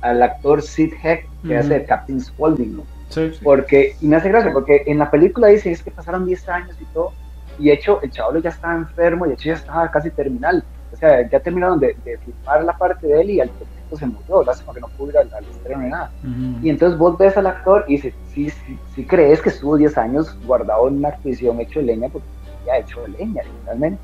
al 0.00 0.22
actor 0.22 0.62
Sid 0.62 0.92
Heck 1.02 1.26
que 1.46 1.56
hace 1.56 1.84
Captain 1.84 2.20
Spaulding, 2.20 2.76
¿no? 2.76 2.82
Sí. 3.08 3.30
porque, 3.42 3.94
y 4.00 4.06
me 4.06 4.16
hace 4.16 4.28
gracia 4.30 4.52
porque 4.52 4.82
en 4.86 4.98
la 4.98 5.10
película 5.10 5.48
dice 5.48 5.70
es 5.70 5.82
que 5.82 5.90
pasaron 5.90 6.24
10 6.26 6.48
años 6.48 6.76
y 6.80 6.84
todo, 6.94 7.12
y 7.58 7.66
de 7.66 7.74
hecho 7.74 8.00
el 8.02 8.10
chaval 8.10 8.42
ya 8.42 8.48
estaba 8.50 8.74
enfermo 8.74 9.26
y 9.26 9.28
de 9.30 9.34
hecho 9.34 9.48
ya 9.48 9.54
estaba 9.54 9.90
casi 9.90 10.10
terminal, 10.10 10.64
o 10.92 10.96
sea, 10.96 11.28
ya 11.28 11.40
terminaron 11.40 11.78
de, 11.80 11.96
de 12.04 12.18
filmar 12.18 12.64
la 12.64 12.76
parte 12.76 13.06
de 13.06 13.20
él 13.20 13.30
y 13.30 13.40
al 13.40 13.50
se 13.96 14.06
murió, 14.06 14.42
lástima 14.42 14.74
que 14.74 14.80
no 14.80 14.88
pudo 14.88 15.10
ir 15.10 15.18
al, 15.18 15.30
al 15.34 15.44
estreno 15.44 15.82
ni 15.82 15.90
nada. 15.90 16.10
Ujú. 16.22 16.66
Y 16.66 16.70
entonces 16.70 16.98
vos 16.98 17.16
ves 17.18 17.36
al 17.36 17.46
actor 17.46 17.84
y 17.88 17.92
dices, 17.96 18.14
sí 18.32 19.04
crees 19.04 19.40
que 19.40 19.50
estuvo 19.50 19.76
10 19.76 19.96
años 19.98 20.36
guardado 20.46 20.88
en 20.88 20.98
una 20.98 21.10
prisión 21.16 21.60
hecho 21.60 21.80
de 21.80 21.86
leña, 21.86 22.08
porque 22.08 22.26
ya 22.66 22.78
hecho 22.78 23.02
de 23.02 23.08
leña, 23.08 23.42
literalmente. 23.42 24.00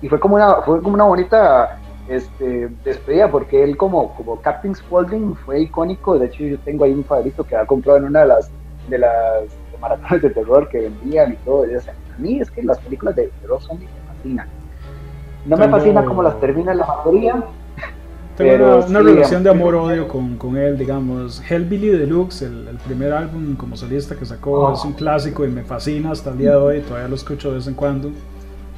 Y 0.00 0.08
fue 0.08 0.18
como 0.18 0.34
una, 0.34 0.56
fue 0.62 0.82
como 0.82 0.94
una 0.94 1.04
bonita 1.04 1.78
este, 2.08 2.68
despedida, 2.84 3.30
porque 3.30 3.62
él 3.62 3.76
como, 3.76 4.14
como 4.14 4.40
Captain 4.40 4.74
Spaulding 4.74 5.34
fue 5.36 5.60
icónico. 5.60 6.18
De 6.18 6.26
hecho, 6.26 6.44
yo 6.44 6.58
tengo 6.60 6.84
ahí 6.84 6.92
un 6.92 7.04
favorito 7.04 7.44
que 7.44 7.56
ha 7.56 7.64
comprado 7.64 7.98
en 7.98 8.04
una 8.04 8.20
de 8.20 8.26
las, 8.26 8.50
de 8.88 8.98
las 8.98 9.44
maratones 9.80 10.22
de 10.22 10.30
terror 10.30 10.68
que 10.68 10.80
vendían 10.80 11.32
y 11.32 11.36
todo. 11.36 11.70
Y, 11.70 11.74
o 11.74 11.80
sea, 11.80 11.94
a 12.14 12.18
mí 12.18 12.40
es 12.40 12.50
que 12.50 12.62
las 12.62 12.78
películas 12.80 13.16
de 13.16 13.28
terror 13.40 13.60
son 13.62 13.78
me 13.78 13.86
fascinan. 14.06 14.48
No 15.46 15.56
me 15.56 15.68
fascina 15.68 16.04
como 16.04 16.22
las 16.22 16.38
termina 16.38 16.72
la 16.72 16.86
mayoría, 16.86 17.42
Tengo 18.36 18.50
Pero 18.50 18.76
una, 18.78 18.86
una 18.86 18.98
sí, 19.00 19.04
relación 19.06 19.42
de 19.42 19.50
amor-odio 19.50 20.08
con, 20.08 20.36
con 20.36 20.56
él, 20.56 20.78
digamos. 20.78 21.42
Hellbilly 21.48 21.88
Deluxe, 21.88 22.42
el, 22.42 22.66
el 22.68 22.76
primer 22.78 23.12
álbum 23.12 23.54
como 23.56 23.76
solista 23.76 24.14
que 24.16 24.24
sacó, 24.24 24.52
Oh. 24.68 24.72
es 24.74 24.84
un 24.84 24.94
clásico 24.94 25.44
y 25.44 25.48
me 25.48 25.62
fascina 25.62 26.10
hasta 26.12 26.30
el 26.30 26.38
día 26.38 26.50
de 26.52 26.56
hoy, 26.56 26.80
todavía 26.80 27.08
lo 27.08 27.14
escucho 27.16 27.50
de 27.50 27.56
vez 27.56 27.66
en 27.66 27.74
cuando. 27.74 28.10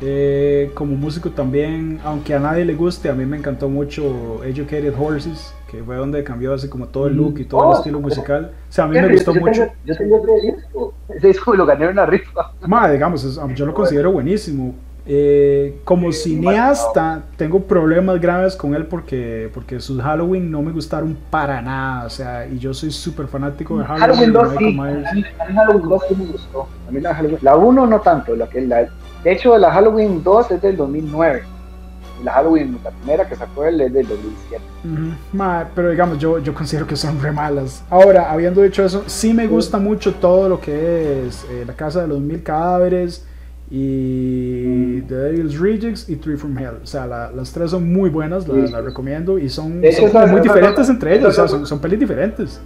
Eh, 0.00 0.72
como 0.74 0.96
músico 0.96 1.30
también, 1.30 2.00
aunque 2.05 2.34
a 2.34 2.40
nadie 2.40 2.64
le 2.64 2.74
guste, 2.74 3.09
a 3.09 3.14
mí 3.14 3.24
me 3.24 3.36
encantó 3.36 3.68
mucho 3.68 4.42
Educated 4.44 4.92
Horses, 4.98 5.55
que 5.70 5.82
fue 5.84 5.96
donde 5.96 6.24
cambió 6.24 6.52
así 6.52 6.68
como 6.68 6.88
todo 6.88 7.07
el 7.07 7.14
look 7.16 7.38
y 7.38 7.44
todo 7.44 7.62
el 7.62 7.66
Oh. 7.68 7.74
estilo 7.78 8.00
musical. 8.00 8.50
O 8.68 8.72
sea, 8.72 8.84
a 8.84 8.88
mí 8.88 8.96
me 8.96 9.02
Yo 9.07 9.12
gustó 9.14 9.32
tengo- 9.32 9.46
mucho. 9.46 9.66
Yo 9.86 9.96
tengo 9.96 10.16
ese 10.36 10.46
disco. 10.57 10.94
Ese 11.09 11.26
disco 11.28 11.55
lo 11.55 11.64
gané 11.64 11.84
en 11.84 11.90
una 11.92 12.07
rifa. 12.07 12.52
Ma, 12.66 12.90
digamos, 12.90 13.22
es- 13.24 13.40
yo 13.55 13.64
lo 13.66 13.72
considero 13.72 14.11
buenísimo. 14.11 14.74
Eh, 15.07 15.80
como 15.84 16.12
cineasta, 16.12 17.24
tengo 17.36 17.61
problemas 17.61 18.18
graves 18.20 18.57
con 18.57 18.74
él 18.74 18.86
porque, 18.86 19.50
porque 19.52 19.78
sus 19.78 20.00
Halloween 20.00 20.50
no 20.50 20.62
me 20.62 20.72
gustaron 20.72 21.16
para 21.30 21.61
nada. 21.61 22.07
O 22.07 22.11
sea, 22.11 22.46
y 22.46 22.59
yo 22.59 22.72
soy 22.72 22.90
súper 22.90 23.26
fanático 23.26 23.78
de 23.78 23.84
Halloween. 23.84 24.32
Halloween 24.32 24.32
de 24.32 24.38
2 24.38 24.48
Michael 24.48 24.70
sí, 24.70 24.80
Myers. 24.80 25.07
a 25.07 25.12
mí, 25.12 25.24
a 25.38 25.44
mí 25.44 25.55
Halloween 25.55 25.88
2 25.88 26.02
sí 26.09 26.14
me 26.16 26.24
gustó. 26.26 26.68
A 26.88 26.90
mí 26.90 27.00
la 27.00 27.14
Halloween, 27.14 27.38
la 27.42 27.57
1 27.57 27.86
no 27.86 28.00
tanto, 28.00 28.34
la 28.34 28.48
que 28.48 28.61
la, 28.62 28.88
de 29.22 29.32
hecho 29.32 29.59
la 29.59 29.70
Halloween 29.70 30.22
2 30.22 30.50
es 30.52 30.62
del 30.62 30.76
2009. 30.76 31.42
Y 32.20 32.24
la 32.24 32.32
Halloween, 32.32 32.78
la 32.82 32.90
primera 32.90 33.28
que 33.28 33.36
sacó 33.36 33.64
él 33.66 33.80
es 33.82 33.92
del 33.92 34.09
2007. 34.09 34.64
Ujú, 34.84 35.14
ma, 35.34 35.68
pero 35.74 35.90
digamos, 35.90 36.18
yo, 36.18 36.38
yo 36.38 36.55
considero 36.55 36.86
que 36.86 36.96
son 36.96 37.20
re 37.20 37.30
malas. 37.30 37.84
Ahora, 37.90 38.30
habiendo 38.30 38.62
dicho 38.62 38.82
eso, 38.82 39.02
sí 39.07 39.34
me 39.34 39.46
gusta 39.48 39.78
mucho 39.78 40.14
todo 40.14 40.48
lo 40.48 40.61
que 40.61 41.26
es 41.26 41.44
eh, 41.50 41.64
La 41.66 41.74
Casa 41.74 42.00
de 42.00 42.09
los 42.09 42.20
Mil 42.20 42.42
Cadáveres 42.42 43.26
y 43.77 45.01
The 45.03 45.14
Devil's 45.14 45.59
Rejects 45.59 46.09
y 46.09 46.16
Three 46.16 46.37
from 46.37 46.57
Hell. 46.59 46.79
O 46.83 46.87
sea, 46.87 47.07
la- 47.07 47.31
las 47.33 47.53
tres 47.53 47.70
son 47.72 47.93
muy 47.93 48.09
buenas, 48.11 48.47
las 48.49 48.70
recomiendo 48.85 49.39
y 49.39 49.49
son, 49.49 49.81
De 49.81 49.89
hecho, 49.91 50.09
son 50.09 50.31
muy 50.31 50.41
diferentes 50.41 50.89
entre 50.89 51.14
ellas. 51.16 51.27
O 51.27 51.33
sea, 51.33 51.49
son, 51.49 51.66
son 51.66 51.79
pelis 51.81 51.99
diferentes. 52.01 52.61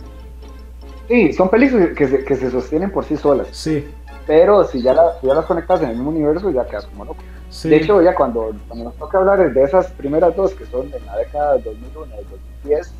Sí, 1.08 1.32
son 1.32 1.48
películas 1.48 1.90
que 1.96 2.06
se, 2.06 2.24
que 2.24 2.36
se 2.36 2.50
sostienen 2.50 2.90
por 2.90 3.04
sí 3.04 3.16
solas. 3.16 3.48
Sí, 3.52 3.84
Pero 4.26 4.64
si 4.64 4.82
ya, 4.82 4.94
si 5.20 5.26
ya 5.26 5.34
las 5.34 5.46
conectas 5.46 5.80
en 5.82 5.88
el 5.90 5.94
mismo 5.96 6.10
universo, 6.10 6.50
ya 6.50 6.66
quedas 6.66 6.86
como 6.86 7.06
loco. 7.06 7.22
sí. 7.48 7.70
De 7.70 7.76
hecho, 7.76 8.02
ya 8.02 8.14
cuando, 8.14 8.52
cuando 8.68 8.84
nos 8.86 8.96
toca 8.96 9.18
hablar 9.18 9.52
de 9.52 9.62
esas 9.62 9.86
primeras 9.92 10.36
dos, 10.36 10.52
que 10.52 10.66
son 10.66 10.90
de 10.90 11.00
la 11.00 11.16
década 11.16 11.54
del 11.54 11.64
2001 11.64 12.06
y 12.06 12.16
del 12.16 12.26
2010, 12.62 12.92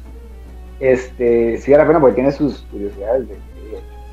este, 0.81 1.59
sí 1.59 1.71
vale 1.73 1.83
la 1.85 1.89
pena 1.89 2.01
porque 2.01 2.15
tiene 2.15 2.33
sus 2.33 2.59
curiosidades 2.71 3.29
de, 3.29 3.35
de- 3.35 3.43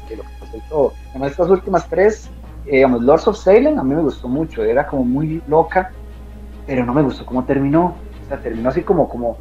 de 0.10 0.18
lo 0.18 0.24
que 0.24 0.30
pasó 0.40 0.58
y 0.58 0.70
todo. 0.70 0.94
Además, 1.12 1.32
estas 1.32 1.50
últimas 1.50 1.90
tres, 1.90 2.30
eh, 2.66 2.78
digamos, 2.78 3.04
Lords 3.04 3.28
of 3.28 3.38
Salem, 3.38 3.78
a 3.80 3.84
mí 3.84 3.94
me 3.94 4.02
gustó 4.02 4.28
mucho, 4.28 4.64
era 4.64 4.88
como 4.88 5.04
muy 5.04 5.42
loca, 5.48 5.92
pero 6.66 6.86
no 6.86 6.94
me 6.94 7.02
gustó 7.02 7.26
cómo 7.26 7.44
terminó. 7.46 7.96
O 8.24 8.28
sea, 8.28 8.40
terminó 8.40 8.70
así 8.70 8.82
como, 8.82 9.08
como, 9.08 9.38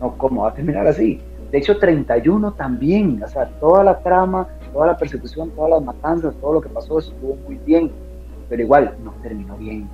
no, 0.00 0.16
¿cómo 0.16 0.42
va 0.42 0.50
a 0.50 0.54
terminar 0.54 0.86
así? 0.86 1.20
De 1.50 1.58
hecho, 1.58 1.78
31 1.78 2.52
también, 2.52 3.22
o 3.22 3.28
sea, 3.28 3.46
toda 3.60 3.84
la 3.84 3.98
trama, 4.00 4.48
toda 4.72 4.86
la 4.88 4.96
persecución, 4.96 5.50
todas 5.50 5.70
las 5.70 5.82
matanzas, 5.82 6.34
todo 6.40 6.54
lo 6.54 6.60
que 6.60 6.68
pasó 6.68 6.98
estuvo 6.98 7.36
muy 7.46 7.56
bien, 7.64 7.90
pero 8.48 8.62
igual 8.62 8.96
no 9.04 9.12
terminó 9.22 9.56
bien. 9.56 9.88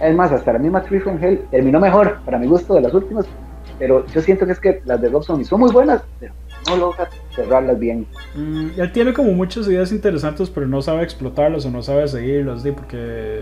Es 0.00 0.14
más, 0.14 0.32
hasta 0.32 0.52
la 0.52 0.58
misma 0.58 0.82
Tree 0.82 1.00
from 1.00 1.22
Hell 1.22 1.46
terminó 1.50 1.78
mejor, 1.78 2.20
para 2.24 2.38
mi 2.38 2.46
gusto, 2.46 2.74
de 2.74 2.80
las 2.80 2.94
últimas, 2.94 3.26
pero 3.78 4.06
yo 4.06 4.20
siento 4.22 4.46
que 4.46 4.52
es 4.52 4.60
que 4.60 4.82
las 4.84 5.00
de 5.00 5.08
Rob 5.08 5.24
Zombie 5.24 5.44
son 5.44 5.60
muy 5.60 5.72
buenas, 5.72 6.02
pero 6.18 6.32
no 6.68 6.76
logra 6.76 7.08
cerrarlas 7.34 7.78
bien. 7.78 8.06
Mm, 8.34 8.80
él 8.80 8.92
tiene 8.92 9.12
como 9.12 9.32
muchas 9.32 9.66
ideas 9.68 9.92
interesantes, 9.92 10.50
pero 10.50 10.66
no 10.66 10.82
sabe 10.82 11.02
explotarlas 11.02 11.64
o 11.66 11.70
no 11.70 11.82
sabe 11.82 12.06
seguirlas, 12.08 12.62
¿sí? 12.62 12.72
porque, 12.72 13.40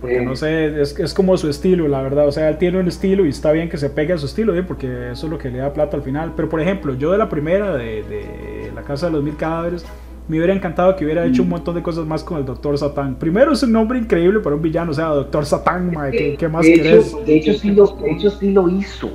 porque 0.00 0.18
Sí. 0.18 0.24
no 0.24 0.36
sé, 0.36 0.80
es, 0.80 0.98
es 0.98 1.14
como 1.14 1.36
su 1.36 1.48
estilo, 1.48 1.88
la 1.88 2.02
verdad. 2.02 2.26
O 2.28 2.32
sea, 2.32 2.48
él 2.48 2.58
tiene 2.58 2.78
un 2.78 2.88
estilo 2.88 3.24
y 3.24 3.30
está 3.30 3.52
bien 3.52 3.68
que 3.68 3.78
se 3.78 3.90
pegue 3.90 4.12
a 4.12 4.18
su 4.18 4.26
estilo, 4.26 4.54
¿sí? 4.54 4.62
porque 4.62 5.10
eso 5.12 5.26
es 5.26 5.32
lo 5.32 5.38
que 5.38 5.50
le 5.50 5.58
da 5.58 5.72
plata 5.72 5.96
al 5.96 6.02
final. 6.02 6.32
Pero, 6.36 6.48
por 6.48 6.60
ejemplo, 6.60 6.94
yo 6.94 7.10
de 7.12 7.18
la 7.18 7.28
primera, 7.28 7.76
de, 7.76 8.02
de 8.02 8.72
La 8.74 8.82
Casa 8.82 9.06
de 9.06 9.12
los 9.12 9.22
Mil 9.24 9.36
Cadáveres, 9.36 9.84
me 10.28 10.36
hubiera 10.36 10.54
encantado 10.54 10.94
que 10.94 11.04
hubiera 11.04 11.26
hecho 11.26 11.42
un 11.42 11.48
montón 11.48 11.74
de 11.74 11.82
cosas 11.82 12.06
más 12.06 12.22
con 12.22 12.38
el 12.38 12.44
Doctor 12.44 12.78
Satán. 12.78 13.16
Primero, 13.16 13.52
es 13.52 13.62
un 13.64 13.72
nombre 13.72 13.98
increíble 13.98 14.38
para 14.40 14.54
un 14.54 14.62
villano, 14.62 14.92
o 14.92 14.94
sea, 14.94 15.06
Doctor 15.06 15.44
Satán, 15.44 15.92
mae, 15.92 16.12
¿qué, 16.12 16.36
qué 16.38 16.48
más 16.48 16.64
de, 16.64 16.74
querés? 16.74 17.08
hecho, 17.08 17.20
de, 17.24 17.36
hecho, 17.36 17.52
sí 17.54 17.70
lo, 17.72 17.86
de 17.86 18.10
hecho, 18.12 18.30
sí 18.30 18.50
lo 18.52 18.68
hizo. 18.68 19.10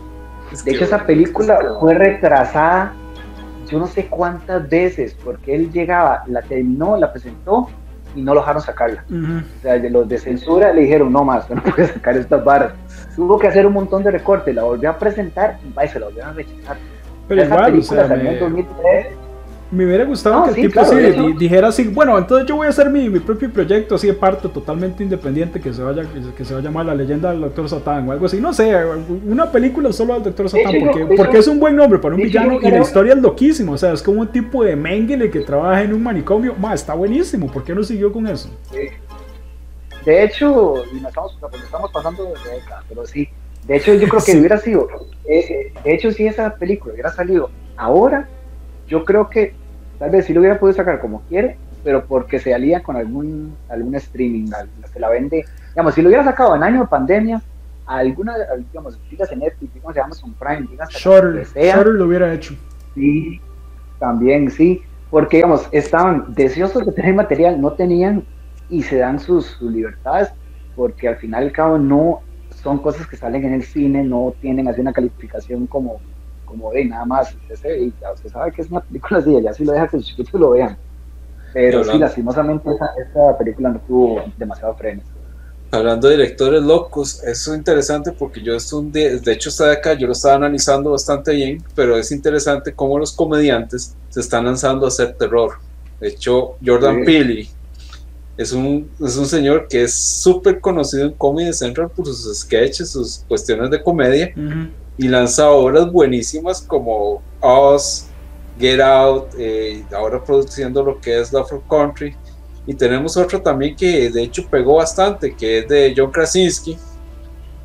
Es 0.51 0.65
De 0.65 0.72
hecho, 0.72 0.84
esa 0.84 1.05
película 1.05 1.59
fue 1.80 1.93
retrasada 1.93 2.93
yo 3.70 3.80
no 3.80 3.88
sé 3.88 4.07
cuántas 4.07 4.68
veces, 4.70 5.15
porque 5.24 5.55
él 5.55 5.72
llegaba, 5.72 6.24
la 6.28 6.41
terminó, 6.41 6.97
la 6.97 7.11
presentó 7.11 7.68
y 8.15 8.22
no 8.22 8.34
lo 8.34 8.39
dejaron 8.41 8.61
sacarla. 8.61 9.03
O 9.09 9.61
sea, 9.61 9.78
de 9.78 9.89
los 9.89 10.07
de 10.07 10.18
censura 10.18 10.74
le 10.74 10.82
dijeron, 10.82 11.11
no 11.11 11.24
más, 11.24 11.49
no 11.51 11.61
puedes 11.61 11.91
sacar 11.91 12.18
estas 12.18 12.43
varas. 12.43 12.74
Tuvo 13.15 13.38
que 13.39 13.47
hacer 13.47 13.65
un 13.65 13.74
montón 13.74 14.03
de 14.03 14.11
recortes, 14.11 14.53
la 14.55 14.63
volvió 14.63 14.89
a 14.89 14.97
presentar 14.97 15.57
y 15.63 15.88
se 15.88 15.99
la 15.99 16.05
volvieron 16.07 16.32
a 16.32 16.34
rechazar. 16.34 16.78
Pero 17.28 17.41
Esa 17.41 17.53
igual, 17.55 17.63
o 17.70 17.74
película 17.74 17.99
sea, 17.99 18.07
salió 18.07 18.30
en 18.30 18.34
me- 18.36 18.39
2003 18.39 19.07
Me 19.70 19.86
hubiera 19.86 20.05
gustado 20.05 20.38
No, 20.39 20.43
que 20.45 20.49
el 20.51 20.55
sí, 20.55 20.61
tipo 20.61 20.80
claro, 20.82 20.97
di- 20.97 21.34
dijera 21.34 21.68
así, 21.68 21.84
bueno, 21.89 22.18
entonces 22.18 22.47
yo 22.47 22.55
voy 22.55 22.68
a 22.68 22.70
hacer 22.70 22.89
mi, 22.89 23.09
mi 23.09 23.20
propio 23.20 23.51
proyecto 23.51 23.95
así 23.95 24.07
de 24.07 24.13
parte 24.13 24.47
totalmente 24.47 25.03
independiente 25.03 25.59
que 25.59 25.74
se 25.74 25.84
vaya 25.84 26.03
que 26.38 26.45
se 26.45 26.53
va 26.53 26.61
a 26.61 26.63
llamar 26.63 26.86
La 26.86 26.95
leyenda 26.95 27.32
del 27.32 27.41
Doctor 27.41 27.68
Satán 27.68 28.07
o 28.07 28.13
algo 28.13 28.28
así, 28.28 28.39
no 28.39 28.53
sé, 28.53 28.74
una 29.26 29.51
película 29.51 29.91
solo 29.91 30.13
del 30.13 30.24
Doctor 30.24 30.49
Satán 30.49 30.74
hecho, 30.74 30.86
porque, 30.86 30.99
yo- 31.01 31.15
porque 31.18 31.38
es 31.39 31.47
un 31.49 31.59
buen 31.59 31.76
nombre 31.76 31.99
para 31.99 32.15
un 32.15 32.22
villano 32.22 32.61
yo 32.61 32.68
y 32.68 32.72
la 32.72 32.80
historia 32.80 33.13
es 33.13 33.20
loquísima, 33.22 33.74
o 33.74 33.78
sea, 33.78 33.91
es 33.91 34.01
como 34.01 34.22
un 34.22 34.28
tipo 34.30 34.63
de 34.63 34.76
Mengele 34.78 35.30
que 35.30 35.41
trabaja 35.41 35.84
en 35.84 35.93
un 35.93 36.01
manicomio, 36.01 36.55
ma, 36.57 36.74
está 36.74 36.93
buenísimo, 36.93 37.51
¿por 37.51 37.65
qué 37.65 37.76
no 37.76 37.84
siguió 37.84 38.13
con 38.13 38.26
eso? 38.28 38.49
De 40.05 40.24
hecho, 40.24 40.84
y 40.93 41.01
nos 41.01 41.09
estamos, 41.09 41.38
nos 41.41 41.61
estamos 41.63 41.91
pasando 41.91 42.24
de 42.24 42.30
década, 42.55 42.84
pero 42.88 43.05
sí. 43.05 43.28
De 43.68 43.76
hecho, 43.76 43.93
yo 43.95 44.07
creo 44.07 44.24
que 44.24 44.32
Sí. 44.32 44.38
hubiera 44.39 44.57
sido. 44.57 44.88
eh, 45.28 45.39
eh, 45.39 45.74
de 45.84 45.93
hecho, 45.93 46.11
si 46.11 46.26
esa 46.26 46.55
película 46.55 46.93
hubiera 46.93 47.11
salido 47.11 47.49
ahora, 47.76 48.30
yo 48.88 49.06
creo 49.06 49.30
que 49.30 49.54
tal 49.98 50.10
vez 50.12 50.26
sí 50.26 50.34
lo 50.34 50.40
hubiera 50.42 50.60
podido 50.60 50.76
sacar 50.78 51.00
como 51.00 51.24
quiere, 51.26 51.60
pero 51.84 52.06
porque 52.06 52.40
se 52.40 52.54
alía 52.54 52.82
con 52.84 52.96
algún, 52.98 53.58
algún 53.68 53.96
streaming, 53.96 54.48
se 54.92 55.00
la 55.00 55.10
vende. 55.10 55.46
Digamos, 55.76 55.94
si 55.94 56.02
lo 56.02 56.10
hubiera 56.10 56.24
sacado 56.24 56.56
en 56.56 56.64
año 56.64 56.82
de 56.82 56.88
pandemia, 56.88 57.42
alguna, 57.86 58.34
al- 58.52 58.66
digamos, 58.66 59.00
dígase 59.10 59.36
Netflix, 59.36 59.74
dígase 59.74 60.00
Amazon 60.02 60.36
Prime, 60.36 60.68
que 61.34 61.46
sea, 61.46 61.76
Shutter 61.78 61.94
lo 61.94 62.06
hubiera 62.06 62.34
hecho. 62.34 62.56
Sí, 62.94 63.40
también 64.00 64.50
sí, 64.52 64.82
porque 65.10 65.38
digamos, 65.38 65.68
estaban 65.72 66.34
deseosos 66.34 66.86
de 66.86 66.92
tener 66.92 67.14
material, 67.16 67.60
no 67.62 67.74
tenían 67.74 68.28
y 68.70 68.84
se 68.84 68.98
dan 68.98 69.20
sus, 69.20 69.46
sus 69.46 69.72
libertades, 69.72 70.30
porque 70.76 71.08
al 71.08 71.18
final 71.18 71.44
y 71.44 71.48
al 71.48 71.52
cabo 71.54 71.78
no 71.78 72.22
son 72.50 72.80
cosas 72.80 73.08
que 73.08 73.18
salen 73.18 73.46
en 73.46 73.54
el 73.54 73.64
cine, 73.64 74.04
no 74.04 74.36
tienen 74.40 74.68
así 74.68 74.82
una 74.82 74.94
calificación 74.94 75.68
como, 75.68 76.02
como 76.48 76.72
de 76.72 76.86
nada 76.86 77.06
más, 77.06 77.36
usted, 77.52 77.91
sabe 78.32 78.52
que 78.52 78.62
es 78.62 78.72
una 78.72 78.82
película 78.82 79.20
así, 79.20 79.41
ya 79.41 79.54
sí 79.54 79.64
lo 79.64 79.74
deja 79.74 79.88
que 79.88 79.98
los 79.98 80.06
chiquitos 80.08 80.39
lo 80.39 80.52
vean. 80.52 80.78
Pero 81.54 81.84
sí, 81.84 81.98
lastimosamente 81.98 82.70
esa, 82.72 82.88
esta 83.06 83.38
película 83.38 83.70
no 83.70 83.80
tuvo 83.82 84.24
demasiado 84.38 84.76
frenos. 84.76 85.06
Hablando 85.72 86.08
de 86.08 86.16
directores 86.16 86.64
locos, 86.64 87.22
eso 87.24 87.52
es 87.52 87.58
interesante 87.58 88.12
porque 88.12 88.41
yo 88.41 88.56
es 88.56 88.72
un 88.72 88.91
de, 88.91 89.20
de 89.20 89.34
hecho 89.34 89.50
está 89.50 89.66
de 89.66 89.74
acá, 89.74 89.93
yo 89.93 90.08
lo 90.08 90.14
estaba 90.14 90.36
analizando 90.36 90.91
bastante 90.91 91.34
bien, 91.34 91.64
pero 91.76 91.98
es 91.98 92.12
interesante 92.12 92.74
cómo 92.74 92.98
los 92.98 93.12
comediantes 93.12 93.95
se 94.10 94.22
están 94.22 94.45
lanzando 94.45 94.86
a 94.86 94.89
hacer 94.89 95.18
terror. 95.18 95.54
De 96.00 96.10
hecho, 96.10 96.56
Jordan 96.66 97.00
sí. 97.00 97.06
Peele 97.06 97.50
es 98.38 98.54
un, 98.54 98.89
es 99.04 99.18
un 99.18 99.26
señor 99.26 99.68
que 99.68 99.84
es 99.84 99.93
súper 99.93 100.62
conocido 100.62 101.06
en 101.06 101.14
Comedy 101.14 101.52
Central 101.52 101.89
por 101.89 102.06
sus 102.06 102.39
sketches, 102.39 102.91
sus 102.91 103.26
cuestiones 103.28 103.72
de 103.72 103.82
comedia, 103.82 104.32
uh 104.36 104.39
-huh. 104.39 104.70
Y 104.98 105.08
lanza 105.08 105.50
obras 105.50 105.91
buenísimas 105.91 106.62
como 106.62 107.22
Us, 107.41 108.08
Get 108.60 108.82
Out, 108.82 109.36
eh, 109.38 109.84
ahora 109.95 110.24
produciendo 110.24 110.84
lo 110.84 111.00
que 111.00 111.20
es 111.20 111.32
Love 111.32 111.50
for 111.50 111.62
Country. 111.70 112.16
Y 112.66 112.74
tenemos 112.74 113.16
otro 113.16 113.41
también 113.41 113.76
que 113.76 114.10
de 114.10 114.24
hecho 114.24 114.45
pegó 114.50 114.76
bastante, 114.76 115.36
que 115.36 115.60
es 115.60 115.68
de 115.68 115.93
John 115.95 116.12
Krasinski, 116.12 116.78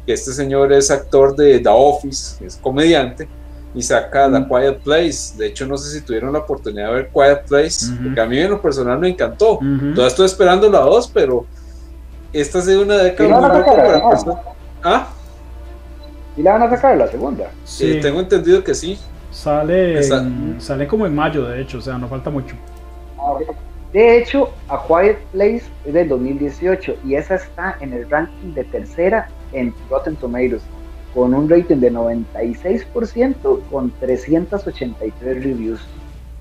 que 0.07 0.13
este 0.13 0.33
señor 0.33 0.73
es 0.73 0.91
actor 0.91 1.35
de 1.35 1.59
The 1.59 1.71
Office, 1.71 2.45
es 2.45 2.57
comediante, 2.57 3.29
y 3.75 3.83
saca 3.83 4.29
mm. 4.29 4.33
The 4.33 4.49
Quiet 4.49 4.79
Place. 4.83 5.37
De 5.37 5.47
hecho, 5.47 5.67
no 5.67 5.79
sé 5.79 5.91
si 5.91 6.05
tuvieron 6.05 6.33
la 6.33 6.41
oportunidad 6.41 6.89
de 6.89 6.95
ver 6.95 7.11
Quiet 7.11 7.49
Place, 7.49 7.87
uh 7.87 7.95
-huh. 7.95 8.05
porque 8.05 8.21
a 8.21 8.27
mí 8.27 8.39
en 8.39 8.51
lo 8.51 8.61
personal 8.61 8.99
me 8.99 9.09
encantó. 9.09 9.55
Uh 9.55 9.63
-huh. 9.63 9.95
Todavía 9.95 10.09
estoy 10.09 10.27
esperando 10.27 10.71
la 10.71 10.81
2, 10.81 11.11
pero 11.13 11.47
esta 12.33 12.59
ha 12.59 12.63
sido 12.63 12.83
una 12.83 12.99
década 12.99 13.41
muy 13.41 13.59
loca 13.59 13.77
para 13.77 14.09
personas. 14.09 14.45
¿Ah? 14.85 15.09
¿Y 16.37 16.43
la 16.43 16.53
van 16.53 16.63
a 16.63 16.71
sacar 16.71 16.97
la 16.97 17.09
segunda? 17.09 17.51
Sí. 17.65 17.93
Eh, 17.93 18.01
tengo 18.01 18.21
entendido 18.21 18.63
que 18.65 18.75
sí. 18.75 18.99
Sale, 19.31 19.99
en, 20.07 20.61
sale 20.61 20.87
como 20.87 21.07
en 21.07 21.15
mayo, 21.15 21.47
de 21.49 21.63
hecho, 21.63 21.79
o 21.79 21.81
sea, 21.81 21.97
no 21.97 22.07
falta 22.07 22.29
mucho. 22.29 22.55
De 23.93 24.19
hecho, 24.19 24.51
A 24.69 24.83
Quiet 24.87 25.19
Place 25.33 25.65
es 25.87 25.95
del 25.95 26.09
2018 26.09 26.97
y 27.05 27.15
esa 27.15 27.37
está 27.37 27.77
en 27.81 27.93
el 27.93 28.09
ranking 28.11 28.55
de 28.55 28.65
tercera 28.65 29.29
en 29.53 29.75
Rotten 29.91 30.17
Tomatoes 30.17 30.63
con 31.15 31.35
un 31.35 31.49
rating 31.49 31.77
de 31.77 31.93
96% 31.93 33.61
con 33.71 33.91
383 34.01 35.45
reviews. 35.45 35.81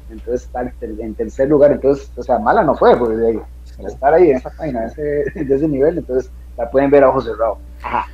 Entonces 0.09 0.43
está 0.43 0.71
en 0.81 1.15
tercer 1.15 1.49
lugar. 1.49 1.71
Entonces, 1.71 2.11
o 2.15 2.23
sea, 2.23 2.39
mala 2.39 2.63
no 2.63 2.75
fue, 2.75 2.97
porque 2.97 3.15
de, 3.15 3.41
estar 3.85 4.13
ahí 4.13 4.31
en 4.31 4.37
esa 4.37 4.49
página, 4.49 4.81
de 4.81 4.87
ese, 4.87 5.39
de 5.45 5.55
ese 5.55 5.67
nivel, 5.67 5.97
entonces 5.97 6.31
la 6.57 6.69
pueden 6.69 6.89
ver 6.89 7.03
a 7.03 7.09
ojos 7.09 7.25
cerrados. 7.25 7.57
Ajá. 7.81 8.07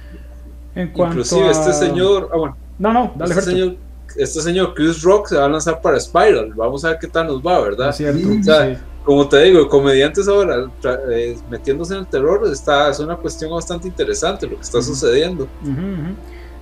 En 0.78 0.92
Inclusive 0.96 1.48
a... 1.48 1.52
este 1.52 1.74
señor, 1.74 2.30
ah, 2.32 2.38
bueno, 2.38 2.58
no, 2.78 2.94
no, 2.94 3.12
dale 3.16 3.32
este 3.34 3.46
señor, 3.46 3.76
este 4.16 4.42
señor 4.42 4.76
Chris 4.76 5.02
Rock 5.02 5.30
se 5.30 5.36
va 5.36 5.46
a 5.46 5.50
lanzar 5.50 5.82
para 5.82 6.00
Spiral. 6.00 6.54
Vamos 6.56 6.86
a 6.86 6.90
ver 6.90 7.00
qué 7.00 7.08
tal 7.08 7.26
nos 7.26 7.42
va, 7.42 7.60
¿verdad? 7.62 7.90
Es 7.90 7.96
cierto, 7.96 8.28
o 8.40 8.44
sea, 8.44 8.76
sí. 8.76 8.82
Como 9.04 9.28
te 9.28 9.42
digo, 9.42 9.68
comediantes 9.70 10.28
ahora 10.28 10.70
eh, 11.10 11.36
metiéndose 11.50 11.96
en 11.96 12.02
el 12.02 12.08
terror 12.08 12.46
está, 12.52 12.90
es 12.92 13.00
una 13.00 13.16
cuestión 13.16 13.52
bastante 13.52 13.88
interesante 13.88 14.46
lo 14.46 14.56
que 14.58 14.62
está 14.62 14.78
uh 14.78 14.82
-huh. 14.82 14.84
sucediendo. 14.84 15.48
Uh 15.64 15.68
-huh. 15.68 16.16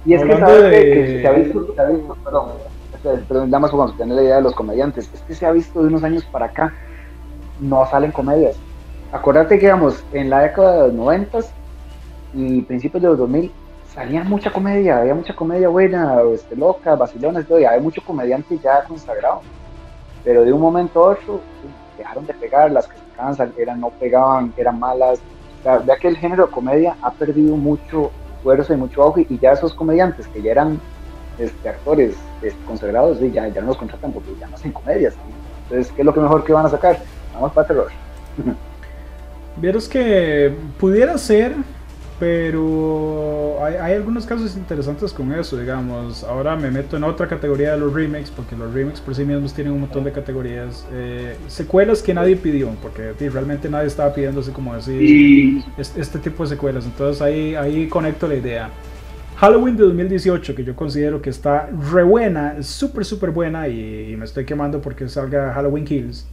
Y 0.05 0.13
es 0.13 0.21
Hablando 0.21 0.45
que, 0.45 0.51
¿sabes 0.53 0.71
de... 0.71 0.81
que 0.83 1.21
se 1.21 1.27
ha 1.27 1.31
visto, 1.31 1.73
se 1.75 1.81
ha 1.81 1.85
visto 1.85 2.17
perdón, 2.23 2.49
perdón, 3.27 3.49
nada 3.49 3.59
más 3.59 3.71
como 3.71 3.91
tener 3.93 4.15
la 4.15 4.23
idea 4.23 4.35
de 4.37 4.43
los 4.43 4.55
comediantes, 4.55 5.09
es 5.13 5.21
que 5.21 5.35
se 5.35 5.45
ha 5.45 5.51
visto 5.51 5.81
de 5.81 5.87
unos 5.87 6.03
años 6.03 6.23
para 6.31 6.45
acá, 6.45 6.73
no 7.59 7.85
salen 7.89 8.11
comedias. 8.11 8.55
Acordate 9.11 9.55
que, 9.55 9.65
digamos, 9.65 10.03
en 10.13 10.29
la 10.29 10.43
década 10.43 10.73
de 10.73 10.87
los 10.87 10.93
90 10.93 11.39
y 12.33 12.61
principios 12.61 13.01
de 13.01 13.09
los 13.09 13.17
2000 13.17 13.51
salía 13.95 14.23
mucha 14.25 14.51
comedia, 14.51 14.99
había 14.99 15.15
mucha 15.15 15.33
comedia 15.33 15.69
buena, 15.69 16.21
este, 16.33 16.55
loca, 16.55 16.95
vacilones, 16.95 17.47
todo, 17.47 17.59
y 17.59 17.65
había 17.65 17.81
mucho 17.81 18.01
comediante 18.03 18.59
ya 18.61 18.83
consagrado. 18.83 19.41
Pero 20.23 20.43
de 20.43 20.51
un 20.51 20.59
momento 20.59 20.99
a 20.99 21.11
otro 21.11 21.39
dejaron 21.97 22.27
de 22.27 22.33
pegar, 22.33 22.71
las 22.71 22.87
que 22.87 22.97
sacaban 23.09 23.53
eran, 23.57 23.79
no 23.79 23.89
pegaban, 23.91 24.53
eran 24.57 24.77
malas. 24.79 25.19
Vea 25.63 25.95
que 25.95 26.09
el 26.09 26.17
género 26.17 26.47
de 26.47 26.51
comedia 26.51 26.95
ha 27.01 27.11
perdido 27.11 27.55
mucho 27.55 28.11
fuerza 28.43 28.73
y 28.73 28.77
mucho 28.77 29.01
auge, 29.01 29.25
y 29.29 29.39
ya 29.39 29.53
esos 29.53 29.73
comediantes 29.73 30.27
que 30.27 30.41
ya 30.41 30.51
eran 30.51 30.79
este, 31.39 31.69
actores 31.69 32.15
este, 32.41 32.65
consagrados, 32.65 33.19
ya, 33.19 33.47
ya 33.47 33.61
no 33.61 33.67
los 33.67 33.77
contratan 33.77 34.11
porque 34.11 34.35
ya 34.39 34.47
no 34.47 34.55
hacen 34.55 34.73
comedias. 34.73 35.15
Entonces, 35.63 35.91
¿qué 35.93 36.01
es 36.01 36.05
lo 36.05 36.13
que 36.13 36.19
mejor 36.19 36.43
que 36.43 36.53
van 36.53 36.65
a 36.65 36.69
sacar? 36.69 36.99
Vamos 37.33 37.53
para 37.53 37.67
terror. 37.67 37.87
Vieros 39.57 39.87
que 39.87 40.53
pudiera 40.79 41.17
ser, 41.17 41.55
pero 42.19 43.57
hay, 43.61 43.75
hay, 43.75 43.93
algunos 43.93 44.25
casos 44.25 44.55
interesantes 44.55 45.11
con 45.11 45.33
eso, 45.33 45.57
digamos. 45.57 46.23
Ahora 46.23 46.55
me 46.55 46.71
meto 46.71 46.95
en 46.95 47.03
otra 47.03 47.27
categoría 47.27 47.73
de 47.73 47.79
los 47.79 47.93
remakes, 47.93 48.31
porque 48.31 48.55
los 48.55 48.73
remakes 48.73 49.01
por 49.01 49.15
sí 49.15 49.25
mismos 49.25 49.53
tienen 49.53 49.73
un 49.73 49.81
montón 49.81 50.05
de 50.05 50.13
categorías. 50.13 50.87
Eh, 50.93 51.35
secuelas 51.47 52.01
que 52.01 52.13
nadie 52.13 52.37
pidió, 52.37 52.69
porque 52.81 53.13
realmente 53.29 53.69
nadie 53.69 53.87
estaba 53.87 54.13
pidiendo 54.13 54.39
así 54.39 54.51
como 54.51 54.73
decir 54.73 55.63
este, 55.77 55.99
este, 55.99 56.19
tipo 56.19 56.43
de 56.43 56.49
secuelas. 56.49 56.85
Entonces 56.85 57.21
ahí, 57.21 57.55
ahí 57.55 57.87
conecto 57.87 58.27
la 58.27 58.35
idea. 58.35 58.69
Halloween 59.35 59.75
de 59.75 59.83
2018, 59.83 60.55
que 60.55 60.63
yo 60.63 60.73
considero 60.73 61.21
que 61.21 61.29
está 61.29 61.69
re 61.91 62.03
buena, 62.03 62.63
súper, 62.63 63.03
súper 63.03 63.31
buena, 63.31 63.67
y, 63.67 64.11
y 64.13 64.15
me 64.15 64.23
estoy 64.23 64.45
quemando 64.45 64.79
porque 64.79 65.09
salga 65.09 65.53
Halloween 65.53 65.83
Kills. 65.83 66.25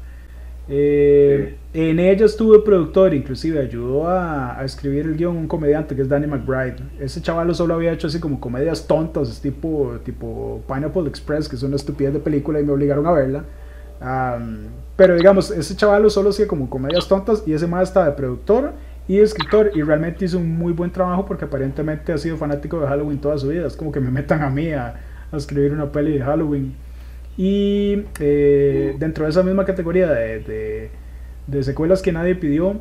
Eh, 0.68 1.56
sí. 1.72 1.80
En 1.80 1.98
ella 1.98 2.26
estuvo 2.26 2.54
el 2.54 2.62
productor, 2.62 3.14
inclusive 3.14 3.58
ayudó 3.58 4.06
a, 4.06 4.62
escribir 4.64 5.06
el 5.06 5.16
guion 5.16 5.36
un 5.36 5.48
comediante 5.48 5.96
que 5.96 6.02
es 6.02 6.08
Danny 6.08 6.26
McBride. 6.26 6.76
Ese 7.00 7.22
chaval 7.22 7.54
solo 7.54 7.74
había 7.74 7.92
hecho 7.92 8.08
así 8.08 8.20
como 8.20 8.38
comedias 8.40 8.86
tontas, 8.86 9.40
tipo, 9.40 9.98
tipo 10.04 10.62
Pineapple 10.68 11.08
Express, 11.08 11.48
que 11.48 11.56
es 11.56 11.62
una 11.62 11.76
estupidez 11.76 12.12
de 12.12 12.20
película 12.20 12.60
y 12.60 12.64
me 12.64 12.72
obligaron 12.72 13.06
a 13.06 13.12
verla. 13.12 13.44
Um, 14.02 14.66
pero 14.96 15.14
digamos, 15.14 15.50
ese 15.50 15.74
chaval 15.76 16.10
solo 16.10 16.30
hacía 16.30 16.46
como 16.46 16.68
comedias 16.68 17.08
tontas 17.08 17.42
y 17.46 17.54
ese 17.54 17.66
más 17.66 17.88
está 17.88 18.04
de 18.04 18.12
productor 18.12 18.72
y 19.08 19.18
escritor 19.18 19.70
y 19.74 19.82
realmente 19.82 20.26
hizo 20.26 20.38
un 20.38 20.56
muy 20.56 20.72
buen 20.72 20.90
trabajo 20.90 21.24
porque 21.24 21.46
aparentemente 21.46 22.12
ha 22.12 22.18
sido 22.18 22.36
fanático 22.36 22.80
de 22.80 22.86
Halloween 22.86 23.18
toda 23.18 23.38
su 23.38 23.48
vida. 23.48 23.66
Es 23.66 23.76
como 23.76 23.92
que 23.92 24.00
me 24.00 24.10
metan 24.10 24.42
a 24.42 24.50
mí 24.50 24.72
a 24.72 24.94
escribir 25.32 25.72
una 25.72 25.90
peli 25.90 26.18
de 26.18 26.24
Halloween. 26.24 26.74
Y 27.36 28.04
eh, 28.20 28.94
dentro 28.98 29.24
de 29.24 29.30
esa 29.30 29.42
misma 29.42 29.64
categoría 29.64 30.08
de, 30.08 30.40
de, 30.40 30.90
de, 31.46 31.62
secuelas 31.62 32.02
que 32.02 32.12
nadie 32.12 32.34
pidió, 32.34 32.76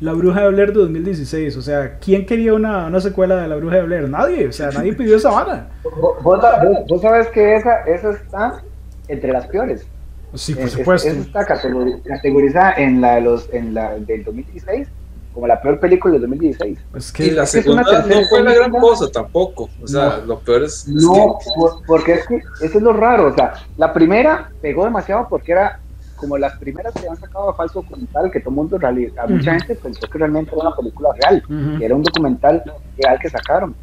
La 0.00 0.12
Bruja 0.12 0.42
de 0.42 0.48
Blair 0.50 0.72
de 0.72 0.80
2016. 0.80 1.56
O 1.56 1.62
sea, 1.62 1.98
¿quién 1.98 2.26
quería 2.26 2.54
una, 2.54 2.86
una 2.86 3.00
secuela 3.00 3.36
de 3.36 3.48
La 3.48 3.56
Bruja 3.56 3.76
de 3.76 3.82
Blair? 3.82 4.08
Nadie. 4.08 4.46
O 4.48 4.52
sea, 4.52 4.70
nadie 4.70 4.92
pidió 4.92 5.16
esa 5.16 5.30
vara. 5.30 5.70
¿Vos, 5.82 6.22
vos, 6.22 6.40
vos 6.88 7.02
sabes 7.02 7.28
que 7.28 7.56
esa, 7.56 7.80
esa 7.80 8.12
está 8.12 8.62
entre 9.08 9.32
las 9.32 9.46
peores. 9.46 9.86
Sí, 10.34 10.54
por 10.54 10.70
supuesto. 10.70 11.08
Esa 11.08 11.20
está 11.20 11.44
categorizada 11.44 12.74
en 12.74 13.00
la, 13.00 13.16
de 13.16 13.20
los, 13.22 13.52
en 13.52 13.74
la 13.74 13.98
del 13.98 14.24
2016 14.24 14.88
como 15.32 15.46
la 15.46 15.60
peor 15.60 15.80
película 15.80 16.12
del 16.12 16.22
2016. 16.22 16.78
Es 16.94 17.12
que 17.12 17.26
y 17.26 17.30
la 17.30 17.46
segunda 17.46 17.82
es 17.82 18.06
no 18.06 18.28
fue 18.28 18.42
la 18.42 18.54
gran 18.54 18.70
cosa 18.70 19.10
tampoco, 19.10 19.68
o 19.82 19.86
sea, 19.86 20.18
no, 20.20 20.26
lo 20.26 20.38
peor 20.40 20.64
es... 20.64 20.86
No, 20.88 21.38
es 21.40 21.46
que... 21.46 21.84
porque 21.86 22.12
es 22.14 22.26
que 22.26 22.36
eso 22.36 22.78
es 22.78 22.82
lo 22.82 22.92
raro, 22.92 23.28
o 23.28 23.34
sea, 23.34 23.54
la 23.76 23.92
primera 23.92 24.50
pegó 24.60 24.84
demasiado 24.84 25.26
porque 25.28 25.52
era 25.52 25.80
como 26.16 26.38
las 26.38 26.56
primeras 26.58 26.94
que 26.94 27.08
han 27.08 27.16
sacado 27.16 27.50
a 27.50 27.54
falso 27.54 27.82
documental, 27.82 28.30
que 28.30 28.38
todo 28.38 28.50
el 28.50 28.56
mundo, 28.56 28.76
a 28.76 28.90
mucha 28.92 29.24
uh 29.24 29.28
-huh. 29.28 29.58
gente 29.58 29.74
pensó 29.74 30.06
que 30.06 30.18
realmente 30.18 30.52
era 30.54 30.68
una 30.68 30.76
película 30.76 31.08
real, 31.20 31.42
uh 31.48 31.52
-huh. 31.52 31.78
que 31.78 31.84
era 31.84 31.96
un 31.96 32.02
documental 32.02 32.62
real 32.96 33.18
que 33.20 33.28
sacaron. 33.28 33.74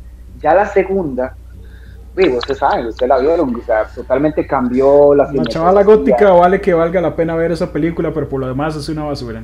Ya 0.41 0.53
la 0.55 0.65
segunda, 0.65 1.35
digo, 2.15 2.37
usted 2.37 2.55
sabe, 2.55 2.87
usted 2.87 3.07
la 3.07 3.19
vieron, 3.19 3.53
o 3.53 3.61
sea, 3.65 3.83
totalmente 3.93 4.47
cambió 4.47 5.13
la... 5.13 5.29
La 5.33 5.43
chavala 5.45 5.83
gótica 5.83 6.31
vale 6.31 6.61
que 6.61 6.73
valga 6.73 7.01
la 7.01 7.13
pena 7.13 7.35
ver 7.35 7.51
esa 7.51 7.73
película, 7.73 8.13
pero 8.13 8.29
por 8.29 8.39
lo 8.39 8.47
demás 8.47 8.73
es 8.77 8.87
una 8.87 9.03
basura. 9.03 9.43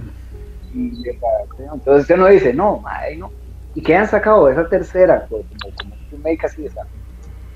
Entonces 0.75 2.09
uno 2.17 2.27
dice, 2.27 2.53
no, 2.53 2.79
madre, 2.79 3.17
no. 3.17 3.31
¿Y 3.73 3.81
qué 3.81 3.95
han 3.95 4.07
sacado 4.07 4.45
de 4.45 4.53
esa 4.53 4.67
tercera? 4.67 5.25
Como, 5.27 5.43
como 5.77 5.95
un 6.11 6.21
make 6.21 6.45
así, 6.45 6.65
esa. 6.65 6.81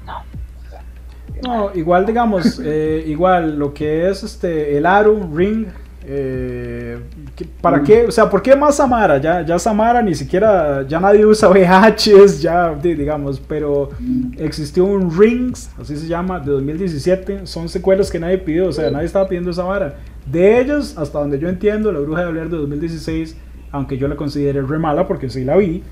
No. 0.05 0.23
No, 1.43 1.71
igual 1.73 2.05
digamos, 2.05 2.59
eh, 2.63 3.03
igual 3.07 3.57
lo 3.57 3.73
que 3.73 4.09
es 4.09 4.23
este 4.23 4.77
el 4.77 4.85
aro, 4.85 5.29
ring, 5.33 5.67
eh, 6.05 6.97
¿para 7.61 7.83
qué? 7.83 8.05
O 8.07 8.11
sea, 8.11 8.29
¿por 8.29 8.41
qué 8.41 8.55
más 8.55 8.75
Samara? 8.75 9.17
Ya, 9.17 9.41
ya 9.45 9.59
Samara 9.59 10.01
ni 10.01 10.15
siquiera, 10.15 10.85
ya 10.87 10.99
nadie 10.99 11.25
usa 11.25 11.47
VHs, 11.49 12.41
ya 12.41 12.73
digamos, 12.73 13.39
pero 13.39 13.89
existió 14.37 14.85
un 14.85 15.17
Rings, 15.17 15.69
así 15.79 15.95
se 15.95 16.07
llama, 16.07 16.39
de 16.39 16.51
2017, 16.51 17.45
son 17.45 17.69
secuelas 17.69 18.09
que 18.09 18.19
nadie 18.19 18.37
pidió, 18.37 18.67
o 18.67 18.71
sea, 18.71 18.89
nadie 18.89 19.05
estaba 19.05 19.27
pidiendo 19.27 19.51
esa 19.51 19.63
vara. 19.63 19.95
De 20.31 20.59
ellos, 20.59 20.97
hasta 20.97 21.19
donde 21.19 21.39
yo 21.39 21.49
entiendo, 21.49 21.91
La 21.91 21.99
Bruja 21.99 22.25
de 22.25 22.31
Blair 22.31 22.49
de 22.49 22.57
2016, 22.57 23.37
aunque 23.71 23.97
yo 23.97 24.07
la 24.07 24.15
considere 24.15 24.61
re 24.61 24.77
mala 24.77 25.07
porque 25.07 25.29
sí 25.29 25.43
la 25.43 25.57
vi, 25.57 25.83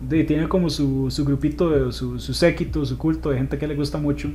de, 0.00 0.24
tiene 0.24 0.48
como 0.48 0.70
su, 0.70 1.10
su 1.10 1.24
grupito, 1.24 1.90
su, 1.92 2.18
su 2.18 2.34
séquito, 2.34 2.84
su 2.84 2.98
culto 2.98 3.30
de 3.30 3.38
gente 3.38 3.58
que 3.58 3.66
le 3.66 3.74
gusta 3.74 3.98
mucho. 3.98 4.30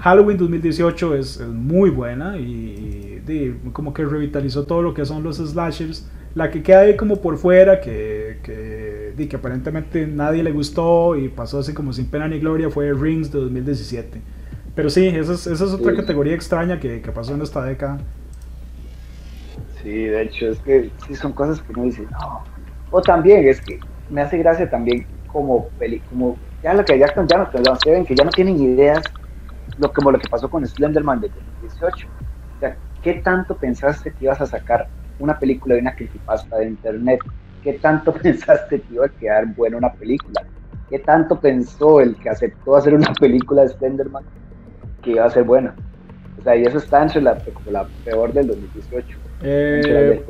Halloween 0.00 0.38
2018 0.38 1.14
es, 1.16 1.40
es 1.40 1.48
muy 1.48 1.90
buena 1.90 2.38
y, 2.38 3.22
como 3.72 3.92
que 3.92 4.04
revitalizó 4.04 4.64
todo 4.64 4.82
lo 4.82 4.94
que 4.94 5.04
son 5.04 5.22
los 5.22 5.36
slashers. 5.36 6.08
La 6.34 6.50
que 6.50 6.62
queda 6.62 6.80
ahí 6.80 6.96
como 6.96 7.20
por 7.20 7.38
fuera, 7.38 7.80
que, 7.80 8.38
que, 8.42 9.28
que 9.28 9.36
aparentemente 9.36 10.06
nadie 10.06 10.42
le 10.42 10.52
gustó 10.52 11.16
y 11.16 11.28
pasó 11.28 11.58
así 11.58 11.74
como 11.74 11.92
sin 11.92 12.06
pena 12.06 12.28
ni 12.28 12.38
gloria, 12.38 12.70
fue 12.70 12.92
Rings 12.94 13.30
de 13.32 13.40
2017. 13.40 14.20
Pero 14.74 14.88
sí, 14.88 15.06
esa 15.06 15.34
es, 15.34 15.46
esa 15.46 15.64
es 15.64 15.72
otra 15.72 15.94
categoría 15.94 16.34
extraña 16.34 16.78
que, 16.78 17.02
que, 17.02 17.12
pasó 17.12 17.34
en 17.34 17.42
esta 17.42 17.62
década. 17.64 17.98
Sí, 19.82 20.04
de 20.06 20.22
hecho, 20.22 20.48
es 20.48 20.60
que 20.60 20.92
sí 21.06 21.14
son 21.14 21.32
cosas 21.32 21.62
que 21.62 21.72
uno 21.72 21.84
dice, 21.84 22.06
no. 22.10 22.44
O 22.90 23.00
también, 23.00 23.48
es 23.48 23.60
que 23.62 23.78
me 24.08 24.20
hace 24.20 24.36
gracia 24.38 24.68
también 24.68 25.06
como 25.26 25.68
peli, 25.78 26.00
como 26.00 26.38
ya 26.62 26.74
lo 26.74 26.84
que 26.84 26.98
ya, 26.98 27.06
ya 27.06 27.38
no, 27.38 27.76
se 27.76 27.90
ven 27.90 28.04
que 28.04 28.14
ya 28.14 28.24
no 28.24 28.30
tienen 28.30 28.60
ideas, 28.60 29.02
lo 29.78 29.92
como 29.92 30.10
lo 30.10 30.18
que 30.18 30.28
pasó 30.28 30.50
con 30.50 30.66
Slenderman 30.66 31.20
de 31.20 31.28
2018. 31.28 32.08
O 32.56 32.58
sea, 32.58 32.76
¿qué 33.00 33.14
tanto 33.14 33.56
pensaste 33.56 34.12
que 34.12 34.24
ibas 34.24 34.40
a 34.40 34.46
sacar 34.46 34.86
una 35.18 35.38
película 35.38 35.74
de 35.76 35.80
una 35.80 35.94
creepypasta 35.94 36.58
de 36.58 36.66
internet? 36.66 37.20
¿Qué 37.62 37.74
tanto 37.74 38.12
pensaste 38.22 38.82
que 38.82 38.94
iba 38.94 39.06
a 39.06 39.10
quedar 39.10 39.54
buena 39.54 39.78
una 39.78 39.94
película? 39.94 40.42
¿Qué 40.90 40.98
tanto 40.98 41.40
pensó 41.40 42.00
el 42.00 42.18
que 42.18 42.28
aceptó 42.28 42.76
hacer 42.76 42.94
una 42.94 43.12
película 43.14 43.62
de 43.62 43.68
Slenderman 43.68 44.24
que 45.00 45.12
iba 45.12 45.24
a 45.24 45.30
ser 45.30 45.44
buena? 45.44 45.74
O 46.40 46.42
sea, 46.42 46.56
y 46.56 46.62
eso 46.64 46.78
está 46.78 47.02
entre 47.02 47.20
la, 47.20 47.38
la 47.70 47.86
peor 48.04 48.32
del 48.32 48.46
2018. 48.48 49.18
Eh, 49.42 50.22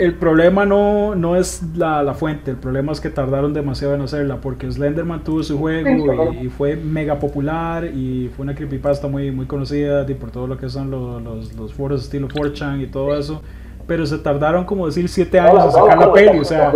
el 0.00 0.14
problema 0.14 0.64
no, 0.64 1.14
no 1.14 1.36
es 1.36 1.62
la, 1.76 2.02
la, 2.02 2.14
fuente, 2.14 2.50
el 2.50 2.56
problema 2.56 2.92
es 2.92 3.00
que 3.00 3.10
tardaron 3.10 3.52
demasiado 3.52 3.94
en 3.94 4.00
hacerla, 4.00 4.36
porque 4.40 4.70
Slenderman 4.70 5.22
tuvo 5.22 5.42
su 5.42 5.58
juego 5.58 6.32
y, 6.32 6.48
fue 6.48 6.76
mega 6.76 7.18
popular 7.18 7.84
y 7.84 8.30
fue 8.34 8.44
una 8.44 8.54
creepypasta 8.54 9.06
muy, 9.06 9.30
muy 9.30 9.46
conocida 9.46 10.06
y 10.08 10.14
por 10.14 10.30
todo 10.30 10.46
lo 10.46 10.56
que 10.56 10.70
son 10.70 10.90
los, 10.90 11.22
los, 11.22 11.52
los 11.54 11.74
foros 11.74 12.04
estilo 12.04 12.28
4chan 12.28 12.82
y 12.82 12.86
todo 12.86 13.14
eso, 13.18 13.42
pero 13.86 14.06
se 14.06 14.16
tardaron 14.18 14.64
como 14.64 14.86
decir 14.86 15.08
7 15.10 15.38
años 15.38 15.64
a 15.64 15.70
sacar 15.70 15.98
la 15.98 16.12
peli, 16.12 16.38
o 16.38 16.44
sea, 16.44 16.72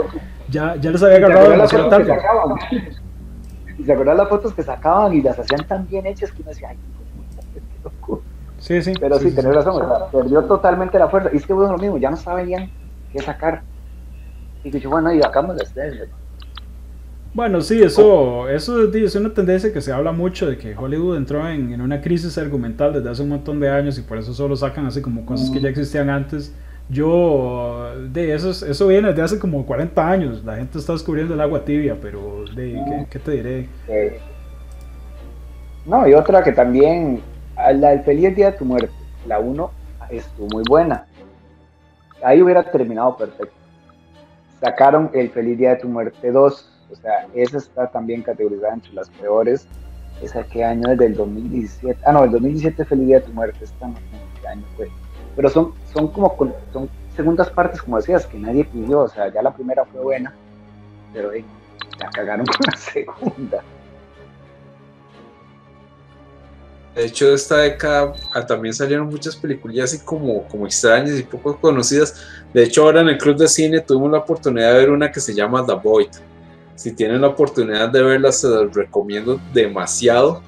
ya, 0.50 0.76
ya 0.76 0.90
les 0.90 1.02
había 1.02 1.16
agarrado 1.16 1.50
demasiado 1.50 1.88
tarde. 1.88 2.18
Y 3.78 3.82
se 3.82 3.92
acuerdan 3.92 4.18
las 4.18 4.28
fotos 4.28 4.52
que 4.52 4.62
sacaban 4.62 5.14
y 5.14 5.22
las 5.22 5.38
hacían 5.38 5.66
tan 5.66 5.86
bien 5.86 6.04
hechas 6.04 6.32
que 6.32 6.42
uno 6.42 6.50
decía, 6.50 6.68
ay. 6.70 6.76
Sí, 8.60 8.80
sí. 8.82 8.92
Pero 9.00 9.18
sí, 9.18 9.32
tenés 9.32 9.54
razón, 9.54 9.82
perdió 10.12 10.42
totalmente 10.44 10.98
la 10.98 11.08
fuerza. 11.08 11.30
Y 11.32 11.38
es 11.38 11.46
que 11.46 11.52
bueno, 11.52 11.72
lo 11.72 11.78
mismo, 11.78 11.98
ya 11.98 12.10
no 12.10 12.16
sabían 12.16 12.70
qué 13.12 13.20
sacar. 13.20 13.62
Y 14.62 14.70
que 14.70 14.86
bueno, 14.86 15.12
y 15.12 15.20
sacamos 15.20 15.56
la 15.56 15.62
estrella. 15.62 16.04
Bueno, 17.32 17.60
sí, 17.60 17.80
eso, 17.82 18.48
eso 18.48 18.92
es 18.92 19.14
una 19.14 19.32
tendencia 19.32 19.72
que 19.72 19.80
se 19.80 19.92
habla 19.92 20.12
mucho 20.12 20.48
de 20.48 20.58
que 20.58 20.76
Hollywood 20.76 21.16
entró 21.16 21.48
en, 21.48 21.72
en, 21.72 21.80
una 21.80 22.00
crisis 22.00 22.36
argumental 22.38 22.92
desde 22.92 23.08
hace 23.08 23.22
un 23.22 23.28
montón 23.28 23.60
de 23.60 23.70
años 23.70 23.96
y 23.98 24.02
por 24.02 24.18
eso 24.18 24.34
solo 24.34 24.56
sacan 24.56 24.84
así 24.86 25.00
como 25.00 25.24
cosas 25.24 25.48
que 25.50 25.60
ya 25.60 25.68
existían 25.68 26.10
antes. 26.10 26.54
Yo, 26.90 27.92
de 28.10 28.34
eso, 28.34 28.50
eso 28.50 28.86
viene 28.88 29.08
desde 29.08 29.22
hace 29.22 29.38
como 29.38 29.64
40 29.64 30.10
años. 30.10 30.44
La 30.44 30.56
gente 30.56 30.76
está 30.76 30.92
descubriendo 30.92 31.34
el 31.34 31.40
agua 31.40 31.64
tibia, 31.64 31.96
pero 32.02 32.44
de, 32.54 32.72
¿qué, 32.72 33.06
¿qué, 33.10 33.18
te 33.20 33.30
diré? 33.30 33.68
No, 35.86 36.06
y 36.08 36.14
otra 36.14 36.42
que 36.42 36.50
también 36.50 37.22
la 37.72 37.90
del 37.90 38.02
Feliz 38.02 38.34
Día 38.34 38.52
de 38.52 38.58
tu 38.58 38.64
Muerte, 38.64 38.92
la 39.26 39.38
1 39.38 39.70
estuvo 40.10 40.48
muy 40.48 40.64
buena. 40.68 41.06
Ahí 42.22 42.42
hubiera 42.42 42.62
terminado 42.70 43.16
perfecto. 43.16 43.54
Sacaron 44.60 45.10
el 45.14 45.30
Feliz 45.30 45.58
Día 45.58 45.70
de 45.70 45.76
tu 45.76 45.88
Muerte 45.88 46.30
2, 46.30 46.72
o 46.90 46.96
sea, 46.96 47.26
esa 47.34 47.58
está 47.58 47.86
también 47.90 48.22
categorizada 48.22 48.74
entre 48.74 48.92
las 48.92 49.08
peores. 49.10 49.66
¿Esa 50.22 50.42
qué 50.44 50.64
año 50.64 50.90
es 50.90 50.98
del 50.98 51.14
2017? 51.14 52.00
Ah, 52.04 52.12
no, 52.12 52.24
el 52.24 52.30
2017 52.30 52.84
Feliz 52.84 53.06
Día 53.06 53.20
de 53.20 53.26
tu 53.26 53.32
Muerte, 53.32 53.64
esta 53.64 53.86
no 53.88 53.94
qué 54.40 54.48
año 54.48 54.64
fue. 54.76 54.90
Pero 55.36 55.48
son, 55.48 55.72
son 55.94 56.08
como 56.08 56.36
son 56.72 56.90
segundas 57.16 57.48
partes, 57.50 57.80
como 57.80 57.96
decías, 57.96 58.26
que 58.26 58.38
nadie 58.38 58.64
pidió, 58.64 59.00
o 59.00 59.08
sea, 59.08 59.32
ya 59.32 59.42
la 59.42 59.54
primera 59.54 59.84
fue 59.86 60.02
buena, 60.02 60.34
pero 61.14 61.30
ya 61.34 62.10
cagaron 62.12 62.46
con 62.58 62.66
la 62.66 62.76
segunda. 62.76 63.62
De 66.94 67.04
hecho, 67.04 67.32
esta 67.32 67.58
década 67.58 68.14
ah, 68.34 68.44
también 68.44 68.74
salieron 68.74 69.06
muchas 69.08 69.36
películas 69.36 69.84
así 69.84 70.04
como, 70.04 70.42
como 70.48 70.66
extrañas 70.66 71.18
y 71.18 71.22
poco 71.22 71.56
conocidas. 71.60 72.14
De 72.52 72.64
hecho, 72.64 72.82
ahora 72.82 73.00
en 73.00 73.08
el 73.08 73.18
Club 73.18 73.36
de 73.36 73.46
Cine 73.46 73.80
tuvimos 73.80 74.10
la 74.10 74.18
oportunidad 74.18 74.72
de 74.72 74.78
ver 74.78 74.90
una 74.90 75.12
que 75.12 75.20
se 75.20 75.32
llama 75.32 75.64
The 75.64 75.74
Void. 75.74 76.08
Si 76.74 76.92
tienen 76.92 77.20
la 77.20 77.28
oportunidad 77.28 77.90
de 77.90 78.02
verla, 78.02 78.32
se 78.32 78.48
las 78.48 78.74
recomiendo 78.74 79.40
demasiado. 79.52 80.42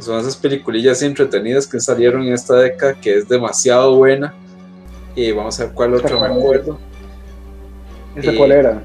Son 0.00 0.18
esas 0.18 0.36
peliculillas 0.36 1.02
entretenidas 1.02 1.66
que 1.66 1.78
salieron 1.78 2.22
en 2.22 2.32
esta 2.32 2.56
década, 2.56 2.94
que 2.94 3.18
es 3.18 3.28
demasiado 3.28 3.94
buena. 3.94 4.34
Y 5.14 5.30
vamos 5.30 5.60
a 5.60 5.66
ver 5.66 5.74
cuál 5.74 5.94
otra 5.94 6.18
me 6.18 6.26
acuerdo. 6.26 6.78
¿Esa 8.16 8.34
cuál 8.34 8.52
era? 8.52 8.82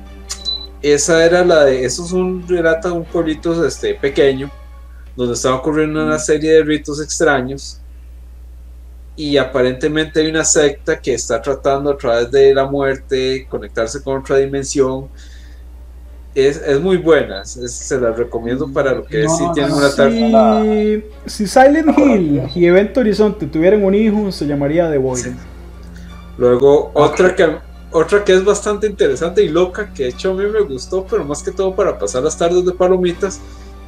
Esa 0.81 1.25
era 1.25 1.43
la 1.43 1.63
de. 1.63 1.83
Eso 1.83 2.05
es 2.05 2.11
un 2.11 2.47
relato 2.47 2.89
de 2.89 2.93
un 2.95 3.05
pueblito 3.05 3.65
este, 3.65 3.95
pequeño 3.95 4.51
donde 5.15 5.33
está 5.33 5.53
ocurriendo 5.53 6.03
una 6.03 6.19
serie 6.19 6.51
de 6.51 6.63
ritos 6.63 7.01
extraños. 7.01 7.79
Y 9.15 9.37
aparentemente 9.37 10.19
hay 10.19 10.27
una 10.27 10.43
secta 10.43 10.99
que 10.99 11.13
está 11.13 11.41
tratando 11.41 11.91
a 11.91 11.97
través 11.97 12.29
de 12.31 12.53
la 12.53 12.65
muerte 12.65 13.47
conectarse 13.49 14.03
con 14.03 14.17
otra 14.17 14.37
dimensión. 14.37 15.07
Es, 16.33 16.57
es 16.57 16.81
muy 16.81 16.97
buena, 16.97 17.45
se 17.45 17.97
la 17.97 18.11
recomiendo 18.11 18.67
para 18.67 18.93
lo 18.93 19.05
que 19.05 19.23
es 19.23 19.37
si 19.37 19.43
tienen 19.53 19.71
una 19.71 19.89
si, 19.89 21.03
si 21.27 21.47
Silent 21.47 21.97
Hill 21.97 22.41
y 22.53 22.65
Evento 22.65 22.99
Horizonte 22.99 23.45
tuvieran 23.47 23.81
un 23.85 23.95
hijo, 23.95 24.29
se 24.33 24.45
llamaría 24.45 24.91
The 24.91 24.97
Void. 24.97 25.27
Luego, 26.37 26.91
otra 26.93 27.33
que 27.33 27.55
otra 27.95 28.25
que 28.25 28.33
es 28.33 28.43
bastante 28.43 28.87
interesante 28.87 29.41
y 29.41 29.47
loca, 29.47 29.93
que 29.93 30.03
de 30.03 30.09
hecho 30.09 30.31
a 30.31 30.33
mí 30.33 30.45
me 30.45 30.59
gustó, 30.59 31.05
pero 31.09 31.23
más 31.23 31.41
que 31.41 31.51
todo 31.51 31.73
para 31.73 31.97
pasar 31.97 32.23
las 32.23 32.37
tardes 32.37 32.65
de 32.65 32.73
palomitas, 32.73 33.39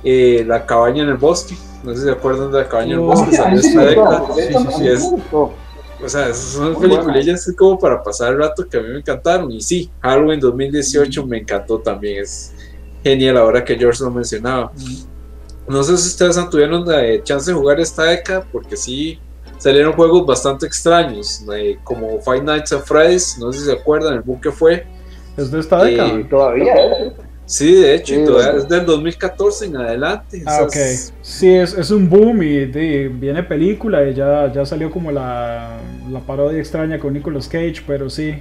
eh, 0.04 0.44
la 0.48 0.66
cabaña 0.66 1.04
en 1.04 1.10
el 1.10 1.18
bosque. 1.18 1.56
No 1.84 1.94
sé 1.94 2.00
si 2.00 2.06
se 2.06 2.12
acuerdan 2.12 2.52
de 2.52 2.60
la 2.60 2.68
cabaña 2.68 2.94
en 2.94 3.00
el 3.00 3.06
bosque, 3.06 3.36
salió 3.36 3.60
esta 3.60 3.86
década. 3.86 4.24
o 4.24 6.10
sea, 6.10 6.30
esas 6.30 6.38
son 6.38 6.80
peliculillas 6.80 7.52
como 7.58 7.78
para 7.80 8.02
pasar 8.02 8.34
el 8.34 8.40
rato 8.40 8.68
que 8.68 8.78
a 8.78 8.82
mí 8.82 8.90
me 8.90 9.00
encantaron. 9.00 9.52
Y 9.52 9.62
sí, 9.62 9.90
Halloween 10.02 10.40
2018 10.40 11.26
me 11.26 11.40
encantó 11.40 11.80
también. 11.80 12.24
Es 12.24 12.54
genial 13.04 13.38
ahora 13.38 13.64
que 13.64 13.76
George 13.76 14.04
lo 14.04 14.12
mencionaba. 14.12 14.72
No 15.68 15.84
sé 15.84 15.98
si 15.98 16.08
ustedes 16.08 16.50
tuvieron 16.50 16.86
la 16.86 17.22
chance 17.24 17.52
de 17.52 17.58
jugar 17.58 17.80
esta 17.80 18.04
década, 18.04 18.46
porque 18.52 18.78
sí 18.78 19.20
salieron 19.58 19.94
juegos 19.94 20.26
bastante 20.26 20.66
extraños, 20.66 21.44
como 21.84 22.20
Five 22.22 22.42
Nights 22.42 22.74
at 22.74 22.84
Freddy's. 22.84 23.38
No 23.40 23.52
sé 23.52 23.60
si 23.60 23.66
se 23.66 23.74
acuerdan 23.74 24.14
el 24.14 24.22
book 24.22 24.42
que 24.42 24.52
fue. 24.52 24.86
Es 25.36 25.52
de 25.52 25.60
esta 25.60 25.84
década. 25.84 26.10
Eh, 26.10 26.28
todavía. 26.30 26.76
Sí, 27.48 27.76
de 27.76 27.96
hecho, 27.96 28.40
es 28.42 28.68
del 28.68 28.86
2014 28.86 29.66
en 29.68 29.78
adelante. 29.78 30.44
Ah, 30.46 30.64
ok. 30.64 30.76
Sí, 31.22 31.50
es, 31.56 31.74
es 31.74 31.90
un 31.92 32.10
boom 32.10 32.44
y 32.44 32.66
viene 32.66 33.42
película 33.42 34.08
y 34.08 34.14
ya, 34.14 34.52
ya 34.52 34.66
salió 34.66 34.92
como 34.92 35.14
la, 35.14 35.78
la 36.12 36.20
parodia 36.20 36.60
extraña 36.60 37.00
con 37.00 37.14
Nicolas 37.14 37.48
Cage, 37.48 37.82
pero 37.88 38.10
sí. 38.10 38.36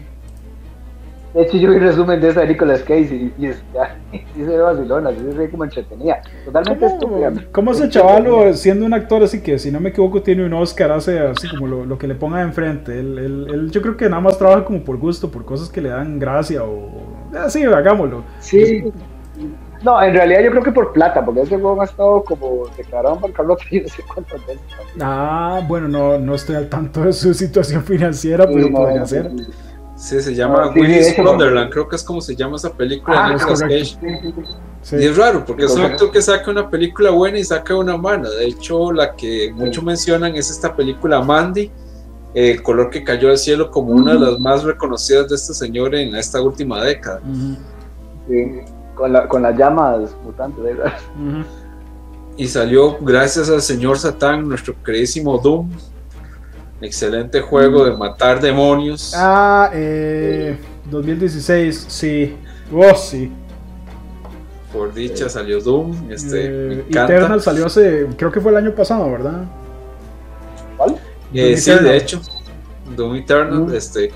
De 1.37 1.43
hecho, 1.43 1.59
yo 1.59 1.71
vi 1.71 1.79
resumen 1.79 2.19
de 2.19 2.31
esa 2.31 2.41
de 2.41 2.47
Nicolas 2.47 2.81
Cage 2.81 3.15
y, 3.15 3.35
y, 3.37 3.53
se 4.37 4.43
ve 4.43 4.59
vacilona, 4.59 5.11
sí 5.11 5.19
se 5.19 5.37
ve 5.37 5.51
como 5.51 5.65
entretenida. 5.65 6.23
Totalmente 6.47 6.87
estúpida. 6.87 7.33
¿Cómo 7.53 7.73
ese 7.73 7.91
chaval, 7.91 8.57
siendo 8.57 8.87
un 8.87 8.95
actor 8.95 9.23
así 9.23 9.43
que, 9.43 9.59
si 9.59 9.71
no 9.71 9.79
me 9.79 9.91
equivoco, 9.91 10.23
tiene 10.23 10.47
un 10.47 10.55
Oscar, 10.55 10.93
hace 10.93 11.19
así 11.19 11.47
como 11.51 11.67
lo, 11.67 11.85
lo 11.85 11.99
que 11.99 12.07
le 12.09 12.15
ponga 12.15 12.41
enfrente? 12.41 12.99
Él, 12.99 13.19
él, 13.19 13.47
él, 13.53 13.71
yo 13.71 13.83
creo 13.83 13.99
que 13.99 14.09
nada 14.09 14.23
más 14.23 14.39
trabaja 14.39 14.65
como 14.65 14.83
por 14.83 14.97
gusto, 14.97 15.31
por 15.31 15.45
cosas 15.45 15.69
que 15.69 15.83
le 15.83 15.91
dan 15.91 16.19
gracia 16.19 16.65
o 16.65 16.89
Así, 17.39 17.65
ah, 17.65 17.77
hagámoslo. 17.77 18.23
Sí. 18.41 18.91
No, 19.83 20.03
en 20.03 20.15
realidad 20.15 20.41
yo 20.43 20.51
creo 20.53 20.63
que 20.63 20.73
por 20.73 20.95
plata, 20.95 21.23
porque 21.23 21.43
ese 21.43 21.59
juego 21.59 21.83
ha 21.83 21.85
estado 21.85 22.25
como 22.25 22.67
declarado 22.79 23.21
por 23.21 23.31
Carlos 23.35 23.59
y 23.71 23.81
no 23.83 23.89
sé 23.89 24.03
cuántas 24.15 24.47
veces. 24.47 24.63
Ah, 25.03 25.61
bueno, 25.69 25.87
no, 25.87 26.19
no 26.19 26.35
estoy 26.35 26.57
al 26.57 26.71
tanto 26.71 27.03
de 27.03 27.13
su 27.13 27.35
situación 27.35 27.85
financiera, 27.85 28.47
pero 28.47 28.71
podría 28.71 29.05
ser. 29.05 29.31
Sí, 29.31 29.47
se 29.97 30.35
llama 30.35 30.73
Willis 30.75 31.19
Wonderland, 31.19 31.71
creo 31.71 31.89
que 31.89 31.97
es 31.97 32.05
como 32.05 32.21
se 32.21 32.37
llama 32.37 32.57
esa 32.57 32.73
película 32.73 33.27
ah, 33.27 33.33
Nicolas 33.33 33.63
Cage. 33.63 33.99
Y 34.93 35.05
es 35.05 35.17
raro, 35.17 35.45
porque 35.45 35.65
es 35.65 35.75
un 35.75 35.83
actor 35.83 36.13
que 36.13 36.23
saca 36.23 36.51
una 36.51 36.71
película 36.71 37.11
buena 37.11 37.39
y 37.39 37.45
saca 37.45 37.75
una 37.75 37.97
mala. 37.97 38.29
De 38.31 38.47
hecho, 38.47 38.93
la 38.93 39.17
que 39.17 39.53
muchos 39.55 39.83
mencionan 39.83 40.37
es 40.37 40.51
esta 40.51 40.77
película 40.77 41.21
Mandy, 41.23 41.73
el 42.35 42.63
color 42.63 42.91
que 42.91 43.03
cayó 43.03 43.29
del 43.29 43.39
cielo 43.39 43.71
como 43.71 43.93
una 43.93 44.13
de 44.13 44.21
las 44.21 44.39
más 44.39 44.63
reconocidas 44.63 45.29
de 45.29 45.35
este 45.35 45.55
señor 45.55 45.95
en 45.95 46.15
esta 46.15 46.41
última 46.41 46.85
década. 46.85 47.21
Sí, 48.29 48.61
con, 48.95 49.13
la, 49.13 49.27
con 49.27 49.43
las 49.43 49.57
llamas 49.57 50.15
mutantes. 50.23 50.63
¿verdad? 50.63 50.93
Y 52.37 52.47
salió 52.47 52.99
gracias 53.01 53.49
al 53.49 53.63
señor 53.63 53.99
Satán, 53.99 54.47
nuestro 54.49 54.75
queridísimo 54.85 55.39
Doom. 55.39 55.71
Excelente 56.81 57.41
juego 57.41 57.85
de 57.85 57.97
matar 57.97 58.41
demonios. 58.41 59.15
Ah, 59.17 59.71
eh, 59.73 60.59
2016, 60.91 61.87
sí. 61.89 62.37
Oh, 62.73 62.95
sí. 62.95 63.33
Por 64.73 64.93
dicha 64.93 65.29
salió 65.29 65.61
Doom. 65.61 66.11
Este, 66.11 66.47
eh, 66.47 66.85
Eternal 66.91 67.41
salió 67.41 67.67
hace, 67.67 68.07
creo 68.17 68.31
que 68.31 68.41
fue 68.41 68.51
el 68.53 68.59
año 68.59 68.75
pasado, 68.75 69.11
¿verdad? 69.11 69.45
¿Cuál? 70.77 70.99
Eh, 71.33 71.57
sí, 71.57 71.73
de 71.73 71.97
hecho, 71.97 72.21
Doom 72.95 73.17
Eternal. 73.17 73.75
Este, 73.75 74.13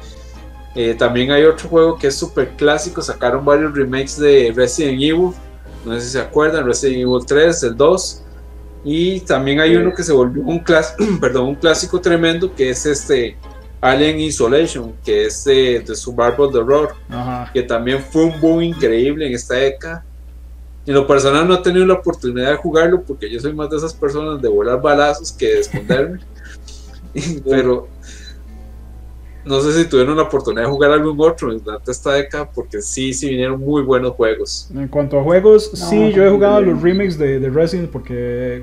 eh, 0.74 0.94
también 0.94 1.30
hay 1.30 1.44
otro 1.44 1.68
juego 1.68 1.96
que 1.96 2.08
es 2.08 2.14
súper 2.14 2.50
clásico. 2.50 3.00
Sacaron 3.00 3.44
varios 3.44 3.74
remakes 3.74 4.18
de 4.18 4.52
Resident 4.54 5.00
Evil. 5.00 5.30
No 5.84 5.94
sé 5.94 6.00
si 6.02 6.10
se 6.10 6.20
acuerdan: 6.20 6.66
Resident 6.66 6.98
Evil 6.98 7.24
3, 7.26 7.62
el 7.62 7.76
2. 7.76 8.22
Y 8.84 9.20
también 9.20 9.60
hay 9.60 9.76
uno 9.76 9.94
que 9.94 10.02
se 10.02 10.12
volvió 10.12 10.42
un, 10.42 10.64
perdón, 11.20 11.48
un 11.48 11.54
clásico 11.54 12.00
tremendo, 12.00 12.54
que 12.54 12.70
es 12.70 12.86
este 12.86 13.36
Alien 13.80 14.20
Isolation, 14.20 14.94
que 15.04 15.26
es 15.26 15.44
de, 15.44 15.80
de 15.80 15.94
Survival 15.94 16.50
the 16.52 16.60
Road, 16.60 16.88
que 17.52 17.62
también 17.62 18.02
fue 18.02 18.24
un 18.24 18.40
boom 18.40 18.62
increíble 18.62 19.26
en 19.26 19.34
esta 19.34 19.54
década. 19.54 20.04
En 20.86 20.94
lo 20.94 21.06
personal 21.06 21.46
no 21.46 21.54
he 21.54 21.58
tenido 21.58 21.86
la 21.86 21.94
oportunidad 21.94 22.50
de 22.50 22.56
jugarlo 22.56 23.02
porque 23.02 23.30
yo 23.30 23.38
soy 23.38 23.52
más 23.52 23.70
de 23.70 23.76
esas 23.76 23.94
personas 23.94 24.40
de 24.40 24.48
volar 24.48 24.80
balazos 24.80 25.32
que 25.32 25.46
de 25.46 25.60
esconderme. 25.60 26.20
Pero 27.44 27.88
no 29.44 29.60
sé 29.60 29.72
si 29.72 29.88
tuvieron 29.88 30.16
la 30.16 30.24
oportunidad 30.24 30.64
de 30.64 30.70
jugar 30.70 30.92
algún 30.92 31.18
otro 31.20 31.52
durante 31.52 31.90
esta 31.90 32.12
década, 32.12 32.50
porque 32.50 32.80
sí, 32.80 33.12
sí 33.12 33.28
vinieron 33.28 33.60
muy 33.60 33.82
buenos 33.82 34.12
juegos. 34.12 34.70
En 34.74 34.88
cuanto 34.88 35.18
a 35.18 35.22
juegos, 35.22 35.70
sí, 35.72 36.12
yo 36.12 36.24
he 36.24 36.30
jugado 36.30 36.60
los 36.60 36.80
remakes 36.82 37.18
de, 37.18 37.40
de, 37.40 37.48
Resident 37.48 37.90
porque 37.90 38.62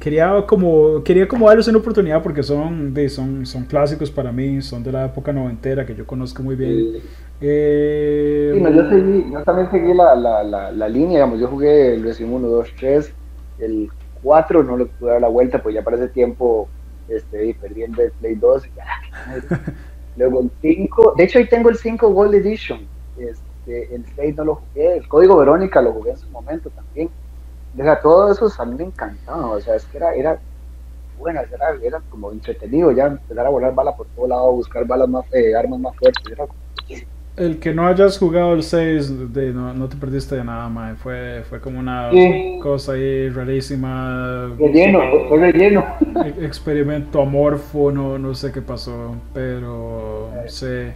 quería 0.00 0.44
como, 0.46 1.02
quería 1.02 1.26
como 1.26 1.48
darles 1.48 1.68
una 1.68 1.78
oportunidad 1.78 2.22
porque 2.22 2.42
son, 2.42 2.92
de, 2.92 3.08
son, 3.08 3.46
son 3.46 3.64
clásicos 3.64 4.10
para 4.10 4.32
mí, 4.32 4.60
son 4.62 4.82
de 4.82 4.92
la 4.92 5.06
época 5.06 5.32
noventera 5.32 5.86
que 5.86 5.94
yo 5.94 6.06
conozco 6.06 6.42
muy 6.42 6.56
bien. 6.56 6.96
Eh, 7.40 8.50
sí, 8.54 8.60
no, 8.60 8.70
yo, 8.70 8.88
seguí, 8.88 9.30
yo 9.32 9.42
también 9.44 9.70
seguí 9.70 9.94
la, 9.94 10.14
la, 10.16 10.42
la, 10.42 10.72
la, 10.72 10.88
línea, 10.88 11.18
digamos, 11.18 11.38
yo 11.38 11.46
jugué 11.46 11.94
el 11.94 12.02
Resident 12.02 12.34
1, 12.34 12.48
2, 12.48 12.68
3, 12.78 13.12
el 13.60 13.88
4 14.22 14.64
no 14.64 14.76
le 14.76 14.86
pude 14.86 15.10
dar 15.10 15.20
la 15.20 15.28
vuelta, 15.28 15.62
pues 15.62 15.74
ya 15.74 15.82
para 15.82 15.96
ese 15.96 16.08
tiempo 16.08 16.68
este, 17.08 17.56
perdí 17.60 17.82
el 17.82 17.92
de 17.92 18.10
Play 18.10 18.34
2 18.34 18.66
y 18.66 18.70
ya, 18.76 18.84
Luego 20.18 20.40
el 20.40 20.50
5, 20.60 21.14
de 21.16 21.24
hecho 21.24 21.38
ahí 21.38 21.48
tengo 21.48 21.70
el 21.70 21.76
5 21.76 22.10
Gold 22.10 22.34
Edition. 22.34 22.86
Este, 23.16 23.94
el 23.94 24.04
6 24.16 24.36
no 24.36 24.44
lo 24.44 24.54
jugué, 24.56 24.96
el 24.96 25.08
código 25.08 25.36
Verónica 25.36 25.80
lo 25.80 25.92
jugué 25.92 26.10
en 26.10 26.18
su 26.18 26.28
momento 26.30 26.70
también. 26.70 27.08
O 27.78 27.82
sea, 27.82 28.00
todo 28.00 28.32
eso 28.32 28.50
a 28.58 28.64
mí 28.64 28.74
me 28.74 28.84
encantaba, 28.84 29.50
o 29.50 29.60
sea, 29.60 29.76
es 29.76 29.84
que 29.86 29.98
era, 29.98 30.12
era 30.14 30.40
bueno, 31.18 31.40
era, 31.40 31.70
era 31.82 32.00
como 32.08 32.32
entretenido 32.32 32.90
ya 32.92 33.06
empezar 33.06 33.46
a 33.46 33.50
volar 33.50 33.74
balas 33.74 33.94
por 33.96 34.06
todo 34.08 34.26
lado, 34.26 34.52
buscar 34.52 34.86
balas 34.86 35.08
más, 35.08 35.24
eh, 35.32 35.54
armas 35.54 35.80
más 35.80 35.96
fuertes, 35.96 36.24
era 36.26 36.46
como 36.46 36.60
el 37.38 37.58
que 37.58 37.72
no 37.72 37.86
hayas 37.86 38.18
jugado 38.18 38.54
el 38.54 38.62
6, 38.62 39.32
de, 39.32 39.52
no, 39.52 39.72
no 39.72 39.88
te 39.88 39.96
perdiste 39.96 40.36
de 40.36 40.44
nada, 40.44 40.68
mae. 40.68 40.94
Fue, 40.96 41.42
fue 41.48 41.60
como 41.60 41.78
una 41.78 42.10
cosa 42.62 42.92
ahí 42.92 43.28
rarísima. 43.28 44.50
Relleno, 44.58 45.00
fue 45.28 45.38
relleno. 45.38 45.84
E, 46.24 46.44
experimento 46.44 47.22
amorfo, 47.22 47.92
no, 47.92 48.18
no 48.18 48.34
sé 48.34 48.52
qué 48.52 48.60
pasó, 48.60 49.14
pero 49.32 50.30
sé. 50.46 50.92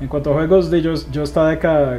En 0.00 0.06
cuanto 0.06 0.30
a 0.30 0.34
juegos, 0.34 0.70
de 0.70 0.80
yo, 0.80 0.94
yo 1.10 1.22
esta 1.22 1.48
década, 1.48 1.98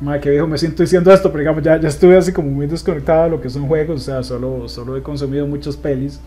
mae, 0.00 0.20
que 0.20 0.30
viejo 0.30 0.48
me 0.48 0.58
siento 0.58 0.82
diciendo 0.82 1.12
esto, 1.12 1.30
pero 1.30 1.40
digamos, 1.40 1.62
ya, 1.62 1.80
ya 1.80 1.88
estuve 1.88 2.16
así 2.16 2.32
como 2.32 2.50
muy 2.50 2.66
desconectado 2.66 3.24
de 3.24 3.30
lo 3.30 3.40
que 3.40 3.48
son 3.48 3.68
juegos, 3.68 4.02
o 4.02 4.04
sea, 4.04 4.22
solo, 4.22 4.68
solo 4.68 4.96
he 4.96 5.02
consumido 5.02 5.46
muchas 5.46 5.76
pelis. 5.76 6.20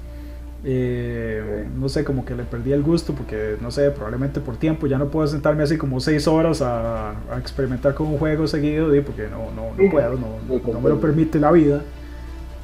Eh, 0.63 1.67
no 1.77 1.87
sé, 1.87 2.03
como 2.03 2.25
que 2.25 2.35
le 2.35 2.43
perdí 2.43 2.73
el 2.73 2.83
gusto 2.83 3.13
porque, 3.13 3.55
no 3.61 3.71
sé, 3.71 3.91
probablemente 3.91 4.41
por 4.41 4.57
tiempo 4.57 4.87
ya 4.87 4.97
no 4.97 5.07
puedo 5.07 5.25
sentarme 5.25 5.63
así 5.63 5.77
como 5.77 6.01
seis 6.01 6.27
horas 6.27 6.61
a, 6.61 7.13
experimentar 7.37 7.93
con 7.93 8.07
un 8.07 8.17
juego 8.17 8.45
seguido, 8.45 8.89
porque 9.05 9.27
no, 9.29 9.51
no, 9.55 9.71
no 9.77 9.91
puedo, 9.91 10.15
no, 10.15 10.27
no, 10.73 10.81
me 10.81 10.89
lo 10.89 10.99
permite 10.99 11.39
la 11.39 11.51
vida. 11.51 11.81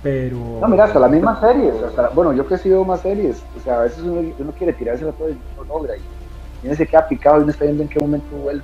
Pero. 0.03 0.37
No, 0.61 0.67
mira, 0.67 0.83
hasta 0.83 0.99
las 0.99 1.09
mismas 1.09 1.39
series, 1.39 1.73
bueno, 2.13 2.33
yo 2.33 2.45
que 2.45 2.55
he 2.55 2.57
sido 2.57 2.83
más 2.83 3.01
series, 3.01 3.41
o 3.57 3.63
sea, 3.63 3.79
a 3.79 3.83
veces 3.83 4.03
uno, 4.03 4.33
uno 4.37 4.51
quiere 4.51 4.73
tirárselo 4.73 5.13
todo 5.13 5.29
y 5.29 5.37
no 5.57 5.63
logra, 5.63 5.97
y 5.97 6.01
tiene 6.61 6.75
se 6.75 6.85
queda 6.85 7.07
picado 7.07 7.41
y 7.41 7.45
no 7.45 7.51
está 7.51 7.63
viendo 7.63 7.83
en 7.83 7.89
qué 7.89 7.99
momento 7.99 8.35
vuelve. 8.37 8.63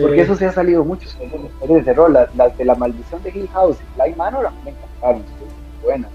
Porque 0.00 0.22
eso 0.22 0.34
se 0.34 0.46
ha 0.46 0.52
salido 0.52 0.82
mucho, 0.84 1.08
series 1.08 1.84
de 1.84 1.94
rol, 1.94 2.12
las, 2.12 2.56
de 2.56 2.64
la 2.64 2.74
maldición 2.74 3.22
de 3.22 3.30
Hill 3.30 3.48
House 3.52 3.76
y 3.80 3.94
Fly 3.94 4.14
Manor, 4.14 4.50
me 4.64 4.70
encantaron, 4.70 5.22
buenas. 5.82 6.10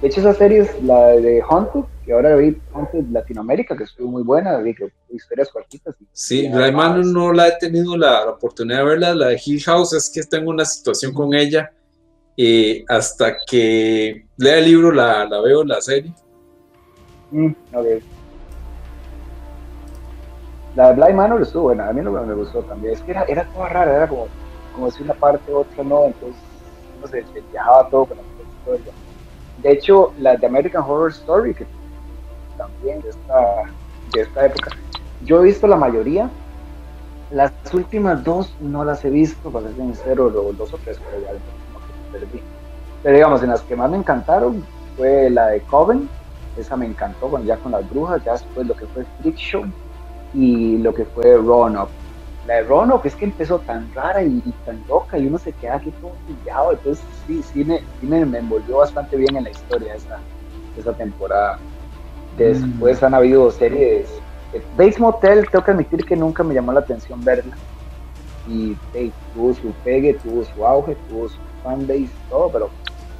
De 0.00 0.06
hecho, 0.06 0.20
esa 0.20 0.34
serie 0.34 0.60
es 0.60 0.82
la 0.84 1.08
de 1.08 1.42
Haunted, 1.42 1.80
que 2.04 2.12
ahora 2.12 2.36
vi 2.36 2.56
Haunted 2.72 3.06
Latinoamérica, 3.10 3.76
que 3.76 3.82
estuvo 3.82 4.08
muy 4.08 4.22
buena, 4.22 4.56
vi 4.58 4.72
que 4.72 4.92
historias 5.10 5.48
cortitas. 5.48 5.96
Sí, 6.12 6.48
la 6.48 6.68
hermano 6.68 7.02
no 7.02 7.32
la 7.32 7.48
he 7.48 7.58
tenido 7.58 7.96
la, 7.96 8.30
oportunidad 8.30 8.78
de 8.78 8.84
verla, 8.84 9.14
la 9.14 9.28
de 9.28 9.40
Hill 9.44 9.60
House, 9.64 9.92
es 9.94 10.08
que 10.08 10.22
tengo 10.22 10.50
una 10.50 10.64
situación 10.64 11.12
con 11.12 11.34
ella, 11.34 11.72
hasta 12.88 13.38
que 13.44 14.24
lea 14.36 14.58
el 14.58 14.64
libro 14.66 14.92
la, 14.92 15.24
la 15.24 15.40
veo 15.40 15.64
la 15.64 15.80
serie. 15.80 16.12
Mm, 17.32 17.50
La 20.76 20.90
de 20.90 20.94
Blind 20.94 21.16
Manor 21.16 21.42
estuvo 21.42 21.64
buena, 21.64 21.88
a 21.88 21.92
mí 21.92 22.00
no 22.02 22.12
me 22.12 22.34
gustó 22.34 22.62
también, 22.62 22.94
es 22.94 23.00
que 23.00 23.10
era, 23.10 23.24
era 23.24 23.44
toda 23.52 23.68
rara, 23.68 23.96
era 23.96 24.08
como, 24.08 24.28
como 24.72 24.92
si 24.92 25.02
una 25.02 25.14
parte, 25.14 25.52
otra 25.52 25.82
no, 25.82 26.06
entonces 26.06 26.40
no 27.00 27.08
sé, 27.08 27.24
se 27.32 27.40
viajaba 27.50 27.88
todo 27.90 28.04
con 28.06 28.16
la 28.16 28.22
historia. 28.22 28.92
De 29.62 29.72
hecho, 29.72 30.12
la 30.18 30.36
de 30.36 30.46
American 30.46 30.82
Horror 30.82 31.10
Story, 31.10 31.54
que 31.54 31.66
también 32.56 33.00
de 33.02 33.10
esta, 33.10 33.64
de 34.12 34.20
esta 34.20 34.46
época, 34.46 34.70
yo 35.24 35.40
he 35.40 35.44
visto 35.44 35.66
la 35.66 35.76
mayoría. 35.76 36.30
Las 37.30 37.52
últimas 37.74 38.24
dos 38.24 38.54
no 38.60 38.84
las 38.84 39.04
he 39.04 39.10
visto, 39.10 39.50
para 39.50 39.66
ser 39.66 39.76
sincero, 39.76 40.30
dos 40.30 40.72
o 40.72 40.78
tres, 40.78 40.98
pero 41.10 41.22
ya 41.22 41.32
no 41.32 42.12
perdí. 42.12 42.40
Pero 43.02 43.14
digamos, 43.16 43.42
en 43.42 43.50
las 43.50 43.60
que 43.62 43.76
más 43.76 43.90
me 43.90 43.98
encantaron 43.98 44.64
fue 44.96 45.28
la 45.28 45.48
de 45.48 45.60
Coven, 45.62 46.08
esa 46.56 46.76
me 46.76 46.86
encantó, 46.86 47.30
ya 47.44 47.56
con 47.58 47.72
las 47.72 47.88
brujas, 47.90 48.24
ya 48.24 48.32
después 48.32 48.66
lo 48.66 48.74
que 48.74 48.86
fue 48.86 49.04
Friction 49.20 49.72
y 50.34 50.78
lo 50.78 50.94
que 50.94 51.04
fue 51.04 51.36
Roanoke 51.36 51.90
la 52.48 52.54
de 52.54 52.62
Rono, 52.62 53.02
que 53.02 53.08
es 53.08 53.14
que 53.14 53.26
empezó 53.26 53.58
tan 53.58 53.92
rara 53.94 54.22
y, 54.22 54.40
tan 54.64 54.82
loca 54.88 55.18
y 55.18 55.26
uno 55.26 55.36
se 55.38 55.52
queda 55.52 55.76
aquí 55.76 55.90
todo 56.00 56.12
pillado. 56.26 56.72
Entonces, 56.72 57.04
sí, 57.26 57.42
sí, 57.42 57.62
me, 57.62 57.82
me, 58.00 58.38
envolvió 58.38 58.78
bastante 58.78 59.16
bien 59.16 59.36
en 59.36 59.44
la 59.44 59.50
historia 59.50 59.94
esa, 59.94 60.18
esa 60.78 60.94
temporada. 60.94 61.58
Después 62.38 63.02
mm. 63.02 63.04
han 63.04 63.14
habido 63.14 63.50
series. 63.50 64.08
Bates 64.78 64.98
Motel, 64.98 65.46
tengo 65.50 65.62
que 65.62 65.72
admitir 65.72 66.06
que 66.06 66.16
nunca 66.16 66.42
me 66.42 66.54
llamó 66.54 66.72
la 66.72 66.80
atención 66.80 67.22
verla. 67.22 67.54
Y 68.48 68.74
tuvo 69.34 69.52
su 69.52 69.70
pegue, 69.84 70.14
tuvo 70.14 70.42
su 70.42 70.66
auge, 70.66 70.96
tuvo 71.10 71.28
su 71.28 71.36
fanbase, 71.62 72.08
todo, 72.30 72.50
pero 72.50 72.70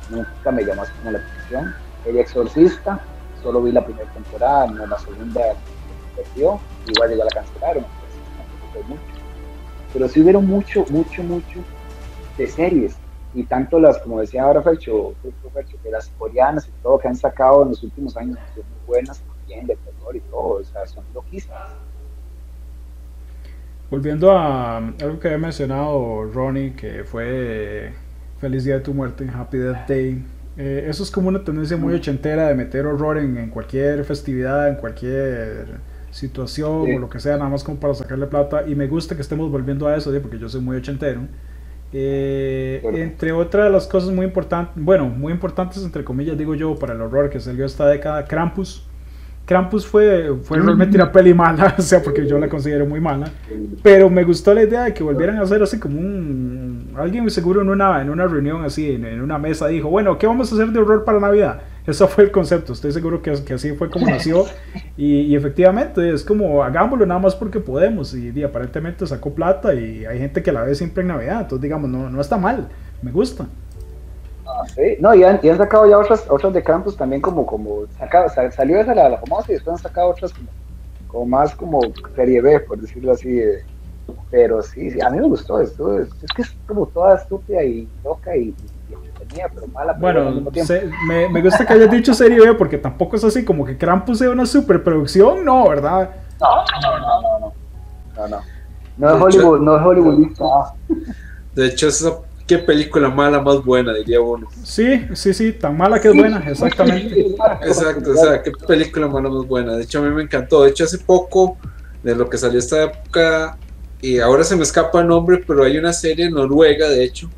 nunca 0.09 0.51
me 0.51 0.64
llamó 0.64 0.85
la 1.05 1.18
atención. 1.18 1.74
El 2.07 2.16
Exorcista, 2.16 2.99
solo 3.43 3.61
vi 3.62 3.72
la 3.72 3.85
primera 3.85 4.11
temporada, 4.11 4.68
no 4.68 4.87
la 4.87 4.99
segunda 4.99 5.43
me 6.16 6.22
perdió, 6.22 6.59
igual 6.87 7.11
ya 7.11 7.24
la 7.26 7.31
cancelaron, 7.31 7.85
mucho 8.87 9.18
pero 9.93 10.09
sí 10.09 10.20
hubieron 10.20 10.47
mucho, 10.47 10.84
mucho, 10.91 11.22
mucho 11.22 11.61
de 12.36 12.47
series. 12.47 12.97
Y 13.34 13.45
tanto 13.45 13.78
las, 13.78 13.99
como 13.99 14.20
decía 14.20 14.45
ahora 14.45 14.62
Fercho, 14.62 15.14
que 15.22 15.91
las 15.91 16.09
coreanas 16.18 16.66
y 16.66 16.70
todo 16.82 16.99
que 16.99 17.09
han 17.09 17.16
sacado 17.16 17.62
en 17.62 17.70
los 17.70 17.82
últimos 17.82 18.16
años 18.16 18.39
son 18.55 18.64
muy 18.64 18.86
buenas 18.86 19.20
también, 19.20 19.66
de 19.66 19.76
terror 19.76 20.16
y 20.16 20.20
todo, 20.20 20.49
o 20.61 20.64
sea, 20.64 20.86
son 20.86 21.05
loquísimas. 21.14 21.68
Volviendo 23.91 24.32
a 24.32 24.78
algo 24.78 25.18
que 25.18 25.28
había 25.28 25.39
mencionado 25.39 26.24
Ronnie, 26.24 26.74
que 26.74 27.05
fue 27.05 27.93
Feliz 28.39 28.64
Día 28.64 28.74
de 28.74 28.80
tu 28.80 28.95
Muerte, 28.95 29.28
Happy 29.34 29.59
Death 29.59 29.89
Day. 29.89 30.24
Eh, 30.57 30.86
eso 30.89 31.03
es 31.03 31.11
como 31.11 31.28
una 31.28 31.45
tendencia 31.45 31.76
muy 31.76 31.95
ochentera 31.95 32.49
de 32.49 32.55
meter 32.55 32.86
horror 32.86 33.18
en, 33.18 33.36
en 33.39 33.51
cualquier 33.51 34.05
festividad, 34.05 34.68
en 34.68 34.76
cualquier 34.76 35.80
situación 36.11 36.95
o 36.95 36.99
lo 36.99 37.09
que 37.09 37.21
sea, 37.21 37.37
nada 37.37 37.51
más 37.51 37.65
como 37.65 37.79
para 37.79 37.95
sacarle 37.95 38.27
plata. 38.27 38.65
Y 38.67 38.75
me 38.75 38.87
gusta 38.87 39.15
que 39.15 39.23
estemos 39.23 39.51
volviendo 39.51 39.87
a 39.87 39.97
eso, 39.97 40.13
porque 40.21 40.39
yo 40.39 40.49
soy 40.49 40.61
muy 40.61 40.77
ochentero. 40.77 41.23
Eh, 41.93 42.83
entre 42.93 43.33
otras 43.33 43.65
de 43.65 43.71
las 43.71 43.87
cosas 43.87 44.11
muy 44.11 44.27
importantes, 44.27 44.75
bueno, 44.77 45.07
muy 45.07 45.33
importantes 45.33 45.83
entre 45.83 46.05
comillas, 46.05 46.37
digo 46.37 46.55
yo, 46.55 46.75
para 46.75 46.93
el 46.93 47.01
horror 47.01 47.31
que 47.31 47.41
salió 47.41 47.65
esta 47.65 47.87
década, 47.87 48.25
Krampus. 48.25 48.85
Krampus 49.47 49.87
fue, 49.87 50.37
fue 50.43 50.59
realmente 50.59 50.97
una 50.97 51.11
peli 51.11 51.33
mala, 51.33 51.75
o 51.79 51.81
sea, 51.81 52.03
porque 52.03 52.27
yo 52.27 52.39
la 52.39 52.51
considero 52.51 52.85
muy 52.85 53.01
mala. 53.01 53.31
Pero 53.83 54.11
me 54.11 54.23
gustó 54.23 54.53
la 54.53 54.63
idea 54.63 54.85
de 54.85 54.93
que 54.93 55.03
volvieran 55.03 55.39
a 55.39 55.43
hacer 55.43 55.63
así 55.63 55.79
como 55.79 55.99
un. 55.99 56.93
Alguien 56.95 57.31
seguro 57.31 57.63
en 57.63 57.71
una, 57.71 58.03
en 58.03 58.11
una 58.11 58.27
reunión 58.27 58.63
así, 58.63 58.91
en, 58.91 59.07
en 59.07 59.23
una 59.23 59.39
mesa, 59.39 59.69
dijo: 59.69 59.89
Bueno, 59.89 60.19
¿qué 60.19 60.27
vamos 60.27 60.53
a 60.53 60.55
hacer 60.55 60.69
de 60.69 60.81
horror 60.81 61.05
para 61.05 61.19
Navidad? 61.19 61.63
Eso 61.89 62.07
fue 62.07 62.24
el 62.24 62.30
concepto, 62.30 62.74
estoy 62.74 62.93
seguro 62.93 63.22
que, 63.22 63.32
que 63.45 63.55
así 63.55 63.72
fue 63.72 63.89
como 63.89 64.07
nació 64.07 64.45
y, 64.99 65.34
efectivamente 65.34 66.12
es 66.12 66.22
como 66.22 66.62
hagámoslo 66.62 67.07
nada 67.07 67.18
más 67.18 67.34
porque 67.34 67.61
podemos 67.61 68.14
y, 68.14 68.43
aparentemente 68.43 69.07
sacó 69.07 69.32
plata 69.32 69.72
y 69.72 70.05
hay 70.05 70.18
gente 70.18 70.43
que 70.43 70.53
la 70.53 70.64
ve 70.64 70.74
siempre 70.74 71.01
en 71.01 71.09
Navidad, 71.09 71.41
entonces 71.41 71.62
digamos, 71.62 71.89
no, 71.89 72.11
no 72.11 72.20
está 72.20 72.36
mal, 72.36 72.68
me 73.01 73.11
gusta. 73.11 73.47
Ah, 74.47 74.66
sí, 74.74 74.97
no, 75.01 75.14
y 75.14 75.24
han, 75.24 75.41
y 75.43 75.49
han, 75.49 75.57
sacado 75.57 75.89
ya 75.89 75.97
otras, 75.97 76.26
otras 76.28 76.53
de 76.53 76.62
campus 76.62 76.95
también 76.95 77.22
como, 77.22 77.47
como 77.47 77.86
sacado, 77.99 78.28
salió 78.28 78.78
esa 78.78 78.95
la, 78.95 79.09
la 79.09 79.18
famosa 79.18 79.51
y 79.51 79.55
después 79.55 79.78
han 79.78 79.82
sacado 79.82 80.11
otras 80.11 80.34
como, 80.34 80.49
como 81.07 81.24
más 81.24 81.55
como 81.55 81.80
serie 82.14 82.43
B, 82.43 82.61
por 82.61 82.78
decirlo 82.78 83.12
así. 83.12 83.41
pero 84.30 84.61
sí, 84.61 84.91
sí, 84.91 85.01
a 85.01 85.09
mí 85.09 85.20
me 85.20 85.26
gustó 85.26 85.59
esto, 85.59 85.99
es, 85.99 86.09
es 86.22 86.32
que 86.36 86.43
es 86.43 86.55
como 86.66 86.84
toda 86.84 87.16
estúpida 87.16 87.64
y 87.64 87.89
loca 88.05 88.36
y 88.36 88.55
bueno, 89.99 90.43
me, 91.07 91.29
me, 91.29 91.43
gusta 91.43 91.66
que 91.66 91.72
hayas 91.72 91.91
dicho 91.91 92.14
serie 92.14 92.41
B 92.41 92.55
porque 92.55 92.79
tampoco 92.79 93.16
es 93.16 93.24
así 93.24 93.45
como 93.45 93.64
que 93.64 93.76
Krampus 93.76 94.18
sea 94.18 94.31
una 94.31 94.47
superproducción, 94.47 95.45
no, 95.45 95.68
¿verdad? 95.68 96.11
No, 96.41 96.64
no, 96.83 96.99
no, 96.99 97.20
no, 97.20 97.53
no, 98.16 98.29
no, 98.29 98.43
no. 98.97 99.16
es 99.16 99.22
Hollywood, 99.22 99.61
no 99.61 99.76
es 99.76 99.83
Hollywood. 99.85 100.29
De 101.55 101.66
hecho, 101.66 101.89
esa 101.89 102.12
qué 102.49 102.59
película 102.59 103.11
mala 103.11 103.41
más 103.41 103.62
buena, 103.62 103.93
diría 103.93 104.20
uno. 104.20 104.49
Sí, 104.64 105.07
sí, 105.12 105.35
sí, 105.35 105.53
tan 105.53 105.76
mala 105.76 106.01
que 106.01 106.09
es 106.09 106.14
buena, 106.14 106.43
exactamente. 106.49 107.37
Exacto, 107.62 108.11
o 108.11 108.16
sea, 108.16 108.43
qué 108.43 108.51
película 108.66 109.07
mala 109.07 109.29
más 109.29 109.47
buena. 109.47 109.76
De 109.76 109.83
hecho, 109.85 109.99
a 109.99 110.03
mí 110.03 110.11
me 110.11 110.22
encantó. 110.22 110.62
De 110.62 110.70
hecho, 110.70 110.85
hace 110.85 110.99
poco, 110.99 111.59
de 112.03 112.16
lo 112.16 112.29
que 112.29 112.39
salió 112.39 112.59
esta 112.59 112.85
época, 112.85 113.59
y 114.01 114.18
ahora 114.18 114.45
se 114.45 114.57
me 114.57 114.62
escapa 114.62 115.01
el 115.03 115.09
nombre, 115.09 115.45
pero 115.47 115.62
hay 115.62 115.76
una 115.76 115.93
serie 115.93 116.31
noruega, 116.31 116.89
de 116.89 117.05
hecho, 117.05 117.29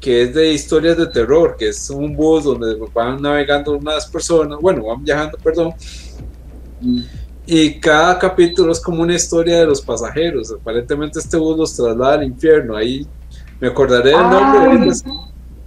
que 0.00 0.22
es 0.22 0.34
de 0.34 0.52
historias 0.52 0.96
de 0.96 1.06
terror, 1.06 1.56
que 1.58 1.68
es 1.68 1.90
un 1.90 2.16
bus 2.16 2.44
donde 2.44 2.74
van 2.94 3.20
navegando 3.20 3.72
unas 3.72 4.06
personas, 4.06 4.58
bueno, 4.60 4.86
van 4.86 5.04
viajando, 5.04 5.36
perdón, 5.38 5.74
y 7.46 7.80
cada 7.80 8.18
capítulo 8.18 8.72
es 8.72 8.80
como 8.80 9.02
una 9.02 9.14
historia 9.14 9.58
de 9.58 9.66
los 9.66 9.80
pasajeros. 9.80 10.52
Aparentemente 10.52 11.18
este 11.18 11.36
bus 11.36 11.56
los 11.56 11.76
traslada 11.76 12.14
al 12.14 12.24
infierno. 12.24 12.76
Ahí 12.76 13.06
me 13.60 13.68
acordaré 13.68 14.10
del 14.10 14.20
nombre. 14.20 14.92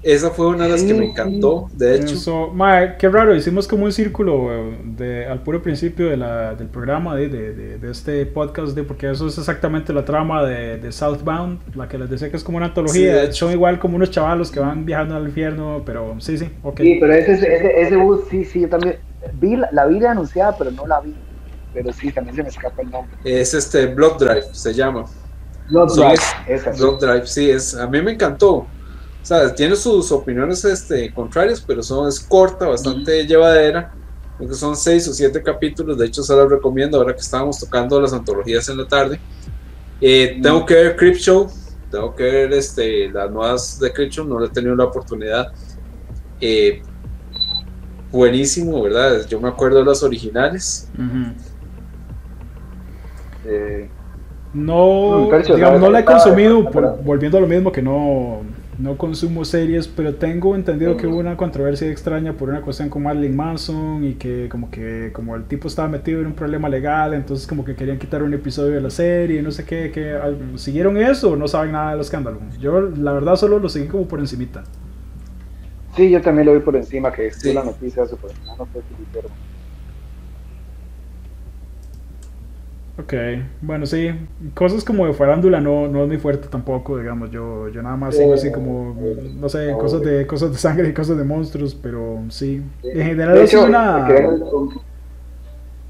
Esa 0.04 0.32
fue 0.32 0.48
una 0.48 0.66
de 0.66 0.72
las 0.72 0.84
que 0.84 0.94
me 0.94 1.06
encantó, 1.06 1.70
de 1.74 1.96
hecho. 1.96 2.16
Eso, 2.16 2.54
qué 3.00 3.10
raro, 3.10 3.34
hicimos 3.34 3.70
como 3.70 3.86
un 3.86 3.94
círculo 3.94 4.52
eh, 4.52 4.78
de, 4.84 5.26
al 5.26 5.42
puro 5.44 5.62
principio 5.62 6.10
de 6.10 6.18
la, 6.18 6.56
del 6.56 6.68
programa, 6.68 7.16
de, 7.16 7.30
de, 7.30 7.78
de, 7.78 7.92
este 7.92 8.26
podcast, 8.26 8.76
de, 8.76 8.84
porque 8.84 9.10
eso 9.10 9.28
es 9.28 9.38
exactamente 9.38 9.94
la 9.94 10.04
trama 10.04 10.44
de, 10.44 10.92
Southbound, 10.92 11.76
la 11.76 11.88
que 11.88 11.98
les 11.98 12.10
decía 12.10 12.30
que 12.30 12.36
es 12.36 12.44
como 12.44 12.58
una 12.58 12.68
antología. 12.68 13.28
Sí, 13.28 13.34
Son 13.34 13.52
igual 13.54 13.80
como 13.80 13.96
unos 13.96 14.12
chavalos 14.12 14.52
que 14.52 14.60
van 14.60 14.86
viajando 14.86 15.16
al 15.16 15.24
infierno, 15.24 15.84
pero 15.86 16.16
sí, 16.20 16.38
sí, 16.38 16.50
ok. 16.64 16.82
Sí, 16.82 16.98
pero 17.00 17.14
ese, 17.14 17.34
ese, 17.34 17.82
ese 17.82 17.96
bus, 17.96 18.22
sí, 18.30 18.44
sí, 18.44 18.62
yo 18.62 18.70
también 18.70 18.98
vi 19.40 19.56
la, 19.56 19.70
la 19.72 19.86
vi 19.86 20.04
anunciada, 20.06 20.58
pero 20.58 20.70
no 20.72 20.86
la 20.86 21.00
vi. 21.00 21.16
Pero 21.74 21.92
sí, 21.94 22.12
también 22.12 22.36
se 22.36 22.44
me 22.44 22.50
escapa 22.50 22.82
el 22.82 22.92
nombre. 22.92 23.16
Es 23.24 23.54
este 23.54 23.88
Blood 23.88 24.20
Drive, 24.20 24.48
se 24.52 24.74
llama. 24.74 25.06
Blood 25.70 25.96
Drive, 25.96 26.22
es, 26.48 26.78
Blood 26.78 27.00
Drive, 27.00 27.26
sí, 27.26 27.50
es, 27.50 27.74
a 27.76 27.88
mí 27.88 28.02
me 28.02 28.12
encantó. 28.12 28.68
O 29.24 29.26
sea, 29.26 29.56
tiene 29.56 29.78
sus 29.78 30.12
opiniones 30.12 30.66
este, 30.66 31.14
contrarias, 31.14 31.62
pero 31.66 31.82
son, 31.82 32.10
es 32.10 32.20
corta, 32.20 32.68
bastante 32.68 33.26
llevadera. 33.26 33.94
Creo 34.38 34.54
son 34.54 34.76
seis 34.76 35.08
o 35.08 35.14
siete 35.14 35.42
capítulos, 35.42 35.98
de 35.98 36.08
hecho 36.08 36.24
se 36.24 36.36
los 36.36 36.52
recomiendo 36.52 36.98
ahora 36.98 37.14
que 37.14 37.22
estábamos 37.22 37.58
tocando 37.58 38.02
las 38.02 38.12
antologías 38.12 38.68
en 38.68 38.80
la 38.80 38.86
tarde. 38.86 39.22
Eh, 40.02 40.40
tengo 40.44 40.66
que 40.66 40.74
ver 40.74 40.96
Crip 40.98 41.16
Show, 41.16 41.50
tengo 41.90 42.14
que 42.14 42.24
ver 42.24 42.52
este, 42.52 43.10
las 43.12 43.32
nuevas 43.32 43.80
de 43.80 43.94
Crip 43.94 44.12
Show, 44.12 44.28
no 44.28 44.44
he 44.44 44.50
tenido 44.50 44.76
la 44.76 44.84
oportunidad. 44.84 45.54
Eh, 46.42 46.82
buenísimo, 48.12 48.82
¿verdad? 48.82 49.26
Yo 49.30 49.40
me 49.40 49.48
acuerdo 49.48 49.80
de 49.80 49.86
las 49.86 50.04
originales. 50.04 50.90
eh, 53.46 53.90
no, 54.54 55.30
digamos, 55.56 55.80
no 55.80 55.90
la 55.90 56.02
he 56.02 56.06
consumido, 56.06 56.70
por, 56.70 57.02
volviendo 57.02 57.38
a 57.38 57.42
lo 57.42 57.48
mismo 57.48 57.72
que 57.72 57.82
no 57.82 58.42
no 58.80 58.98
consumo 58.98 59.46
series, 59.46 59.88
pero 59.88 60.16
tengo 60.16 60.56
entendido 60.56 60.98
que 60.98 61.08
hubo 61.08 61.18
una 61.18 61.38
controversia 61.38 61.90
extraña 61.90 62.34
por 62.34 62.50
una 62.50 62.62
cuestión 62.62 62.90
con 62.90 63.04
Marilyn 63.04 63.36
Manson 63.36 64.04
y 64.04 64.14
que 64.16 64.50
como 64.50 64.72
que 64.72 65.12
como 65.14 65.36
el 65.36 65.46
tipo 65.46 65.68
estaba 65.68 65.88
metido 65.88 66.22
en 66.22 66.28
un 66.28 66.34
problema 66.34 66.70
legal, 66.70 67.14
entonces 67.14 67.48
como 67.48 67.64
que 67.64 67.76
querían 67.76 68.00
quitar 68.00 68.24
un 68.24 68.34
episodio 68.34 68.72
de 68.72 68.82
la 68.82 68.90
serie, 68.90 69.42
no 69.42 69.52
sé 69.52 69.66
qué, 69.66 69.92
que 69.92 70.18
¿siguieron 70.56 70.98
eso 70.98 71.32
o 71.32 71.36
no 71.36 71.48
saben 71.48 71.74
nada 71.74 71.92
del 71.92 72.02
escándalo? 72.02 72.40
Yo 72.60 72.82
la 72.82 73.14
verdad 73.14 73.36
solo 73.36 73.60
lo 73.60 73.70
seguí 73.70 73.88
como 73.88 74.08
por 74.08 74.20
encimita. 74.20 74.64
Sí, 75.96 76.10
yo 76.10 76.22
también 76.22 76.48
lo 76.48 76.54
vi 76.54 76.60
por 76.60 76.76
encima, 76.76 77.12
que 77.12 77.32
sí. 77.32 77.54
la 77.54 77.64
noticia 77.64 78.08
super, 78.08 78.32
no 78.58 78.66
sé 78.74 78.82
si 78.82 79.20
Ok, 82.96 83.12
bueno, 83.62 83.88
sí, 83.88 84.12
cosas 84.54 84.84
como 84.84 85.08
de 85.08 85.14
farándula 85.14 85.60
no, 85.60 85.88
no 85.88 86.04
es 86.04 86.08
muy 86.08 86.18
fuerte 86.18 86.48
tampoco, 86.48 87.00
digamos, 87.00 87.32
yo, 87.32 87.68
yo 87.70 87.82
nada 87.82 87.98
más 87.98 88.16
sigo 88.16 88.36
así 88.36 88.52
como, 88.52 88.96
no 89.36 89.50
sé, 89.50 89.72
cosas 89.80 90.02
de, 90.04 90.28
cosas 90.28 90.52
de 90.52 90.58
sangre 90.60 90.90
y 90.90 90.94
cosas 90.94 91.18
de 91.18 91.24
monstruos, 91.24 91.74
pero 91.74 92.22
sí, 92.30 92.62
en 92.84 93.04
general 93.04 93.42
ha 93.42 93.48
sido 93.48 93.66
una... 93.66 94.08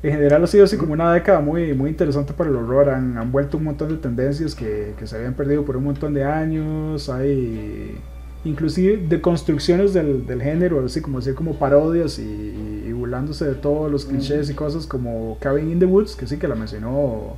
En 0.02 0.12
general 0.12 0.44
ha 0.44 0.48
sido 0.48 0.66
así 0.66 0.76
como 0.78 0.94
una 0.94 1.14
década 1.14 1.40
muy, 1.40 1.74
muy 1.74 1.90
interesante 1.90 2.34
para 2.34 2.50
el 2.50 2.56
horror, 2.56 2.90
han, 2.90 3.18
han 3.18 3.32
vuelto 3.32 3.58
un 3.58 3.66
montón 3.66 3.90
de 3.90 3.98
tendencias 3.98 4.56
que, 4.56 4.94
que 4.98 5.06
se 5.08 5.16
habían 5.18 5.34
perdido 5.34 5.64
por 5.66 5.78
un 5.78 5.86
montón 5.86 6.14
de 6.14 6.24
años, 6.24 7.10
hay 7.10 7.98
inclusive 8.46 8.98
de 8.98 9.22
construcciones 9.22 9.94
del, 9.94 10.26
del, 10.26 10.42
género, 10.42 10.84
así 10.86 11.02
como 11.02 11.20
decir 11.20 11.36
como 11.36 11.56
parodias 11.56 12.20
y, 12.20 12.84
y, 12.88 12.92
burlándose 12.92 13.46
de 13.46 13.56
todos 13.56 13.92
los 13.92 14.06
clichés 14.06 14.50
y 14.50 14.54
cosas 14.54 14.86
como 14.86 15.38
Cabin 15.40 15.72
in 15.72 15.80
the 15.80 15.86
Woods, 15.86 16.16
que 16.16 16.28
sí 16.28 16.38
que 16.38 16.48
la 16.48 16.56
mencionó 16.56 17.36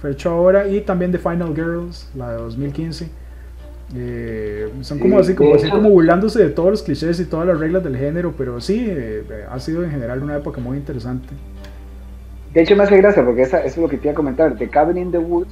Fercho 0.00 0.30
ahora, 0.30 0.66
y 0.68 0.80
también 0.80 1.12
The 1.12 1.18
Final 1.18 1.54
Girls, 1.54 2.10
la 2.14 2.32
de 2.32 2.36
2015. 2.38 3.08
Eh, 3.96 4.70
son 4.82 5.00
como 5.00 5.18
así 5.18 5.34
como, 5.34 5.54
así 5.54 5.68
como 5.68 5.90
burlándose 5.90 6.40
de 6.40 6.50
todos 6.50 6.70
los 6.70 6.82
clichés 6.82 7.18
y 7.18 7.24
todas 7.24 7.46
las 7.46 7.58
reglas 7.58 7.82
del 7.82 7.96
género, 7.96 8.34
pero 8.36 8.60
sí, 8.60 8.86
eh, 8.88 9.24
ha 9.50 9.58
sido 9.58 9.82
en 9.82 9.90
general 9.90 10.22
una 10.22 10.36
época 10.36 10.60
muy 10.60 10.76
interesante. 10.76 11.28
De 12.54 12.62
hecho 12.62 12.76
me 12.76 12.84
hace 12.84 12.96
gracia 12.96 13.24
porque 13.24 13.42
esa, 13.42 13.58
eso 13.58 13.68
es 13.68 13.78
lo 13.78 13.88
que 13.88 13.96
te 13.96 14.04
iba 14.04 14.12
a 14.12 14.14
comentar, 14.14 14.56
The 14.56 14.68
Cabin 14.68 14.96
in 14.96 15.10
the 15.10 15.18
Woods 15.18 15.50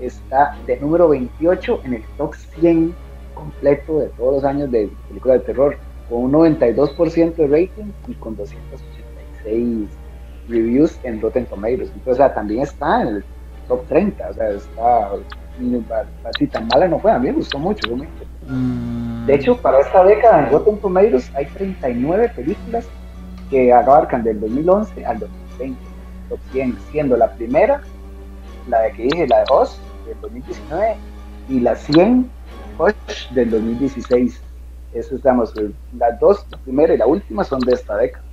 está 0.00 0.56
de 0.66 0.78
número 0.78 1.08
28 1.08 1.82
en 1.84 1.94
el 1.94 2.02
top 2.16 2.34
100 2.60 2.94
completo 3.34 3.98
de 4.00 4.08
todos 4.10 4.34
los 4.34 4.44
años 4.44 4.70
de 4.70 4.90
película 5.08 5.34
de 5.34 5.40
terror, 5.40 5.76
con 6.08 6.24
un 6.24 6.32
92% 6.32 7.34
de 7.34 7.46
rating 7.46 7.92
y 8.08 8.14
con 8.14 8.36
286 8.36 9.88
reviews 10.48 10.98
en 11.02 11.20
Rotten 11.20 11.46
Tomatoes. 11.46 11.90
Entonces, 11.94 12.12
o 12.12 12.16
sea, 12.16 12.34
también 12.34 12.62
está 12.62 13.02
en 13.02 13.08
el 13.08 13.24
top 13.68 13.86
30, 13.88 14.28
o 14.28 14.34
sea, 14.34 14.50
está 14.50 15.10
así 16.24 16.46
tan 16.46 16.66
mala 16.66 16.88
no 16.88 16.98
fue, 16.98 17.12
a 17.12 17.18
mí 17.18 17.28
me 17.28 17.34
gustó 17.34 17.58
mucho. 17.58 17.96
Mm. 18.46 19.26
De 19.26 19.34
hecho, 19.34 19.56
para 19.56 19.80
esta 19.80 20.04
década 20.04 20.40
en 20.46 20.52
Rotten 20.52 20.78
Tomatoes 20.78 21.30
hay 21.34 21.46
39 21.46 22.32
películas 22.34 22.86
que 23.50 23.72
abarcan 23.72 24.22
del 24.24 24.40
2011 24.40 25.06
al 25.06 25.18
2020, 25.20 25.80
top 26.28 26.38
100, 26.52 26.78
siendo 26.90 27.16
la 27.16 27.30
primera, 27.32 27.80
la 28.68 28.80
de 28.80 28.92
que 28.92 29.02
dije, 29.04 29.26
la 29.26 29.38
de 29.38 29.44
Oz, 29.50 29.78
del 30.06 30.20
2019, 30.20 30.96
y 31.48 31.60
la 31.60 31.76
100 31.76 32.30
del 33.30 33.50
2016. 33.50 34.40
Eso 34.92 35.16
estamos, 35.16 35.52
las 35.98 36.20
dos, 36.20 36.46
la 36.50 36.58
primera 36.58 36.94
y 36.94 36.98
la 36.98 37.06
última 37.06 37.42
son 37.44 37.60
de 37.60 37.72
esta 37.72 37.96
década. 37.96 38.24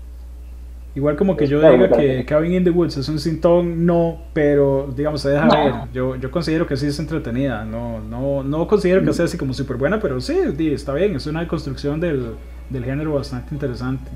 Igual 0.93 1.15
como 1.15 1.37
que 1.37 1.47
yo 1.47 1.59
diga 1.61 1.89
que 1.89 2.25
Cabin 2.25 2.51
in 2.51 2.63
the 2.65 2.69
Woods 2.69 2.97
es 2.97 3.07
un 3.07 3.17
sintón, 3.17 3.85
no, 3.85 4.23
pero 4.33 4.89
digamos, 4.93 5.21
se 5.21 5.29
deja 5.29 5.47
ver. 5.47 5.73
Yo, 5.93 6.17
yo 6.17 6.29
considero 6.29 6.67
que 6.67 6.75
sí 6.75 6.87
es 6.87 6.99
entretenida. 6.99 7.63
No, 7.63 8.01
no, 8.01 8.43
no 8.43 8.67
considero 8.67 9.03
que 9.05 9.13
sea 9.13 9.25
así 9.25 9.37
como 9.37 9.53
súper 9.53 9.77
buena, 9.77 10.01
pero 10.01 10.19
sí, 10.19 10.37
está 10.59 10.93
bien. 10.93 11.15
Es 11.15 11.27
una 11.27 11.47
construcción 11.47 12.01
del, 12.01 12.35
del 12.69 12.83
género 12.83 13.13
bastante 13.13 13.53
interesante. 13.55 14.11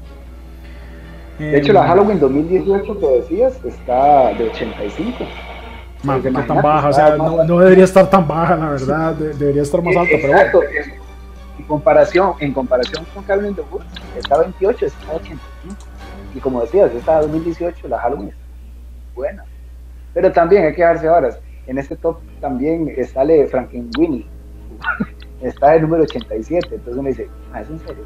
De 1.39 1.57
hecho, 1.57 1.71
la 1.71 1.81
em, 1.81 1.87
Halloween 1.87 2.19
2018 2.19 2.99
que 2.99 3.07
decías 3.07 3.59
está 3.63 4.33
de 4.33 4.49
85 4.49 5.25
tan 6.05 6.61
baja, 6.61 6.87
o 6.89 6.93
sea, 6.93 7.17
no, 7.17 7.43
no, 7.43 7.59
debería 7.59 7.83
estar 7.83 8.09
tan 8.09 8.27
baja, 8.27 8.55
la 8.55 8.69
verdad, 8.69 9.13
debería 9.13 9.61
estar 9.61 9.81
más 9.81 9.95
alta, 9.95 10.15
pero 10.21 10.33
bueno. 10.33 10.59
En 11.57 11.65
comparación, 11.65 12.33
en 12.39 12.53
comparación 12.53 13.05
con 13.13 13.23
Calvin 13.23 13.55
the 13.55 13.61
Woods, 13.71 13.85
está 14.17 14.39
28, 14.39 14.85
está 14.85 15.13
85. 15.13 15.75
Y 16.35 16.39
como 16.39 16.61
decías, 16.61 16.93
esta 16.93 17.21
2018, 17.21 17.87
la 17.87 17.97
Halloween 17.99 18.29
es 18.29 18.35
buena. 19.15 19.45
Pero 20.13 20.31
también 20.31 20.65
hay 20.65 20.73
que 20.73 20.83
darse 20.83 21.09
horas. 21.09 21.39
En 21.65 21.77
este 21.77 21.95
top 21.95 22.19
también 22.41 22.93
sale 23.11 23.47
Frankenweenie. 23.47 24.27
está 25.41 25.75
el 25.75 25.83
número 25.83 26.03
87. 26.03 26.67
Entonces 26.71 26.97
uno 26.97 27.09
dice, 27.09 27.29
ah, 27.53 27.61
¿es 27.61 27.69
en 27.69 27.79
serio? 27.79 28.05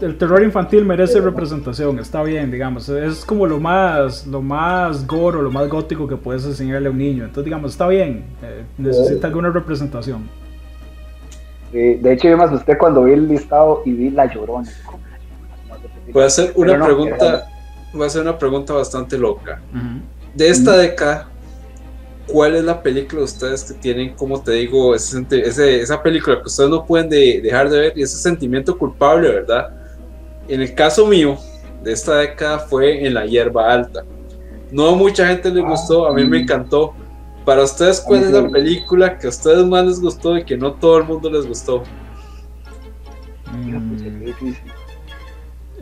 El 0.00 0.18
terror 0.18 0.42
infantil 0.42 0.84
merece 0.84 1.20
representación, 1.20 1.98
está 1.98 2.22
bien, 2.22 2.50
digamos, 2.50 2.88
es 2.88 3.24
como 3.24 3.46
lo 3.46 3.58
más, 3.58 4.26
lo 4.26 4.42
más 4.42 5.06
gore 5.06 5.38
o 5.38 5.42
lo 5.42 5.50
más 5.50 5.68
gótico 5.68 6.06
que 6.06 6.16
puedes 6.16 6.44
enseñarle 6.44 6.88
a 6.88 6.90
un 6.90 6.98
niño, 6.98 7.24
entonces 7.24 7.44
digamos, 7.44 7.72
está 7.72 7.88
bien, 7.88 8.24
eh, 8.42 8.64
necesita 8.76 9.28
alguna 9.28 9.50
representación. 9.50 10.28
de 11.72 12.12
hecho 12.12 12.28
yo 12.28 12.36
me 12.36 12.44
asusté 12.44 12.76
cuando 12.76 13.04
vi 13.04 13.12
el 13.12 13.28
listado 13.28 13.82
y 13.86 13.92
vi 13.92 14.10
La 14.10 14.26
Llorona. 14.26 14.70
Voy 16.12 16.22
a 16.22 16.26
hacer 16.26 16.52
una 16.54 16.84
pregunta, 16.84 17.48
voy 17.94 18.02
a 18.02 18.06
hacer 18.06 18.22
una 18.22 18.38
pregunta 18.38 18.74
bastante 18.74 19.16
loca. 19.16 19.60
De 20.34 20.48
esta 20.48 20.76
década, 20.76 21.28
¿cuál 22.32 22.56
es 22.56 22.64
la 22.64 22.82
película 22.82 23.18
de 23.18 23.24
ustedes 23.24 23.64
que 23.64 23.74
tienen, 23.74 24.14
como 24.14 24.42
te 24.42 24.52
digo, 24.52 24.94
ese, 24.94 25.26
esa 25.80 26.02
película 26.02 26.40
que 26.40 26.48
ustedes 26.48 26.70
no 26.70 26.86
pueden 26.86 27.10
dejar 27.10 27.68
de 27.68 27.78
ver 27.78 27.92
y 27.94 28.02
ese 28.02 28.16
sentimiento 28.16 28.76
culpable, 28.76 29.28
¿verdad? 29.28 29.70
En 30.48 30.62
el 30.62 30.74
caso 30.74 31.06
mío, 31.06 31.36
de 31.82 31.92
esta 31.92 32.16
década 32.16 32.60
fue 32.60 33.06
en 33.06 33.14
la 33.14 33.26
hierba 33.26 33.70
alta. 33.70 34.04
No 34.70 34.88
a 34.88 34.96
mucha 34.96 35.26
gente 35.26 35.50
le 35.50 35.60
gustó, 35.60 36.06
a 36.06 36.14
mí 36.14 36.24
me 36.24 36.40
encantó. 36.40 36.94
Para 37.44 37.64
ustedes, 37.64 38.00
¿cuál 38.00 38.22
es 38.22 38.30
la 38.30 38.48
película 38.48 39.18
que 39.18 39.26
a 39.26 39.30
ustedes 39.30 39.66
más 39.66 39.84
les 39.84 40.00
gustó 40.00 40.38
y 40.38 40.44
que 40.44 40.56
no 40.56 40.72
todo 40.72 40.98
el 40.98 41.04
mundo 41.04 41.28
les 41.30 41.46
gustó? 41.46 41.82
Mm. 43.52 44.52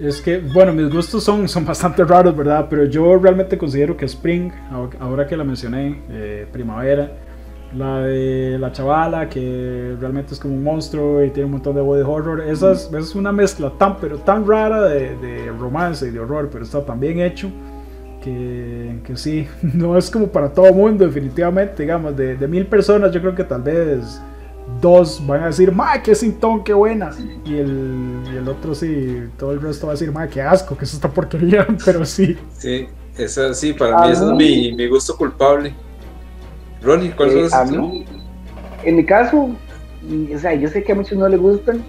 Es 0.01 0.23
que, 0.23 0.39
bueno, 0.39 0.73
mis 0.73 0.91
gustos 0.91 1.23
son, 1.23 1.47
son 1.47 1.67
bastante 1.67 2.03
raros, 2.05 2.35
¿verdad? 2.35 2.67
Pero 2.71 2.85
yo 2.87 3.19
realmente 3.19 3.59
considero 3.59 3.95
que 3.99 4.07
Spring, 4.07 4.51
ahora 4.99 5.27
que 5.27 5.37
la 5.37 5.45
mencioné, 5.45 6.01
eh, 6.09 6.47
primavera, 6.51 7.13
La 7.77 8.01
de 8.01 8.57
la 8.59 8.73
chavala, 8.73 9.29
que 9.29 9.95
realmente 10.01 10.33
es 10.33 10.41
como 10.41 10.55
un 10.55 10.65
monstruo 10.65 11.23
y 11.23 11.31
tiene 11.31 11.45
un 11.45 11.53
montón 11.53 11.75
de 11.75 11.83
body 11.83 12.03
horror. 12.03 12.41
Esa 12.41 12.73
es, 12.73 12.91
es 12.93 13.15
una 13.15 13.31
mezcla 13.31 13.71
tan, 13.79 13.99
pero 13.99 14.17
tan 14.19 14.49
rara 14.49 14.83
de, 14.89 15.17
de, 15.19 15.53
romance 15.53 16.09
y 16.09 16.11
de 16.11 16.19
horror, 16.19 16.49
pero 16.51 16.65
está 16.65 16.85
tan 16.85 16.99
bien 16.99 17.21
hecho 17.21 17.51
que, 18.25 19.01
que 19.05 19.17
sí, 19.17 19.47
no 19.63 19.99
es 19.99 20.11
como 20.11 20.29
para 20.29 20.49
todo 20.49 20.73
mundo, 20.73 21.07
definitivamente. 21.07 21.83
Digamos, 21.83 22.17
de, 22.17 22.37
de, 22.37 22.49
mil 22.49 22.67
personas, 22.67 23.13
yo 23.13 23.21
creo 23.21 23.35
que 23.35 23.45
tal 23.45 23.63
vez 23.63 24.21
dos 24.81 25.25
van 25.27 25.43
a 25.43 25.47
decir, 25.47 25.73
¡Mae, 25.73 26.03
qué 26.03 26.15
sintón, 26.15 26.65
qué 26.65 26.73
buena! 26.73 27.11
Y 27.45 27.57
el, 27.57 28.23
y 28.33 28.37
el 28.37 28.49
otro 28.49 28.75
sí, 28.75 29.25
todo 29.39 29.53
el 29.53 29.61
resto 29.61 29.87
va 29.87 29.93
a 29.93 29.95
decir, 29.95 30.13
¡Mae, 30.13 30.29
qué 30.29 30.43
asco, 30.43 30.77
que 30.77 30.85
es 30.85 30.95
esta 30.95 31.09
porquería! 31.09 31.67
Pero 31.85 32.05
sí. 32.05 32.39
Sí, 32.57 32.89
esa 33.17 33.53
sí, 33.55 33.73
para 33.73 34.07
mí 34.07 34.13
ese 34.13 34.25
es 34.25 34.33
mi, 34.33 34.73
mi 34.73 34.87
gusto 34.89 35.17
culpable. 35.17 35.75
Ronnie, 36.83 37.13
¿cuál 37.13 37.31
eh, 37.31 37.45
es 37.45 37.53
a 37.53 37.65
mí, 37.65 38.05
En 38.85 38.97
mi 38.97 39.05
caso, 39.05 39.51
y, 40.09 40.33
o 40.35 40.39
sea, 40.39 40.55
yo 40.55 40.69
sé 40.69 40.83
que 40.83 40.93
a 40.93 40.95
muchos 40.95 41.19
no 41.19 41.29
les 41.29 41.41
gustan, 41.41 41.83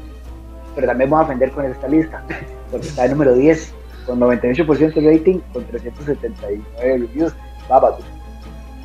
pero 0.75 0.87
también 0.87 1.09
voy 1.09 1.19
a 1.19 1.23
ofender 1.23 1.51
con 1.51 1.65
esta 1.65 1.87
lista, 1.87 2.23
porque 2.71 2.87
está 2.87 3.05
el 3.05 3.11
número 3.11 3.35
10, 3.35 3.73
con 4.05 4.19
98% 4.19 4.93
de 4.93 5.17
rating, 5.17 5.39
con 5.53 5.63
379 5.65 6.63
reviews, 6.79 7.33
Babadook. 7.69 8.03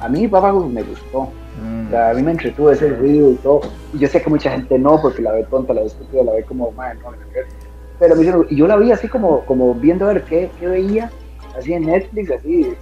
A 0.00 0.08
mí 0.08 0.26
Babadook 0.26 0.70
me 0.70 0.82
gustó, 0.82 1.30
mm. 1.60 1.86
o 1.86 1.90
sea, 1.90 2.10
a 2.10 2.14
mí 2.14 2.22
me 2.22 2.32
entretuvo 2.32 2.70
ese 2.70 2.88
ruido 2.88 3.32
y 3.32 3.34
todo, 3.36 3.60
y 3.92 3.98
yo 3.98 4.08
sé 4.08 4.22
que 4.22 4.30
mucha 4.30 4.50
gente 4.50 4.78
no, 4.78 5.00
porque 5.00 5.22
la 5.22 5.32
ve 5.32 5.44
tonta, 5.44 5.74
la 5.74 5.80
ve 5.82 5.86
estúpida, 5.86 6.22
la 6.24 6.32
ve 6.32 6.44
como, 6.44 6.70
man, 6.72 6.98
no, 7.02 7.12
pero 7.98 8.14
me 8.14 8.22
hicieron, 8.22 8.46
y 8.50 8.56
yo 8.56 8.66
la 8.66 8.76
vi 8.76 8.92
así 8.92 9.08
como, 9.08 9.40
como 9.46 9.74
viendo 9.74 10.04
a 10.04 10.12
ver 10.12 10.24
qué, 10.24 10.50
qué 10.60 10.66
veía, 10.66 11.10
así 11.56 11.72
en 11.72 11.86
Netflix, 11.86 12.30
así, 12.30 12.64
de 12.64 12.76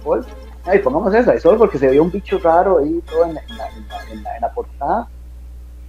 Ay, 0.67 0.79
pongamos 0.79 1.13
esa, 1.13 1.37
solo 1.39 1.59
porque 1.59 1.77
se 1.77 1.89
vio 1.91 2.01
un 2.01 2.11
bicho 2.11 2.39
raro 2.39 2.79
ahí 2.79 2.99
todo 3.07 3.25
en 3.25 3.35
la, 3.35 3.41
en 3.41 3.57
la, 3.57 4.35
en 4.35 4.41
la, 4.41 4.51
portada, 4.51 5.07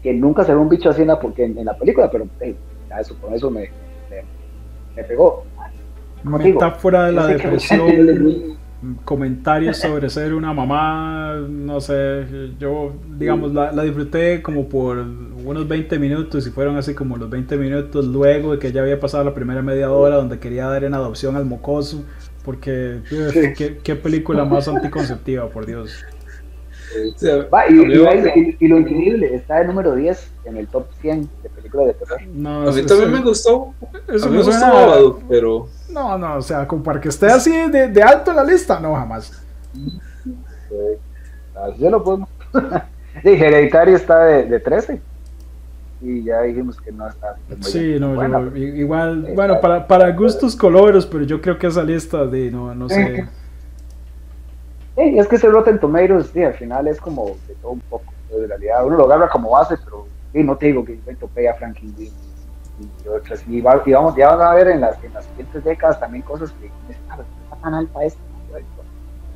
que 0.02 0.12
nunca 0.12 0.44
se 0.44 0.52
ve 0.52 0.58
un 0.58 0.68
bicho 0.68 0.90
así 0.90 1.00
en 1.00 1.08
la, 1.08 1.18
en, 1.38 1.64
la 1.64 1.76
película, 1.78 2.10
pero 2.10 2.26
hey, 2.40 2.54
eso, 3.00 3.16
con 3.18 3.32
eso 3.32 3.50
me, 3.50 3.70
me, 4.10 4.22
me 4.94 5.04
pegó. 5.04 5.44
Metáfora 6.22 7.06
de 7.06 7.12
la 7.12 7.26
depresión, 7.26 8.55
comentarios 9.04 9.78
sobre 9.78 10.10
ser 10.10 10.34
una 10.34 10.52
mamá, 10.52 11.34
no 11.48 11.80
sé, 11.80 12.26
yo 12.58 12.94
digamos 13.18 13.52
la, 13.52 13.72
la, 13.72 13.82
disfruté 13.82 14.42
como 14.42 14.68
por 14.68 14.98
unos 14.98 15.66
20 15.66 15.98
minutos 15.98 16.46
y 16.46 16.50
fueron 16.50 16.76
así 16.76 16.94
como 16.94 17.16
los 17.16 17.30
20 17.30 17.56
minutos 17.56 18.04
luego 18.04 18.52
de 18.52 18.58
que 18.58 18.72
ya 18.72 18.82
había 18.82 19.00
pasado 19.00 19.24
la 19.24 19.34
primera 19.34 19.62
media 19.62 19.90
hora 19.90 20.16
donde 20.16 20.38
quería 20.38 20.66
dar 20.66 20.84
en 20.84 20.94
adopción 20.94 21.36
al 21.36 21.46
mocoso 21.46 22.04
porque, 22.46 23.00
¿qué, 23.82 23.96
película 23.96 24.44
más 24.44 24.68
anticonceptiva, 24.68 25.48
por 25.48 25.66
Dios. 25.66 26.04
Va, 27.52 27.68
y, 27.68 27.74
y, 27.74 28.68
lo 28.68 28.78
increíble, 28.78 29.34
está 29.34 29.62
el 29.62 29.66
número 29.66 29.96
10 29.96 30.32
en 30.44 30.56
el 30.56 30.68
top 30.68 30.86
100 31.00 31.28
de 31.42 31.48
películas 31.48 31.65
de 31.84 31.94
terror. 31.94 32.20
No, 32.32 32.68
a 32.68 32.72
mí 32.72 32.82
también 32.82 33.12
me 33.12 33.20
gustó. 33.20 33.74
Eso 34.08 34.30
me 34.30 34.42
gustó, 34.42 35.20
pero. 35.28 35.68
No, 35.90 36.16
no, 36.18 36.36
o 36.36 36.42
sea, 36.42 36.66
como 36.66 36.82
para 36.82 37.00
que 37.00 37.08
esté 37.08 37.26
así 37.26 37.50
de, 37.70 37.88
de 37.88 38.02
alto 38.02 38.30
en 38.30 38.36
la 38.36 38.44
lista, 38.44 38.80
no, 38.80 38.94
jamás. 38.94 39.32
Así 41.54 41.88
lo 41.88 42.02
podemos. 42.02 42.28
sí, 43.22 43.28
Hereditario 43.28 43.96
está 43.96 44.24
de, 44.24 44.44
de 44.44 44.60
13 44.60 45.00
y 46.00 46.24
ya 46.24 46.42
dijimos 46.42 46.80
que 46.80 46.92
no 46.92 47.08
está. 47.08 47.36
Sí, 47.60 47.96
no, 47.98 48.14
yo, 48.14 48.56
igual, 48.56 49.32
bueno, 49.34 49.60
para, 49.60 49.86
para 49.86 50.10
gustos 50.10 50.54
colores, 50.54 51.06
pero 51.06 51.24
yo 51.24 51.40
creo 51.40 51.58
que 51.58 51.66
esa 51.66 51.82
lista 51.82 52.26
de, 52.26 52.50
no, 52.50 52.74
no 52.74 52.88
sé. 52.88 53.26
Sí, 54.96 55.18
es 55.18 55.28
que 55.28 55.36
ese 55.36 55.48
Rotten 55.48 55.78
Tomatoes, 55.78 56.30
sí, 56.32 56.42
al 56.42 56.54
final 56.54 56.86
es 56.88 57.00
como 57.00 57.36
de 57.48 57.54
todo 57.60 57.72
un 57.72 57.80
poco, 57.80 58.12
de 58.30 58.46
realidad, 58.46 58.86
uno 58.86 58.96
lo 58.96 59.04
agarra 59.04 59.28
como 59.28 59.50
base, 59.50 59.76
pero 59.84 60.06
sí, 60.36 60.44
no 60.44 60.56
te 60.56 60.66
digo 60.66 60.84
que 60.84 60.98
yo 61.06 61.16
topé 61.16 61.48
a 61.48 61.54
Franklin 61.54 61.94
y, 61.98 62.04
y 62.04 63.08
otras, 63.08 63.42
y, 63.48 63.62
vamos, 63.62 64.14
ya 64.16 64.34
van 64.34 64.46
a 64.46 64.54
ver 64.54 64.68
en 64.68 64.82
las, 64.82 65.02
en 65.02 65.14
las 65.14 65.24
siguientes 65.24 65.64
décadas 65.64 65.98
también 65.98 66.22
cosas 66.22 66.52
que 66.52 66.70
está, 66.92 67.24
tan 67.62 67.74
alta 67.74 68.04
esta, 68.04 68.20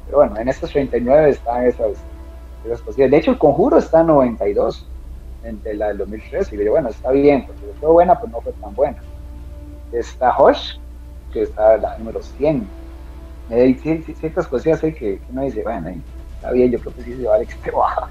pero 0.04 0.18
bueno, 0.18 0.36
en 0.38 0.48
estos 0.48 0.70
39 0.70 1.30
están 1.30 1.64
esas, 1.64 1.92
esas. 2.64 2.96
De 2.96 3.16
hecho, 3.16 3.30
el 3.30 3.38
conjuro 3.38 3.78
está 3.78 4.00
en 4.00 4.08
92 4.08 4.86
entre 5.44 5.74
la 5.74 5.88
del 5.88 5.98
2003 5.98 6.52
y 6.52 6.64
yo, 6.64 6.70
bueno, 6.72 6.88
está 6.90 7.12
bien, 7.12 7.46
porque 7.46 7.62
fue 7.80 7.90
buena, 7.90 8.18
pues 8.18 8.30
no 8.30 8.40
fue 8.40 8.52
tan 8.52 8.74
buena. 8.74 8.98
Está 9.92 10.36
Hosh, 10.36 10.76
que 11.32 11.42
está 11.42 11.78
la 11.78 11.96
número 11.96 12.20
100. 12.22 12.68
Hay 13.50 13.74
ciertas 13.74 14.46
cosas 14.48 14.80
que, 14.80 14.92
que 14.92 15.20
uno 15.30 15.42
dice, 15.42 15.62
bueno, 15.62 15.88
está 16.34 16.50
bien, 16.50 16.72
yo 16.72 16.80
creo 16.80 16.94
que 16.94 17.02
sí 17.02 17.16
se 17.16 17.46
que 17.46 17.52
esté 17.52 17.70
baja. 17.70 18.10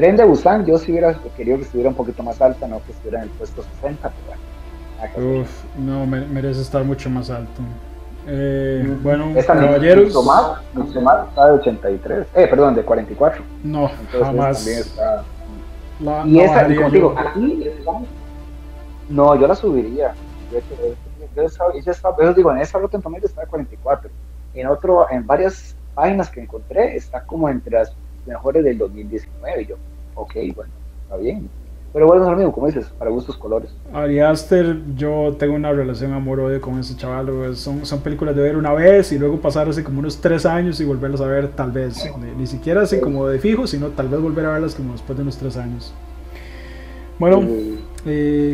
Tren 0.00 0.16
de 0.16 0.24
Busan, 0.24 0.64
yo 0.64 0.78
sí 0.78 0.92
hubiera 0.92 1.12
querido 1.36 1.58
que 1.58 1.64
estuviera 1.64 1.90
un 1.90 1.94
poquito 1.94 2.22
más 2.22 2.40
alta, 2.40 2.66
no 2.66 2.82
que 2.86 2.92
estuviera 2.92 3.18
en 3.18 3.24
el 3.24 3.30
puesto 3.32 3.62
60, 3.62 4.10
pero 4.10 5.20
bueno. 5.20 5.42
Uf, 5.42 5.64
no, 5.76 6.06
merece 6.06 6.62
estar 6.62 6.82
mucho 6.84 7.10
más 7.10 7.28
alto. 7.28 7.60
Eh, 8.26 8.96
bueno, 9.02 9.26
caballeros. 9.46 10.06
Mucho 10.06 10.22
más, 10.22 10.62
mucho 10.72 11.02
más, 11.02 11.28
está 11.28 11.48
de 11.48 11.52
83, 11.52 12.26
eh, 12.34 12.46
perdón, 12.46 12.76
de 12.76 12.82
44. 12.82 13.42
No, 13.62 13.90
Entonces, 13.90 14.20
jamás. 14.22 14.56
También 14.56 14.78
está, 14.78 15.24
y 16.24 16.40
esa, 16.40 16.64
como 16.64 16.90
digo, 16.90 17.14
aquí 17.18 17.70
no, 19.10 19.38
yo 19.38 19.46
la 19.46 19.54
subiría. 19.54 20.14
Yo, 20.50 20.60
yo, 21.36 21.46
yo, 21.46 22.22
yo, 22.22 22.32
digo, 22.32 22.52
en 22.52 22.58
esa 22.58 22.78
Rotten 22.78 23.02
Tomatoes 23.02 23.32
está 23.32 23.44
44. 23.44 24.08
En 24.54 24.66
otro, 24.66 25.10
en 25.10 25.26
varias 25.26 25.76
páginas 25.94 26.30
que 26.30 26.40
encontré, 26.40 26.96
está 26.96 27.20
como 27.20 27.50
entre 27.50 27.74
las 27.74 27.94
mejores 28.24 28.64
del 28.64 28.78
2019. 28.78 29.62
Y 29.62 29.66
yo, 29.66 29.76
ok, 30.20 30.34
bueno, 30.54 30.72
está 31.04 31.16
bien. 31.16 31.48
Pero 31.92 32.06
bueno, 32.06 32.28
amigo, 32.28 32.52
como 32.52 32.68
dices, 32.68 32.86
para 32.98 33.10
gustos 33.10 33.36
colores. 33.36 33.74
Ari 33.92 34.20
Aster, 34.20 34.78
yo 34.94 35.34
tengo 35.36 35.54
una 35.54 35.72
relación 35.72 36.12
amor-odio 36.12 36.60
con 36.60 36.78
ese 36.78 36.96
chaval. 36.96 37.56
Son, 37.56 37.84
son 37.84 38.00
películas 38.00 38.36
de 38.36 38.42
ver 38.42 38.56
una 38.56 38.72
vez 38.72 39.10
y 39.10 39.18
luego 39.18 39.40
pasar 39.40 39.68
así 39.68 39.82
como 39.82 39.98
unos 39.98 40.20
tres 40.20 40.46
años 40.46 40.80
y 40.80 40.84
volverlas 40.84 41.20
a 41.20 41.26
ver 41.26 41.48
tal 41.48 41.72
vez. 41.72 42.08
Ni, 42.38 42.46
siquiera 42.46 42.82
así 42.82 43.00
como 43.00 43.26
de 43.26 43.40
fijo, 43.40 43.66
sino 43.66 43.88
tal 43.88 44.08
vez 44.08 44.20
volver 44.20 44.46
a 44.46 44.52
verlas 44.52 44.76
como 44.76 44.92
después 44.92 45.16
de 45.16 45.22
unos 45.22 45.36
tres 45.36 45.56
años. 45.56 45.92
Bueno, 47.18 47.42
eh, 47.42 47.78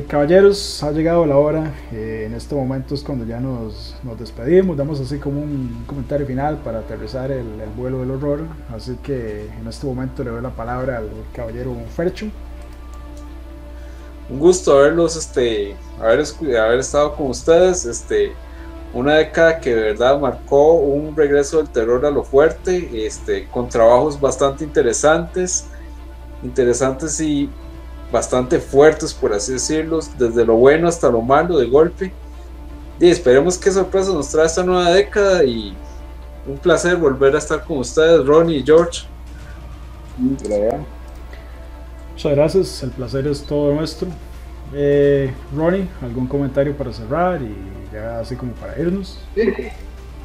caballeros, 0.09 0.83
ha 0.83 0.93
llegado 0.93 1.27
la 1.27 1.37
hora. 1.37 1.75
Eh, 1.93 2.25
en 2.27 2.35
este 2.35 2.55
momento 2.55 2.95
es 2.95 3.03
cuando 3.03 3.25
ya 3.25 3.41
nos, 3.41 3.97
nos, 4.03 4.19
despedimos. 4.19 4.77
Damos 4.77 5.01
así 5.01 5.19
como 5.19 5.41
un 5.41 5.85
comentario 5.87 6.27
final 6.27 6.59
para 6.59 6.81
aterrizar 6.81 7.31
el, 7.31 7.61
el, 7.61 7.71
vuelo 7.77 8.01
del 8.01 8.11
horror. 8.11 8.41
Así 8.75 8.97
que 9.03 9.47
en 9.61 9.67
este 9.69 9.87
momento 9.87 10.25
le 10.25 10.31
doy 10.31 10.43
la 10.43 10.51
palabra 10.51 10.99
al 10.99 11.11
caballero 11.35 11.75
Fercho 11.95 12.27
un 14.29 14.39
gusto 14.39 14.79
haberlos, 14.79 15.17
este, 15.17 15.77
haber, 16.01 16.25
haber 16.59 16.81
estado 16.81 17.15
con 17.15 17.29
ustedes, 17.29 17.85
este, 17.85 18.33
una 18.93 19.15
década 19.15 19.61
que 19.61 19.75
de 19.75 19.83
verdad 19.83 20.19
marcó 20.19 20.75
un 20.75 21.17
regreso 21.17 21.59
del 21.59 21.69
terror 21.69 22.05
a 22.05 22.11
lo 22.11 22.25
fuerte, 22.25 23.07
este, 23.07 23.47
con 23.47 23.69
trabajos 23.69 24.21
bastante 24.21 24.65
interesantes, 24.65 25.67
interesantes 26.43 27.21
y 27.21 27.49
bastante 28.11 28.59
fuertes, 28.59 29.13
por 29.13 29.33
así 29.33 29.55
decirlo, 29.55 30.01
desde 30.19 30.45
lo 30.45 30.57
bueno 30.57 30.89
hasta 30.89 31.11
lo 31.11 31.21
malo 31.21 31.59
de 31.59 31.67
golpe. 31.67 32.13
Y 32.99 33.11
esperemos 33.11 33.59
qué 33.59 33.71
sorpresa 33.71 34.13
nos 34.13 34.31
trae 34.31 34.47
esta 34.47 34.63
nueva 34.63 34.91
década 34.91 35.45
y 35.45 35.77
un 36.47 36.57
placer 36.57 36.97
volver 36.97 37.35
a 37.35 37.39
estar 37.39 37.65
con 37.65 37.79
ustedes, 37.79 38.25
Ronnie 38.25 38.59
y 38.59 38.63
George. 38.65 39.03
Muchas 42.13 42.35
gracias, 42.35 42.83
el 42.83 42.91
placer 42.91 43.27
es 43.27 43.43
todo 43.43 43.75
nuestro. 43.75 44.09
Eh, 44.73 45.33
Ronnie, 45.55 45.89
¿algún 46.03 46.27
comentario 46.27 46.77
para 46.77 46.93
cerrar 46.93 47.41
y 47.43 47.55
ya 47.93 48.21
así 48.21 48.35
como 48.35 48.53
para 48.53 48.79
irnos? 48.79 49.21
Sí, 49.35 49.53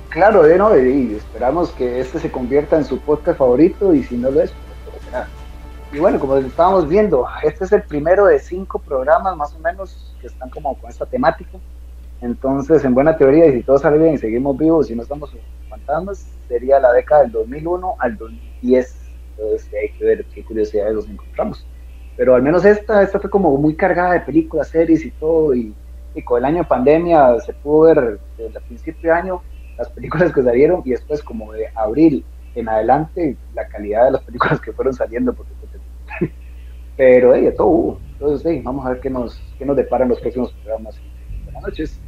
claro, 0.10 0.48
eh, 0.48 0.58
no, 0.58 0.78
y 0.78 1.16
esperamos 1.16 1.72
que 1.72 2.00
este 2.00 2.20
se 2.20 2.32
convierta 2.32 2.78
en 2.78 2.86
su 2.86 3.00
podcast 3.00 3.38
favorito 3.38 3.94
y 3.94 4.04
si 4.04 4.16
no 4.16 4.32
lo 4.32 4.42
es, 4.42 4.52
pues 4.90 5.04
será. 5.06 5.28
Y 5.94 6.00
bueno, 6.00 6.20
como 6.22 6.38
estábamos 6.38 6.88
viendo, 6.88 7.28
este 7.44 7.66
es 7.66 7.72
el 7.74 7.84
primero 7.84 8.26
de 8.28 8.40
cinco 8.40 8.80
programas 8.80 9.36
más 9.36 9.54
o 9.54 9.60
menos 9.60 10.16
que 10.22 10.28
están 10.28 10.50
como 10.50 10.74
con 10.80 10.90
esta 10.90 11.06
temática. 11.06 11.58
Entonces, 12.22 12.86
en 12.86 12.94
buena 12.94 13.18
teoría, 13.18 13.48
y 13.48 13.54
si 13.54 13.64
todo 13.64 13.78
sale 13.78 13.98
bien 13.98 14.14
y 14.14 14.18
seguimos 14.18 14.58
vivos 14.58 14.90
y 14.90 14.96
no 14.96 15.04
estamos 15.04 15.36
fantasmas, 15.70 16.26
sería 16.48 16.80
la 16.80 16.94
década 16.94 17.24
del 17.24 17.34
2001 17.34 17.96
al 18.00 18.18
2010. 18.18 18.96
Entonces, 19.32 19.70
hay 19.74 19.90
que 19.98 20.06
ver 20.06 20.26
qué 20.34 20.46
curiosidades 20.46 20.94
nos 20.94 21.10
encontramos. 21.10 21.66
Pero 22.16 22.36
al 22.36 22.42
menos 22.42 22.64
esta, 22.64 23.04
esta 23.04 23.20
fue 23.20 23.30
como 23.30 23.58
muy 23.58 23.76
cargada 23.76 24.14
de 24.14 24.22
películas, 24.22 24.70
series 24.70 25.04
y 25.04 25.12
todo, 25.12 25.54
y, 25.54 25.76
con 26.24 26.40
el 26.40 26.46
año 26.46 26.58
de 26.60 26.66
pandemia 26.66 27.40
se 27.40 27.52
pudo 27.54 27.82
ver 27.82 28.20
desde 28.38 28.58
el 28.58 28.64
principio 28.66 29.12
de 29.12 29.18
año 29.18 29.42
las 29.78 29.90
películas 29.90 30.34
que 30.34 30.44
salieron 30.44 30.82
y 30.86 30.92
después 30.92 31.24
como 31.24 31.52
de 31.54 31.68
abril 31.74 32.24
en 32.56 32.70
adelante 32.70 33.38
la 33.54 33.68
calidad 33.68 34.06
de 34.06 34.12
las 34.12 34.24
películas 34.24 34.60
que 34.62 34.74
fueron 34.74 34.94
saliendo, 34.94 35.34
porque, 35.34 35.54
pero 36.98 37.32
de 37.32 37.52
todo 37.52 37.68
hubo. 37.68 38.00
Entonces, 38.14 38.64
vamos 38.64 38.86
a 38.86 38.90
ver 38.90 39.00
qué 39.00 39.10
nos, 39.10 39.42
qué 39.58 39.66
nos 39.66 39.76
deparan 39.76 40.10
los 40.10 40.20
próximos 40.20 40.54
programas. 40.54 40.96
Buenas 41.44 41.64
noches. 41.64 42.00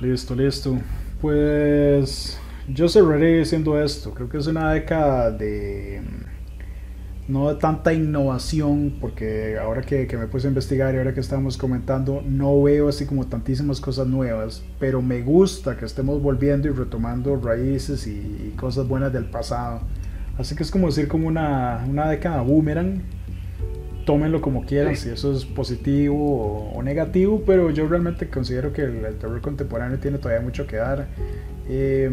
Listo, 0.00 0.34
listo. 0.34 0.78
Pues 1.20 2.40
yo 2.68 2.88
cerraré 2.88 3.38
diciendo 3.38 3.80
esto. 3.82 4.14
Creo 4.14 4.28
que 4.28 4.38
es 4.38 4.46
una 4.46 4.72
década 4.72 5.30
de 5.30 6.00
no 7.30 7.56
tanta 7.56 7.92
innovación, 7.92 8.96
porque 9.00 9.56
ahora 9.58 9.82
que, 9.82 10.06
que, 10.06 10.16
me 10.16 10.26
puse 10.26 10.48
a 10.48 10.50
investigar 10.50 10.94
y 10.94 10.98
ahora 10.98 11.14
que 11.14 11.20
estamos 11.20 11.56
comentando, 11.56 12.22
no 12.26 12.62
veo 12.62 12.88
así 12.88 13.06
como 13.06 13.26
tantísimas 13.26 13.80
cosas 13.80 14.06
nuevas, 14.06 14.64
pero 14.78 15.00
me 15.00 15.22
gusta 15.22 15.76
que 15.76 15.84
estemos 15.84 16.20
volviendo 16.20 16.68
y 16.68 16.72
retomando 16.72 17.36
raíces 17.36 18.06
y, 18.06 18.10
y 18.10 18.54
cosas 18.56 18.88
buenas 18.88 19.12
del 19.12 19.26
pasado. 19.26 19.82
Así 20.38 20.56
que 20.56 20.62
es 20.62 20.70
como 20.70 20.88
decir 20.88 21.06
como 21.06 21.28
una, 21.28 21.84
una 21.88 22.08
década 22.08 22.40
boomerang. 22.42 23.02
Tómenlo 24.06 24.40
como 24.40 24.64
quieran, 24.64 24.96
si 24.96 25.10
eso 25.10 25.32
es 25.32 25.44
positivo 25.44 26.16
o, 26.16 26.72
o, 26.78 26.82
negativo, 26.82 27.44
pero 27.46 27.70
yo 27.70 27.86
realmente 27.86 28.28
considero 28.28 28.72
que 28.72 28.82
el, 28.82 29.04
el 29.04 29.16
terror 29.16 29.40
contemporáneo 29.40 29.98
tiene 29.98 30.18
todavía 30.18 30.42
mucho 30.42 30.66
que 30.66 30.76
dar. 30.76 31.06
Eh, 31.68 32.10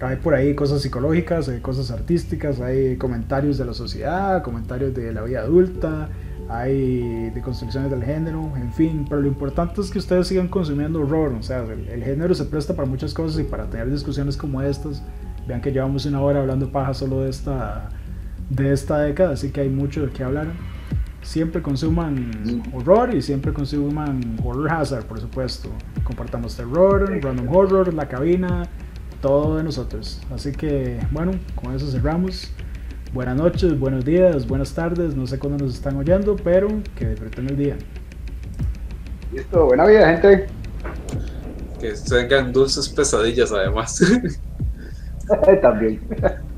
hay 0.00 0.16
por 0.16 0.34
ahí 0.34 0.54
cosas 0.54 0.82
psicológicas, 0.82 1.48
hay 1.48 1.60
cosas 1.60 1.90
artísticas, 1.90 2.60
hay 2.60 2.96
comentarios 2.96 3.58
de 3.58 3.64
la 3.66 3.74
sociedad, 3.74 4.42
comentarios 4.42 4.94
de 4.94 5.12
la 5.12 5.22
vida 5.22 5.40
adulta, 5.40 6.08
hay 6.48 7.30
de 7.30 7.40
construcciones 7.42 7.90
del 7.90 8.02
género, 8.02 8.52
en 8.56 8.72
fin, 8.72 9.06
pero 9.08 9.20
lo 9.20 9.28
importante 9.28 9.80
es 9.80 9.90
que 9.90 9.98
ustedes 9.98 10.26
sigan 10.26 10.48
consumiendo 10.48 11.00
horror, 11.00 11.32
o 11.34 11.42
sea, 11.42 11.62
el, 11.62 11.88
el, 11.88 12.02
género 12.02 12.34
se 12.34 12.44
presta 12.44 12.74
para 12.74 12.88
muchas 12.88 13.14
cosas 13.14 13.40
y 13.40 13.44
para 13.44 13.70
tener 13.70 13.90
discusiones 13.90 14.36
como 14.36 14.60
estas. 14.62 15.02
Vean 15.46 15.60
que 15.60 15.70
llevamos 15.70 16.06
una 16.06 16.20
hora 16.20 16.40
hablando 16.40 16.70
paja 16.70 16.94
solo 16.94 17.22
de 17.22 17.30
esta, 17.30 17.88
de 18.48 18.72
esta 18.72 18.98
década, 18.98 19.32
así 19.32 19.50
que 19.50 19.60
hay 19.60 19.68
mucho 19.68 20.06
de 20.06 20.12
qué 20.12 20.24
hablar. 20.24 20.48
Siempre 21.22 21.60
consuman 21.60 22.62
horror 22.72 23.14
y 23.14 23.20
siempre 23.20 23.52
consuman 23.52 24.38
horror 24.42 24.70
hazard, 24.70 25.04
por 25.04 25.20
supuesto. 25.20 25.68
Compartamos 26.02 26.56
terror, 26.56 27.20
random 27.22 27.54
horror, 27.54 27.92
la 27.92 28.08
cabina, 28.08 28.62
todo 29.20 29.56
de 29.56 29.62
nosotros. 29.62 30.20
Así 30.32 30.52
que, 30.52 30.98
bueno, 31.10 31.32
con 31.54 31.74
eso 31.74 31.90
cerramos. 31.90 32.50
Buenas 33.12 33.36
noches, 33.36 33.78
buenos 33.78 34.04
días, 34.04 34.46
buenas 34.46 34.72
tardes. 34.72 35.16
No 35.16 35.26
sé 35.26 35.38
cuándo 35.38 35.64
nos 35.64 35.74
están 35.74 35.96
oyendo, 35.96 36.36
pero 36.36 36.68
que 36.96 37.08
disfruten 37.08 37.48
el 37.48 37.56
día. 37.56 37.76
Listo, 39.32 39.66
buena 39.66 39.86
vida, 39.86 40.08
gente. 40.16 40.46
Que 41.80 41.92
tengan 42.08 42.52
dulces 42.52 42.88
pesadillas, 42.88 43.52
además. 43.52 44.00
También. 45.62 46.00